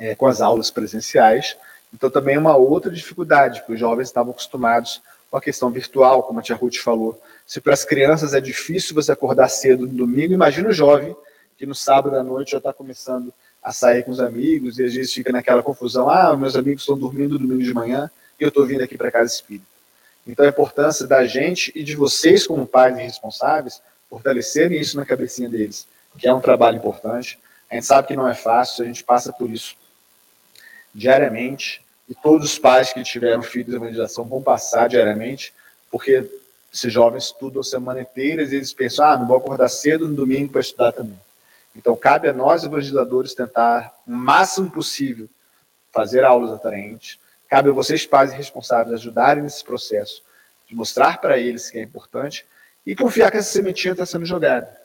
é, 0.00 0.14
com 0.14 0.26
as 0.26 0.40
aulas 0.40 0.70
presenciais. 0.70 1.56
Então, 1.92 2.10
também 2.10 2.34
é 2.36 2.38
uma 2.38 2.56
outra 2.56 2.90
dificuldade, 2.90 3.60
porque 3.60 3.74
os 3.74 3.80
jovens 3.80 4.08
estavam 4.08 4.32
acostumados 4.32 5.02
com 5.30 5.36
a 5.36 5.40
questão 5.40 5.70
virtual, 5.70 6.22
como 6.22 6.40
a 6.40 6.42
tia 6.42 6.56
Ruth 6.56 6.76
falou. 6.76 7.20
Se 7.46 7.60
para 7.60 7.74
as 7.74 7.84
crianças 7.84 8.34
é 8.34 8.40
difícil 8.40 8.94
você 8.94 9.12
acordar 9.12 9.48
cedo 9.48 9.86
no 9.86 9.92
domingo, 9.92 10.32
imagina 10.32 10.70
o 10.70 10.72
jovem 10.72 11.14
que 11.56 11.66
no 11.66 11.74
sábado 11.74 12.16
à 12.16 12.22
noite 12.22 12.52
já 12.52 12.58
está 12.58 12.72
começando 12.72 13.32
a 13.62 13.72
sair 13.72 14.02
com 14.02 14.10
os 14.10 14.20
amigos 14.20 14.78
e 14.78 14.84
às 14.84 14.94
vezes 14.94 15.12
fica 15.12 15.30
naquela 15.30 15.62
confusão: 15.62 16.08
ah, 16.08 16.34
meus 16.36 16.56
amigos 16.56 16.82
estão 16.82 16.98
dormindo 16.98 17.38
domingo 17.38 17.62
de 17.62 17.74
manhã 17.74 18.10
e 18.40 18.42
eu 18.42 18.48
estou 18.48 18.64
vindo 18.64 18.82
aqui 18.82 18.96
para 18.96 19.10
casa 19.10 19.34
espírita. 19.34 19.66
Então, 20.26 20.44
a 20.44 20.48
importância 20.48 21.06
da 21.06 21.26
gente 21.26 21.72
e 21.74 21.82
de 21.82 21.94
vocês, 21.94 22.46
como 22.46 22.66
pais 22.66 22.96
e 22.96 23.02
responsáveis, 23.02 23.82
fortalecerem 24.08 24.80
isso 24.80 24.96
na 24.96 25.04
cabecinha 25.04 25.48
deles, 25.48 25.86
que 26.18 26.26
é 26.26 26.32
um 26.32 26.40
trabalho 26.40 26.76
importante. 26.76 27.38
A 27.70 27.74
gente 27.74 27.86
sabe 27.86 28.08
que 28.08 28.16
não 28.16 28.26
é 28.26 28.34
fácil, 28.34 28.84
a 28.84 28.86
gente 28.86 29.04
passa 29.04 29.32
por 29.32 29.50
isso 29.50 29.76
diariamente, 30.94 31.82
e 32.08 32.14
todos 32.14 32.52
os 32.52 32.58
pais 32.58 32.92
que 32.92 33.02
tiveram 33.02 33.42
filhos 33.42 33.70
de 33.70 33.76
evangelização 33.76 34.24
vão 34.24 34.42
passar 34.42 34.88
diariamente, 34.88 35.52
porque 35.90 36.28
esses 36.72 36.92
jovens 36.92 37.24
estudam 37.24 37.60
a 37.60 37.64
semana 37.64 38.00
inteira 38.00 38.42
e 38.42 38.54
eles 38.54 38.72
pensam, 38.72 39.04
ah, 39.04 39.16
não 39.16 39.26
vou 39.26 39.36
acordar 39.36 39.68
cedo 39.68 40.08
no 40.08 40.14
domingo 40.14 40.52
para 40.52 40.60
estudar 40.60 40.92
também. 40.92 41.18
Então, 41.74 41.94
cabe 41.96 42.28
a 42.28 42.32
nós, 42.32 42.64
evangelizadores, 42.64 43.34
tentar 43.34 43.94
o 44.06 44.10
máximo 44.10 44.70
possível 44.70 45.28
fazer 45.92 46.24
aulas 46.24 46.50
atraentes. 46.52 47.18
Cabe 47.48 47.70
a 47.70 47.72
vocês, 47.72 48.06
pais 48.06 48.32
e 48.32 48.36
responsáveis, 48.36 48.94
ajudarem 48.94 49.42
nesse 49.42 49.64
processo, 49.64 50.22
de 50.68 50.74
mostrar 50.74 51.20
para 51.20 51.38
eles 51.38 51.70
que 51.70 51.78
é 51.78 51.82
importante 51.82 52.44
e 52.86 52.94
confiar 52.94 53.30
que 53.30 53.36
essa 53.36 53.50
sementinha 53.50 53.92
está 53.92 54.06
sendo 54.06 54.24
jogada. 54.24 54.76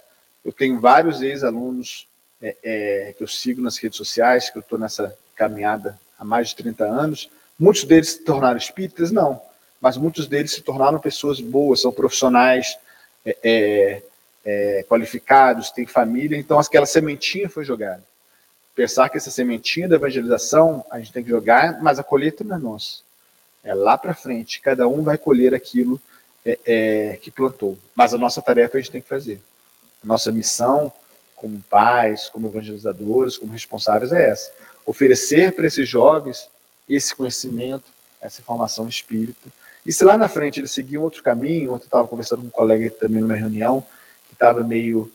Eu 0.44 0.52
tenho 0.52 0.80
vários 0.80 1.22
ex-alunos 1.22 2.08
é, 2.42 2.56
é, 2.64 3.14
que 3.14 3.24
eu 3.24 3.28
sigo 3.28 3.62
nas 3.62 3.78
redes 3.78 3.98
sociais, 3.98 4.50
que 4.50 4.58
eu 4.58 4.62
estou 4.62 4.78
nessa 4.78 5.16
caminhada 5.36 6.00
há 6.18 6.26
mais 6.26 6.50
de 6.50 6.56
30 6.56 6.86
anos. 6.86 7.30
Muitos 7.60 7.84
deles 7.84 8.12
se 8.12 8.20
tornaram 8.20 8.58
espíritas? 8.58 9.12
Não. 9.12 9.42
Mas 9.80 9.98
muitos 9.98 10.28
deles 10.28 10.54
se 10.54 10.62
tornaram 10.62 11.00
pessoas 11.00 11.40
boas, 11.40 11.82
são 11.82 11.92
profissionais 11.92 12.78
é, 13.26 13.38
é, 13.44 14.04
é, 14.46 14.84
qualificados, 14.84 15.72
têm 15.72 15.86
família. 15.86 16.38
Então, 16.38 16.60
aquela 16.60 16.86
sementinha 16.86 17.50
foi 17.50 17.64
jogada. 17.64 18.04
Pensar 18.74 19.10
que 19.10 19.18
essa 19.18 19.32
sementinha 19.32 19.88
da 19.88 19.96
evangelização 19.96 20.84
a 20.90 21.00
gente 21.00 21.14
tem 21.14 21.24
que 21.24 21.30
jogar, 21.30 21.82
mas 21.82 22.00
a 22.00 22.04
colheita 22.04 22.44
não 22.44 22.56
é 22.56 22.60
nossa. 22.60 23.00
É 23.64 23.74
lá 23.74 23.98
para 23.98 24.14
frente. 24.14 24.62
Cada 24.62 24.88
um 24.88 25.02
vai 25.02 25.18
colher 25.18 25.54
aquilo 25.54 26.00
é, 26.46 26.60
é, 26.66 27.18
que 27.22 27.32
plantou. 27.32 27.78
Mas 27.96 28.14
a 28.14 28.18
nossa 28.18 28.42
tarefa 28.42 28.78
a 28.78 28.82
gente 28.82 28.92
tem 28.92 29.02
que 29.02 29.08
fazer. 29.08 29.42
A 30.04 30.08
nossa 30.08 30.32
missão, 30.32 30.92
como 31.36 31.62
pais, 31.70 32.30
como 32.30 32.48
evangelizadores, 32.48 33.38
como 33.38 33.54
responsáveis, 33.54 34.12
é 34.12 34.30
essa 34.30 34.52
oferecer 34.86 35.54
para 35.54 35.68
esses 35.68 35.88
jovens 35.88 36.48
esse 36.88 37.16
conhecimento, 37.16 37.86
essa 38.22 38.42
informação 38.42 38.88
espírita. 38.88 39.50
E 39.86 39.92
se 39.92 40.04
lá 40.04 40.18
na 40.18 40.28
frente 40.28 40.60
eles 40.60 40.72
seguiam 40.72 41.04
outro 41.04 41.22
caminho, 41.22 41.74
ontem 41.74 41.84
eu 41.84 41.88
estava 41.88 42.08
conversando 42.08 42.42
com 42.42 42.48
um 42.48 42.52
colega 42.52 42.90
também 42.92 43.22
numa 43.22 43.36
reunião, 43.36 43.86
que 44.28 44.34
estava 44.34 44.64
meio 44.64 45.12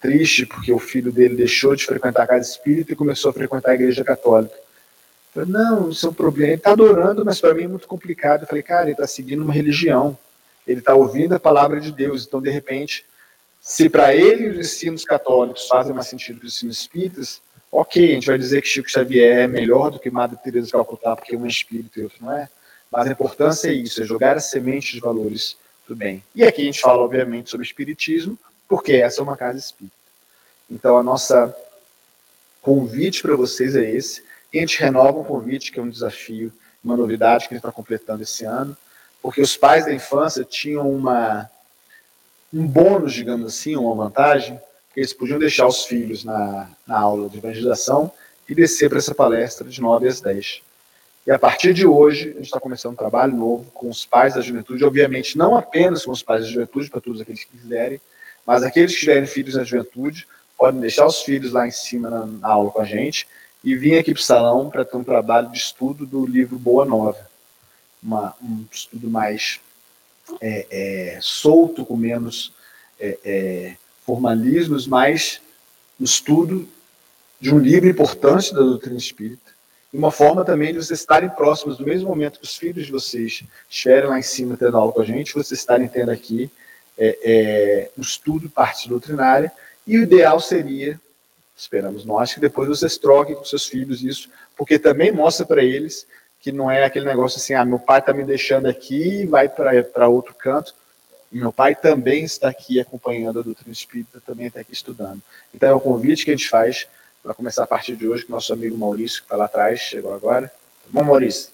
triste 0.00 0.46
porque 0.46 0.72
o 0.72 0.78
filho 0.78 1.10
dele 1.10 1.34
deixou 1.34 1.74
de 1.74 1.84
frequentar 1.84 2.22
a 2.22 2.26
casa 2.26 2.48
espírita 2.48 2.92
e 2.92 2.96
começou 2.96 3.30
a 3.30 3.34
frequentar 3.34 3.72
a 3.72 3.74
igreja 3.74 4.04
católica. 4.04 4.54
Eu 5.34 5.44
falei, 5.44 5.50
não, 5.50 5.90
isso 5.90 6.06
é 6.06 6.10
um 6.10 6.14
problema. 6.14 6.52
Ele 6.52 6.56
está 6.56 6.72
adorando, 6.72 7.24
mas 7.24 7.40
para 7.40 7.54
mim 7.54 7.64
é 7.64 7.68
muito 7.68 7.88
complicado. 7.88 8.42
Eu 8.42 8.46
falei, 8.46 8.62
cara, 8.62 8.84
ele 8.84 8.92
está 8.92 9.06
seguindo 9.06 9.42
uma 9.42 9.52
religião. 9.52 10.16
Ele 10.66 10.80
está 10.80 10.94
ouvindo 10.94 11.34
a 11.34 11.40
palavra 11.40 11.80
de 11.80 11.92
Deus. 11.92 12.26
Então, 12.26 12.40
de 12.40 12.50
repente, 12.50 13.04
se 13.60 13.88
para 13.88 14.14
ele 14.14 14.48
os 14.48 14.58
ensinos 14.58 15.04
católicos 15.04 15.66
fazem 15.66 15.94
mais 15.94 16.06
sentido 16.06 16.40
que 16.40 16.46
os 16.46 16.54
ensinos 16.54 16.80
espíritas, 16.80 17.40
Ok, 17.70 18.10
a 18.10 18.14
gente 18.14 18.26
vai 18.26 18.38
dizer 18.38 18.62
que 18.62 18.68
Chico 18.68 18.90
Xavier 18.90 19.40
é 19.40 19.46
melhor 19.46 19.90
do 19.90 19.98
que 19.98 20.10
Madre 20.10 20.38
Teresa 20.42 20.66
de 20.66 20.72
Calcutá 20.72 21.14
porque 21.14 21.36
um 21.36 21.44
é 21.44 21.48
espírito 21.48 22.00
e 22.00 22.02
outro 22.02 22.18
não 22.20 22.32
é, 22.32 22.48
mas 22.90 23.06
a 23.06 23.12
importância 23.12 23.68
é 23.68 23.72
isso, 23.72 24.02
é 24.02 24.06
jogar 24.06 24.36
as 24.36 24.44
sementes 24.44 24.94
de 24.94 25.00
valores 25.00 25.56
do 25.86 25.94
bem. 25.94 26.22
E 26.34 26.42
aqui 26.42 26.62
a 26.62 26.64
gente 26.64 26.80
fala, 26.80 27.02
obviamente, 27.02 27.50
sobre 27.50 27.66
espiritismo, 27.66 28.38
porque 28.68 28.92
essa 28.92 29.20
é 29.20 29.22
uma 29.22 29.36
casa 29.36 29.58
espírita. 29.58 29.96
Então, 30.70 30.96
a 30.98 31.02
nossa 31.02 31.54
convite 32.60 33.22
para 33.22 33.34
vocês 33.36 33.74
é 33.74 33.90
esse. 33.90 34.22
E 34.52 34.58
a 34.58 34.60
gente 34.60 34.80
renova 34.80 35.18
um 35.18 35.24
convite, 35.24 35.72
que 35.72 35.78
é 35.78 35.82
um 35.82 35.88
desafio, 35.88 36.52
uma 36.84 36.96
novidade 36.96 37.48
que 37.48 37.54
a 37.54 37.56
gente 37.56 37.64
está 37.64 37.72
completando 37.72 38.22
esse 38.22 38.44
ano, 38.44 38.76
porque 39.22 39.40
os 39.40 39.56
pais 39.56 39.86
da 39.86 39.92
infância 39.92 40.44
tinham 40.44 40.90
uma, 40.90 41.50
um 42.52 42.66
bônus, 42.66 43.14
digamos 43.14 43.46
assim, 43.46 43.76
uma 43.76 43.94
vantagem, 43.94 44.60
eles 44.98 45.12
podiam 45.12 45.38
deixar 45.38 45.66
os 45.66 45.84
filhos 45.84 46.24
na, 46.24 46.68
na 46.84 46.98
aula 46.98 47.28
de 47.28 47.38
evangelização 47.38 48.10
e 48.48 48.54
descer 48.54 48.88
para 48.88 48.98
essa 48.98 49.14
palestra 49.14 49.68
de 49.68 49.80
9 49.80 50.08
às 50.08 50.20
10. 50.20 50.60
E 51.24 51.30
a 51.30 51.38
partir 51.38 51.72
de 51.72 51.86
hoje, 51.86 52.30
a 52.30 52.32
gente 52.32 52.46
está 52.46 52.58
começando 52.58 52.94
um 52.94 52.96
trabalho 52.96 53.32
novo 53.32 53.70
com 53.70 53.88
os 53.88 54.04
pais 54.04 54.34
da 54.34 54.40
juventude, 54.40 54.84
obviamente 54.84 55.38
não 55.38 55.56
apenas 55.56 56.04
com 56.04 56.10
os 56.10 56.20
pais 56.20 56.42
da 56.42 56.50
juventude, 56.50 56.90
para 56.90 57.00
todos 57.00 57.20
aqueles 57.20 57.44
que 57.44 57.56
quiserem, 57.56 58.00
mas 58.44 58.64
aqueles 58.64 58.92
que 58.92 58.98
tiverem 58.98 59.26
filhos 59.26 59.54
na 59.54 59.62
juventude, 59.62 60.26
podem 60.56 60.80
deixar 60.80 61.06
os 61.06 61.22
filhos 61.22 61.52
lá 61.52 61.64
em 61.64 61.70
cima 61.70 62.10
na, 62.10 62.26
na 62.26 62.48
aula 62.48 62.72
com 62.72 62.80
a 62.80 62.84
gente 62.84 63.28
e 63.62 63.76
vir 63.76 63.98
aqui 63.98 64.12
para 64.12 64.20
o 64.20 64.24
salão 64.24 64.68
para 64.68 64.84
ter 64.84 64.96
um 64.96 65.04
trabalho 65.04 65.48
de 65.52 65.58
estudo 65.58 66.04
do 66.04 66.26
livro 66.26 66.58
Boa 66.58 66.84
Nova. 66.84 67.28
Uma, 68.02 68.34
um 68.42 68.64
estudo 68.72 69.08
mais 69.08 69.60
é, 70.40 70.66
é, 70.70 71.18
solto, 71.20 71.86
com 71.86 71.96
menos 71.96 72.52
é, 72.98 73.18
é 73.24 73.76
formalismos, 74.08 74.86
mais 74.86 75.38
um 76.00 76.04
estudo 76.04 76.66
de 77.38 77.54
um 77.54 77.58
livro 77.58 77.90
importante 77.90 78.54
da 78.54 78.60
doutrina 78.60 78.96
espírita 78.96 79.52
e 79.92 79.98
uma 79.98 80.10
forma 80.10 80.46
também 80.46 80.72
de 80.72 80.78
vocês 80.78 80.98
estarem 80.98 81.28
próximos, 81.28 81.76
do 81.76 81.84
mesmo 81.84 82.08
momento 82.08 82.38
que 82.38 82.44
os 82.46 82.56
filhos 82.56 82.86
de 82.86 82.92
vocês 82.92 83.42
estiverem 83.68 84.08
lá 84.08 84.18
em 84.18 84.22
cima 84.22 84.56
tendo 84.56 84.78
aula 84.78 84.92
com 84.92 85.02
a 85.02 85.04
gente, 85.04 85.34
vocês 85.34 85.60
estarem 85.60 85.86
tendo 85.86 86.10
aqui 86.10 86.50
é, 86.96 87.18
é, 87.22 87.90
um 87.98 88.00
estudo, 88.00 88.48
parte 88.48 88.88
doutrinária, 88.88 89.52
e 89.86 89.98
o 89.98 90.02
ideal 90.04 90.40
seria, 90.40 90.98
esperamos 91.54 92.06
nós, 92.06 92.32
que 92.32 92.40
depois 92.40 92.66
vocês 92.66 92.96
troquem 92.96 93.34
com 93.34 93.44
seus 93.44 93.66
filhos 93.66 94.02
isso, 94.02 94.30
porque 94.56 94.78
também 94.78 95.12
mostra 95.12 95.44
para 95.44 95.62
eles 95.62 96.06
que 96.40 96.50
não 96.50 96.70
é 96.70 96.82
aquele 96.82 97.04
negócio 97.04 97.36
assim, 97.36 97.52
ah, 97.52 97.62
meu 97.62 97.78
pai 97.78 97.98
está 97.98 98.14
me 98.14 98.24
deixando 98.24 98.68
aqui 98.68 99.26
vai 99.26 99.50
para 99.50 100.08
outro 100.08 100.32
canto. 100.34 100.74
Meu 101.30 101.52
pai 101.52 101.74
também 101.74 102.24
está 102.24 102.48
aqui 102.48 102.80
acompanhando 102.80 103.40
a 103.40 103.42
doutrina 103.42 103.72
espírita, 103.72 104.20
também 104.24 104.46
está 104.46 104.60
aqui 104.60 104.72
estudando. 104.72 105.20
Então 105.54 105.68
é 105.68 105.74
o 105.74 105.80
convite 105.80 106.24
que 106.24 106.30
a 106.30 106.36
gente 106.36 106.48
faz 106.48 106.86
para 107.22 107.34
começar 107.34 107.64
a 107.64 107.66
partir 107.66 107.96
de 107.96 108.08
hoje 108.08 108.24
com 108.24 108.32
nosso 108.32 108.52
amigo 108.52 108.76
Maurício, 108.76 109.18
que 109.20 109.26
está 109.26 109.36
lá 109.36 109.44
atrás, 109.44 109.80
chegou 109.80 110.14
agora. 110.14 110.48
Tá 110.48 110.88
bom, 110.90 111.04
Maurício? 111.04 111.50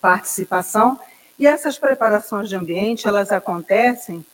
participação. 0.00 0.96
E 1.38 1.46
essas 1.46 1.78
preparações 1.78 2.48
de 2.48 2.56
ambiente, 2.56 3.06
elas 3.06 3.30
acontecem 3.30 4.24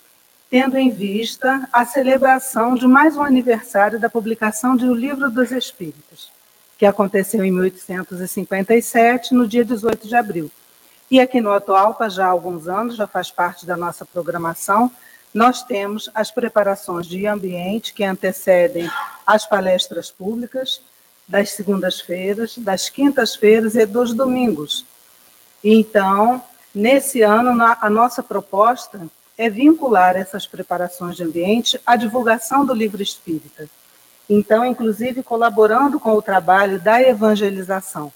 tendo 0.48 0.76
em 0.76 0.90
vista 0.90 1.66
a 1.72 1.84
celebração 1.84 2.74
de 2.74 2.86
mais 2.86 3.16
um 3.16 3.22
aniversário 3.22 3.98
da 3.98 4.10
publicação 4.10 4.76
de 4.76 4.84
O 4.84 4.94
Livro 4.94 5.30
dos 5.30 5.50
Espíritos, 5.50 6.30
que 6.76 6.84
aconteceu 6.84 7.42
em 7.42 7.50
1857, 7.50 9.34
no 9.34 9.48
dia 9.48 9.64
18 9.64 10.06
de 10.06 10.14
abril. 10.14 10.50
E 11.10 11.20
aqui 11.20 11.40
no 11.40 11.50
Atualpa, 11.50 12.08
já 12.08 12.26
há 12.26 12.30
alguns 12.30 12.68
anos, 12.68 12.96
já 12.96 13.06
faz 13.06 13.30
parte 13.30 13.64
da 13.64 13.76
nossa 13.76 14.04
programação, 14.04 14.92
nós 15.32 15.62
temos 15.62 16.10
as 16.14 16.30
preparações 16.30 17.06
de 17.06 17.26
ambiente 17.26 17.94
que 17.94 18.04
antecedem 18.04 18.90
as 19.26 19.46
palestras 19.46 20.10
públicas 20.10 20.82
das 21.26 21.50
segundas-feiras, 21.50 22.58
das 22.58 22.90
quintas-feiras 22.90 23.74
e 23.74 23.86
dos 23.86 24.12
domingos. 24.12 24.84
Então, 25.64 26.42
nesse 26.74 27.22
ano, 27.22 27.62
a 27.80 27.90
nossa 27.90 28.22
proposta 28.22 29.06
é 29.36 29.48
vincular 29.48 30.16
essas 30.16 30.46
preparações 30.46 31.16
de 31.16 31.24
ambiente 31.24 31.80
à 31.86 31.96
divulgação 31.96 32.64
do 32.64 32.74
livro 32.74 33.02
espírita. 33.02 33.68
Então, 34.28 34.64
inclusive, 34.64 35.22
colaborando 35.22 35.98
com 35.98 36.12
o 36.14 36.22
trabalho 36.22 36.80
da 36.80 37.02
evangelização, 37.02 38.12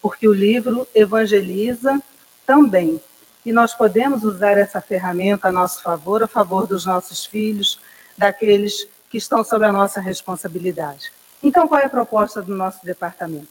porque 0.00 0.26
o 0.26 0.32
livro 0.32 0.88
evangeliza 0.94 2.02
também. 2.46 3.00
E 3.44 3.52
nós 3.52 3.74
podemos 3.74 4.24
usar 4.24 4.58
essa 4.58 4.80
ferramenta 4.80 5.48
a 5.48 5.52
nosso 5.52 5.82
favor, 5.82 6.22
a 6.22 6.26
favor 6.26 6.66
dos 6.66 6.86
nossos 6.86 7.24
filhos, 7.24 7.78
daqueles 8.16 8.86
que 9.08 9.18
estão 9.18 9.42
sob 9.44 9.64
a 9.64 9.72
nossa 9.72 10.00
responsabilidade. 10.00 11.12
Então, 11.42 11.66
qual 11.66 11.80
é 11.80 11.86
a 11.86 11.90
proposta 11.90 12.42
do 12.42 12.54
nosso 12.54 12.84
departamento? 12.84 13.48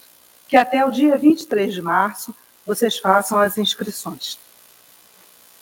Que 0.47 0.57
até 0.57 0.85
o 0.85 0.91
dia 0.91 1.17
23 1.17 1.73
de 1.73 1.81
março 1.81 2.33
vocês 2.65 2.97
façam 2.97 3.39
as 3.39 3.57
inscrições. 3.57 4.37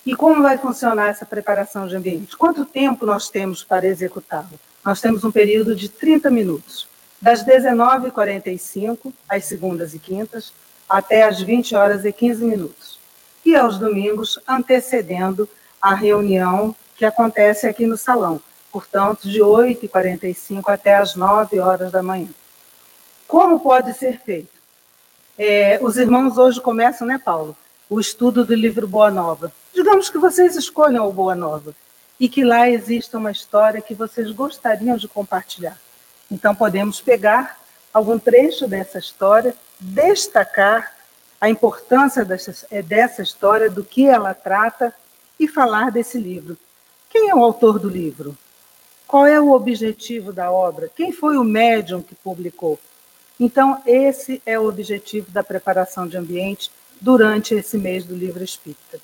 E 0.08 0.16
como 0.16 0.42
vai 0.42 0.58
funcionar 0.58 1.10
essa 1.10 1.26
preparação 1.26 1.86
de 1.86 1.94
ambiente? 1.94 2.38
Quanto 2.38 2.64
tempo 2.64 3.06
nós 3.06 3.30
temos 3.30 3.62
para 3.62 3.86
executá-lo? 3.86 4.58
Nós 4.82 5.02
temos 5.02 5.26
um 5.26 5.32
período 5.32 5.76
de 5.76 5.90
30 5.90 6.32
minutos, 6.32 6.88
das 7.22 7.44
19h45, 7.44 9.12
às 9.28 9.44
segundas 9.44 9.94
e 9.94 10.00
quintas, 10.00 10.54
até 10.88 11.24
às 11.24 11.42
20 11.42 11.76
horas 11.76 12.06
e 12.06 12.14
15 12.14 12.46
minutos. 12.46 12.98
E 13.44 13.54
aos 13.54 13.78
domingos, 13.78 14.40
antecedendo 14.48 15.50
a 15.82 15.94
reunião 15.94 16.74
que 16.96 17.04
acontece 17.04 17.68
aqui 17.68 17.86
no 17.86 17.98
salão, 17.98 18.40
portanto, 18.72 19.28
de 19.28 19.42
8h45 19.42 20.70
até 20.70 20.96
às 20.96 21.16
9 21.16 21.60
horas 21.60 21.92
da 21.92 22.02
manhã. 22.02 22.30
Como 23.28 23.60
pode 23.60 23.94
ser 23.94 24.22
feito? 24.22 24.56
É, 25.38 25.78
os 25.82 25.98
irmãos 25.98 26.38
hoje 26.38 26.62
começam, 26.62 27.06
né, 27.06 27.18
Paulo? 27.18 27.58
o 27.90 28.00
estudo 28.00 28.44
do 28.44 28.54
livro 28.54 28.88
Boa 28.88 29.10
Nova. 29.10 29.52
Digamos 29.78 30.10
que 30.10 30.18
vocês 30.18 30.56
escolham 30.56 31.08
o 31.08 31.14
Boa 31.14 31.36
Nova 31.36 31.72
e 32.20 32.28
que 32.28 32.44
lá 32.44 32.68
exista 32.68 33.20
uma 33.20 33.30
história 33.30 33.80
que 33.80 33.94
vocês 33.94 34.32
gostariam 34.32 34.98
de 34.98 35.08
compartilhar. 35.08 35.80
Então, 36.32 36.56
podemos 36.56 37.00
pegar 37.00 37.60
algum 37.94 38.18
trecho 38.18 38.68
dessa 38.68 38.98
história, 38.98 39.56
destacar 39.80 40.96
a 41.40 41.48
importância 41.48 42.26
dessa, 42.26 42.66
é, 42.72 42.82
dessa 42.82 43.22
história, 43.22 43.70
do 43.70 43.84
que 43.84 44.08
ela 44.08 44.34
trata 44.34 44.92
e 45.40 45.48
falar 45.48 45.92
desse 45.92 46.18
livro. 46.18 46.58
Quem 47.08 47.30
é 47.30 47.36
o 47.36 47.44
autor 47.44 47.78
do 47.78 47.88
livro? 47.88 48.36
Qual 49.08 49.28
é 49.28 49.40
o 49.40 49.52
objetivo 49.52 50.34
da 50.34 50.52
obra? 50.52 50.90
Quem 50.96 51.12
foi 51.12 51.38
o 51.38 51.44
médium 51.44 52.02
que 52.02 52.16
publicou? 52.16 52.80
Então, 53.40 53.80
esse 53.86 54.42
é 54.44 54.58
o 54.58 54.68
objetivo 54.68 55.30
da 55.30 55.44
preparação 55.44 56.08
de 56.08 56.18
ambiente 56.18 56.72
durante 57.00 57.54
esse 57.54 57.78
mês 57.78 58.04
do 58.04 58.16
Livro 58.16 58.44
Espírita. 58.44 59.00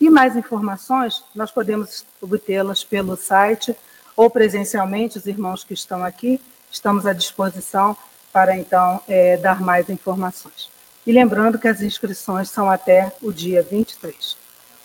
E 0.00 0.08
mais 0.08 0.36
informações 0.36 1.24
nós 1.34 1.50
podemos 1.50 2.04
obtê-las 2.20 2.84
pelo 2.84 3.16
site 3.16 3.76
ou 4.16 4.28
presencialmente, 4.28 5.18
os 5.18 5.26
irmãos 5.26 5.64
que 5.64 5.74
estão 5.74 6.04
aqui, 6.04 6.40
estamos 6.70 7.06
à 7.06 7.12
disposição 7.12 7.96
para 8.32 8.56
então 8.56 9.00
é, 9.08 9.36
dar 9.36 9.60
mais 9.60 9.88
informações. 9.88 10.70
E 11.06 11.12
lembrando 11.12 11.58
que 11.58 11.68
as 11.68 11.80
inscrições 11.80 12.50
são 12.50 12.68
até 12.68 13.12
o 13.22 13.32
dia 13.32 13.62
23. 13.62 14.36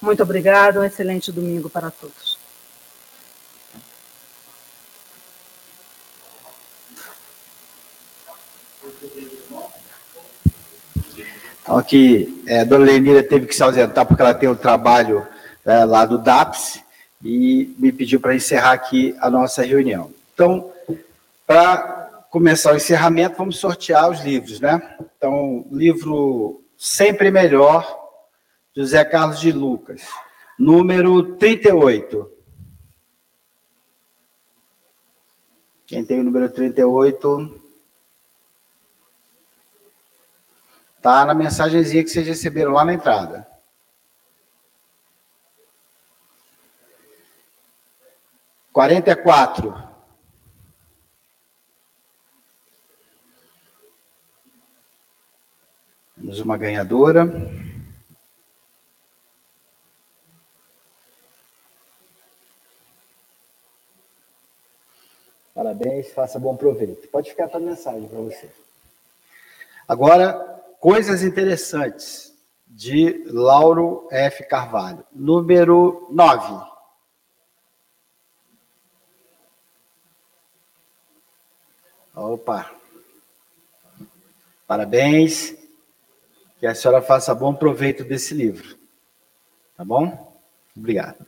Muito 0.02 0.24
obrigado, 0.24 0.80
um 0.80 0.84
excelente 0.84 1.32
domingo 1.32 1.70
para 1.70 1.92
todos. 1.92 2.33
Então, 11.64 11.78
aqui, 11.78 12.44
é, 12.46 12.60
a 12.60 12.64
dona 12.66 12.84
Lenira 12.86 13.24
teve 13.24 13.48
que 13.48 13.56
se 13.56 13.64
ausentar 13.64 14.06
porque 14.06 14.22
ela 14.22 14.34
tem 14.34 14.50
o 14.50 14.52
um 14.52 14.56
trabalho 14.56 15.26
é, 15.66 15.86
lá 15.86 16.06
do 16.06 16.18
DAPS 16.18 16.84
e 17.24 17.74
me 17.80 17.90
pediu 17.90 18.20
para 18.20 18.36
encerrar 18.36 18.74
aqui 18.74 19.16
a 19.20 19.30
nossa 19.30 19.64
reunião. 19.64 20.12
Então, 20.34 20.70
para 21.48 22.26
começar 22.30 22.74
o 22.74 22.76
encerramento, 22.76 23.38
vamos 23.38 23.58
sortear 23.58 24.10
os 24.10 24.22
livros, 24.22 24.60
né? 24.60 24.98
Então, 25.18 25.66
livro 25.72 26.62
Sempre 26.78 27.32
Melhor, 27.32 27.88
José 28.76 29.06
Carlos 29.06 29.40
de 29.40 29.54
Lucas, 29.54 30.02
número 30.60 31.38
38. 31.38 32.30
Quem 35.86 36.04
tem 36.04 36.20
o 36.20 36.24
número 36.24 36.50
38? 36.50 37.63
Tá 41.04 41.26
na 41.26 41.34
mensagenzinha 41.34 42.02
que 42.02 42.10
vocês 42.10 42.26
receberam 42.26 42.72
lá 42.72 42.86
na 42.86 42.94
entrada. 42.94 43.46
Quarenta 48.72 49.12
e 49.12 49.16
quatro. 49.18 49.78
Temos 56.16 56.40
uma 56.40 56.56
ganhadora. 56.56 57.26
Parabéns, 65.54 66.14
faça 66.14 66.40
bom 66.40 66.56
proveito. 66.56 67.10
Pode 67.10 67.30
ficar 67.30 67.54
a 67.54 67.60
mensagem 67.60 68.08
para 68.08 68.20
você. 68.20 68.50
Agora, 69.86 70.53
coisas 70.84 71.24
interessantes 71.24 72.34
de 72.68 73.24
Lauro 73.28 74.06
F. 74.12 74.44
Carvalho. 74.44 75.06
Número 75.14 76.10
9. 76.12 76.62
Opa! 82.14 82.70
Parabéns. 84.68 85.56
Que 86.60 86.68
a 86.68 86.76
senhora 86.76 87.02
faça 87.02 87.34
bom 87.34 87.56
proveito 87.56 88.04
desse 88.04 88.34
livro. 88.34 88.78
Tá 89.78 89.86
bom? 89.86 90.38
Obrigado. 90.76 91.26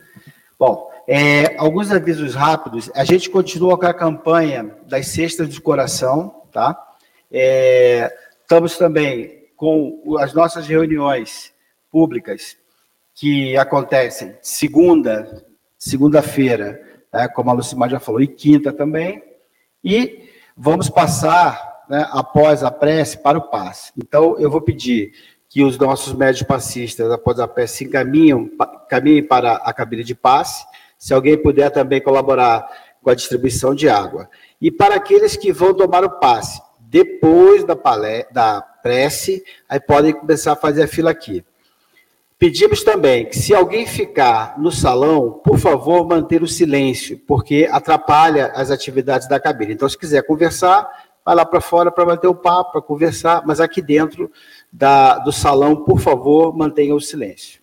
Bom, 0.58 0.92
é, 1.08 1.56
alguns 1.56 1.90
avisos 1.90 2.34
rápidos. 2.34 2.90
A 2.94 3.04
gente 3.04 3.30
continua 3.30 3.78
com 3.78 3.86
a 3.86 3.94
campanha 3.94 4.76
das 4.82 5.06
cestas 5.06 5.48
de 5.48 5.62
coração, 5.62 6.42
tá? 6.52 6.94
É, 7.32 8.14
estamos 8.42 8.76
também 8.76 9.35
com 9.56 10.16
as 10.18 10.34
nossas 10.34 10.66
reuniões 10.66 11.52
públicas 11.90 12.56
que 13.14 13.56
acontecem 13.56 14.36
segunda, 14.42 15.44
segunda-feira, 15.78 16.80
né, 17.12 17.26
como 17.28 17.50
a 17.50 17.54
Lucimar 17.54 17.88
já 17.88 17.98
falou, 17.98 18.20
e 18.20 18.26
quinta 18.26 18.72
também. 18.72 19.22
E 19.82 20.26
Vamos 20.58 20.88
passar, 20.88 21.84
né, 21.86 22.08
após 22.10 22.64
a 22.64 22.70
prece, 22.70 23.18
para 23.18 23.36
o 23.36 23.50
passe. 23.50 23.92
Então, 23.94 24.38
eu 24.38 24.50
vou 24.50 24.62
pedir 24.62 25.12
que 25.50 25.62
os 25.62 25.76
nossos 25.76 26.14
médios 26.14 26.44
passistas, 26.44 27.10
após 27.10 27.38
a 27.38 27.46
prece, 27.46 27.76
se 27.76 27.84
encaminhem, 27.84 28.50
caminhem 28.88 29.22
para 29.22 29.56
a 29.56 29.72
cabine 29.74 30.02
de 30.02 30.14
passe. 30.14 30.64
Se 30.98 31.12
alguém 31.12 31.36
puder 31.36 31.68
também 31.68 32.00
colaborar 32.00 32.66
com 33.02 33.10
a 33.10 33.14
distribuição 33.14 33.74
de 33.74 33.86
água. 33.86 34.30
E 34.58 34.70
para 34.70 34.94
aqueles 34.94 35.36
que 35.36 35.52
vão 35.52 35.74
tomar 35.74 36.02
o 36.04 36.18
passe, 36.18 36.58
depois 36.88 37.64
da, 37.64 37.74
palé, 37.74 38.26
da 38.30 38.60
prece, 38.60 39.44
aí 39.68 39.80
podem 39.80 40.12
começar 40.12 40.52
a 40.52 40.56
fazer 40.56 40.84
a 40.84 40.88
fila 40.88 41.10
aqui. 41.10 41.44
Pedimos 42.38 42.84
também 42.84 43.26
que, 43.26 43.36
se 43.36 43.54
alguém 43.54 43.86
ficar 43.86 44.58
no 44.58 44.70
salão, 44.70 45.40
por 45.44 45.58
favor, 45.58 46.06
manter 46.06 46.42
o 46.42 46.46
silêncio, 46.46 47.18
porque 47.26 47.66
atrapalha 47.70 48.52
as 48.54 48.70
atividades 48.70 49.26
da 49.26 49.40
cabine. 49.40 49.72
Então, 49.72 49.88
se 49.88 49.96
quiser 49.96 50.22
conversar, 50.22 50.86
vai 51.24 51.34
lá 51.34 51.44
para 51.46 51.60
fora 51.60 51.90
para 51.90 52.04
manter 52.04 52.28
o 52.28 52.34
papo, 52.34 52.72
para 52.72 52.82
conversar, 52.82 53.42
mas 53.46 53.58
aqui 53.58 53.80
dentro 53.80 54.30
da, 54.70 55.18
do 55.18 55.32
salão, 55.32 55.82
por 55.84 55.98
favor, 55.98 56.54
mantenha 56.54 56.94
o 56.94 57.00
silêncio. 57.00 57.60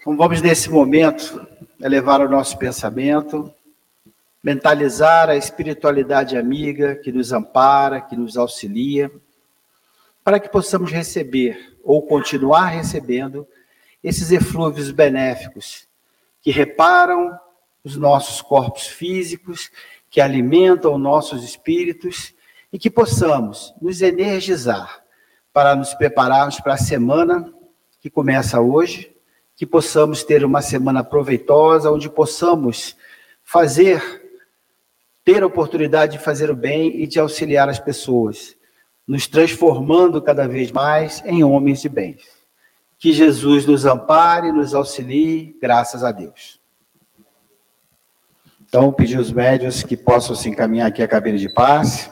Então, 0.00 0.16
vamos, 0.16 0.40
nesse 0.40 0.70
momento, 0.70 1.44
elevar 1.82 2.20
o 2.20 2.28
nosso 2.28 2.56
pensamento, 2.56 3.52
mentalizar 4.48 5.28
a 5.28 5.36
espiritualidade 5.36 6.34
amiga 6.34 6.96
que 6.96 7.12
nos 7.12 7.34
ampara, 7.34 8.00
que 8.00 8.16
nos 8.16 8.34
auxilia 8.34 9.12
para 10.24 10.40
que 10.40 10.48
possamos 10.48 10.90
receber 10.90 11.76
ou 11.84 12.00
continuar 12.00 12.68
recebendo 12.68 13.46
esses 14.02 14.32
eflúvios 14.32 14.90
benéficos 14.90 15.86
que 16.40 16.50
reparam 16.50 17.38
os 17.84 17.98
nossos 17.98 18.40
corpos 18.40 18.86
físicos, 18.86 19.70
que 20.08 20.18
alimentam 20.18 20.96
nossos 20.96 21.44
espíritos 21.44 22.34
e 22.72 22.78
que 22.78 22.88
possamos 22.88 23.74
nos 23.82 24.00
energizar 24.00 25.04
para 25.52 25.76
nos 25.76 25.92
prepararmos 25.92 26.58
para 26.58 26.72
a 26.72 26.78
semana 26.78 27.52
que 28.00 28.08
começa 28.08 28.58
hoje, 28.62 29.14
que 29.54 29.66
possamos 29.66 30.24
ter 30.24 30.42
uma 30.42 30.62
semana 30.62 31.04
proveitosa, 31.04 31.92
onde 31.92 32.08
possamos 32.08 32.96
fazer, 33.44 34.27
ter 35.28 35.42
a 35.42 35.46
oportunidade 35.46 36.12
de 36.12 36.24
fazer 36.24 36.50
o 36.50 36.56
bem 36.56 37.02
e 37.02 37.06
de 37.06 37.20
auxiliar 37.20 37.68
as 37.68 37.78
pessoas 37.78 38.56
nos 39.06 39.26
transformando 39.26 40.22
cada 40.22 40.48
vez 40.48 40.72
mais 40.72 41.22
em 41.26 41.44
homens 41.44 41.82
de 41.82 41.88
bem. 41.90 42.16
Que 42.98 43.12
Jesus 43.12 43.66
nos 43.66 43.84
ampare, 43.84 44.50
nos 44.50 44.74
auxilie, 44.74 45.54
graças 45.60 46.02
a 46.02 46.12
Deus. 46.12 46.58
Então, 48.64 48.90
pedir 48.90 49.18
os 49.18 49.30
médios 49.30 49.82
que 49.82 49.98
possam 49.98 50.34
se 50.34 50.48
encaminhar 50.48 50.88
aqui 50.88 51.02
à 51.02 51.06
cabine 51.06 51.36
de 51.36 51.52
paz. 51.52 52.10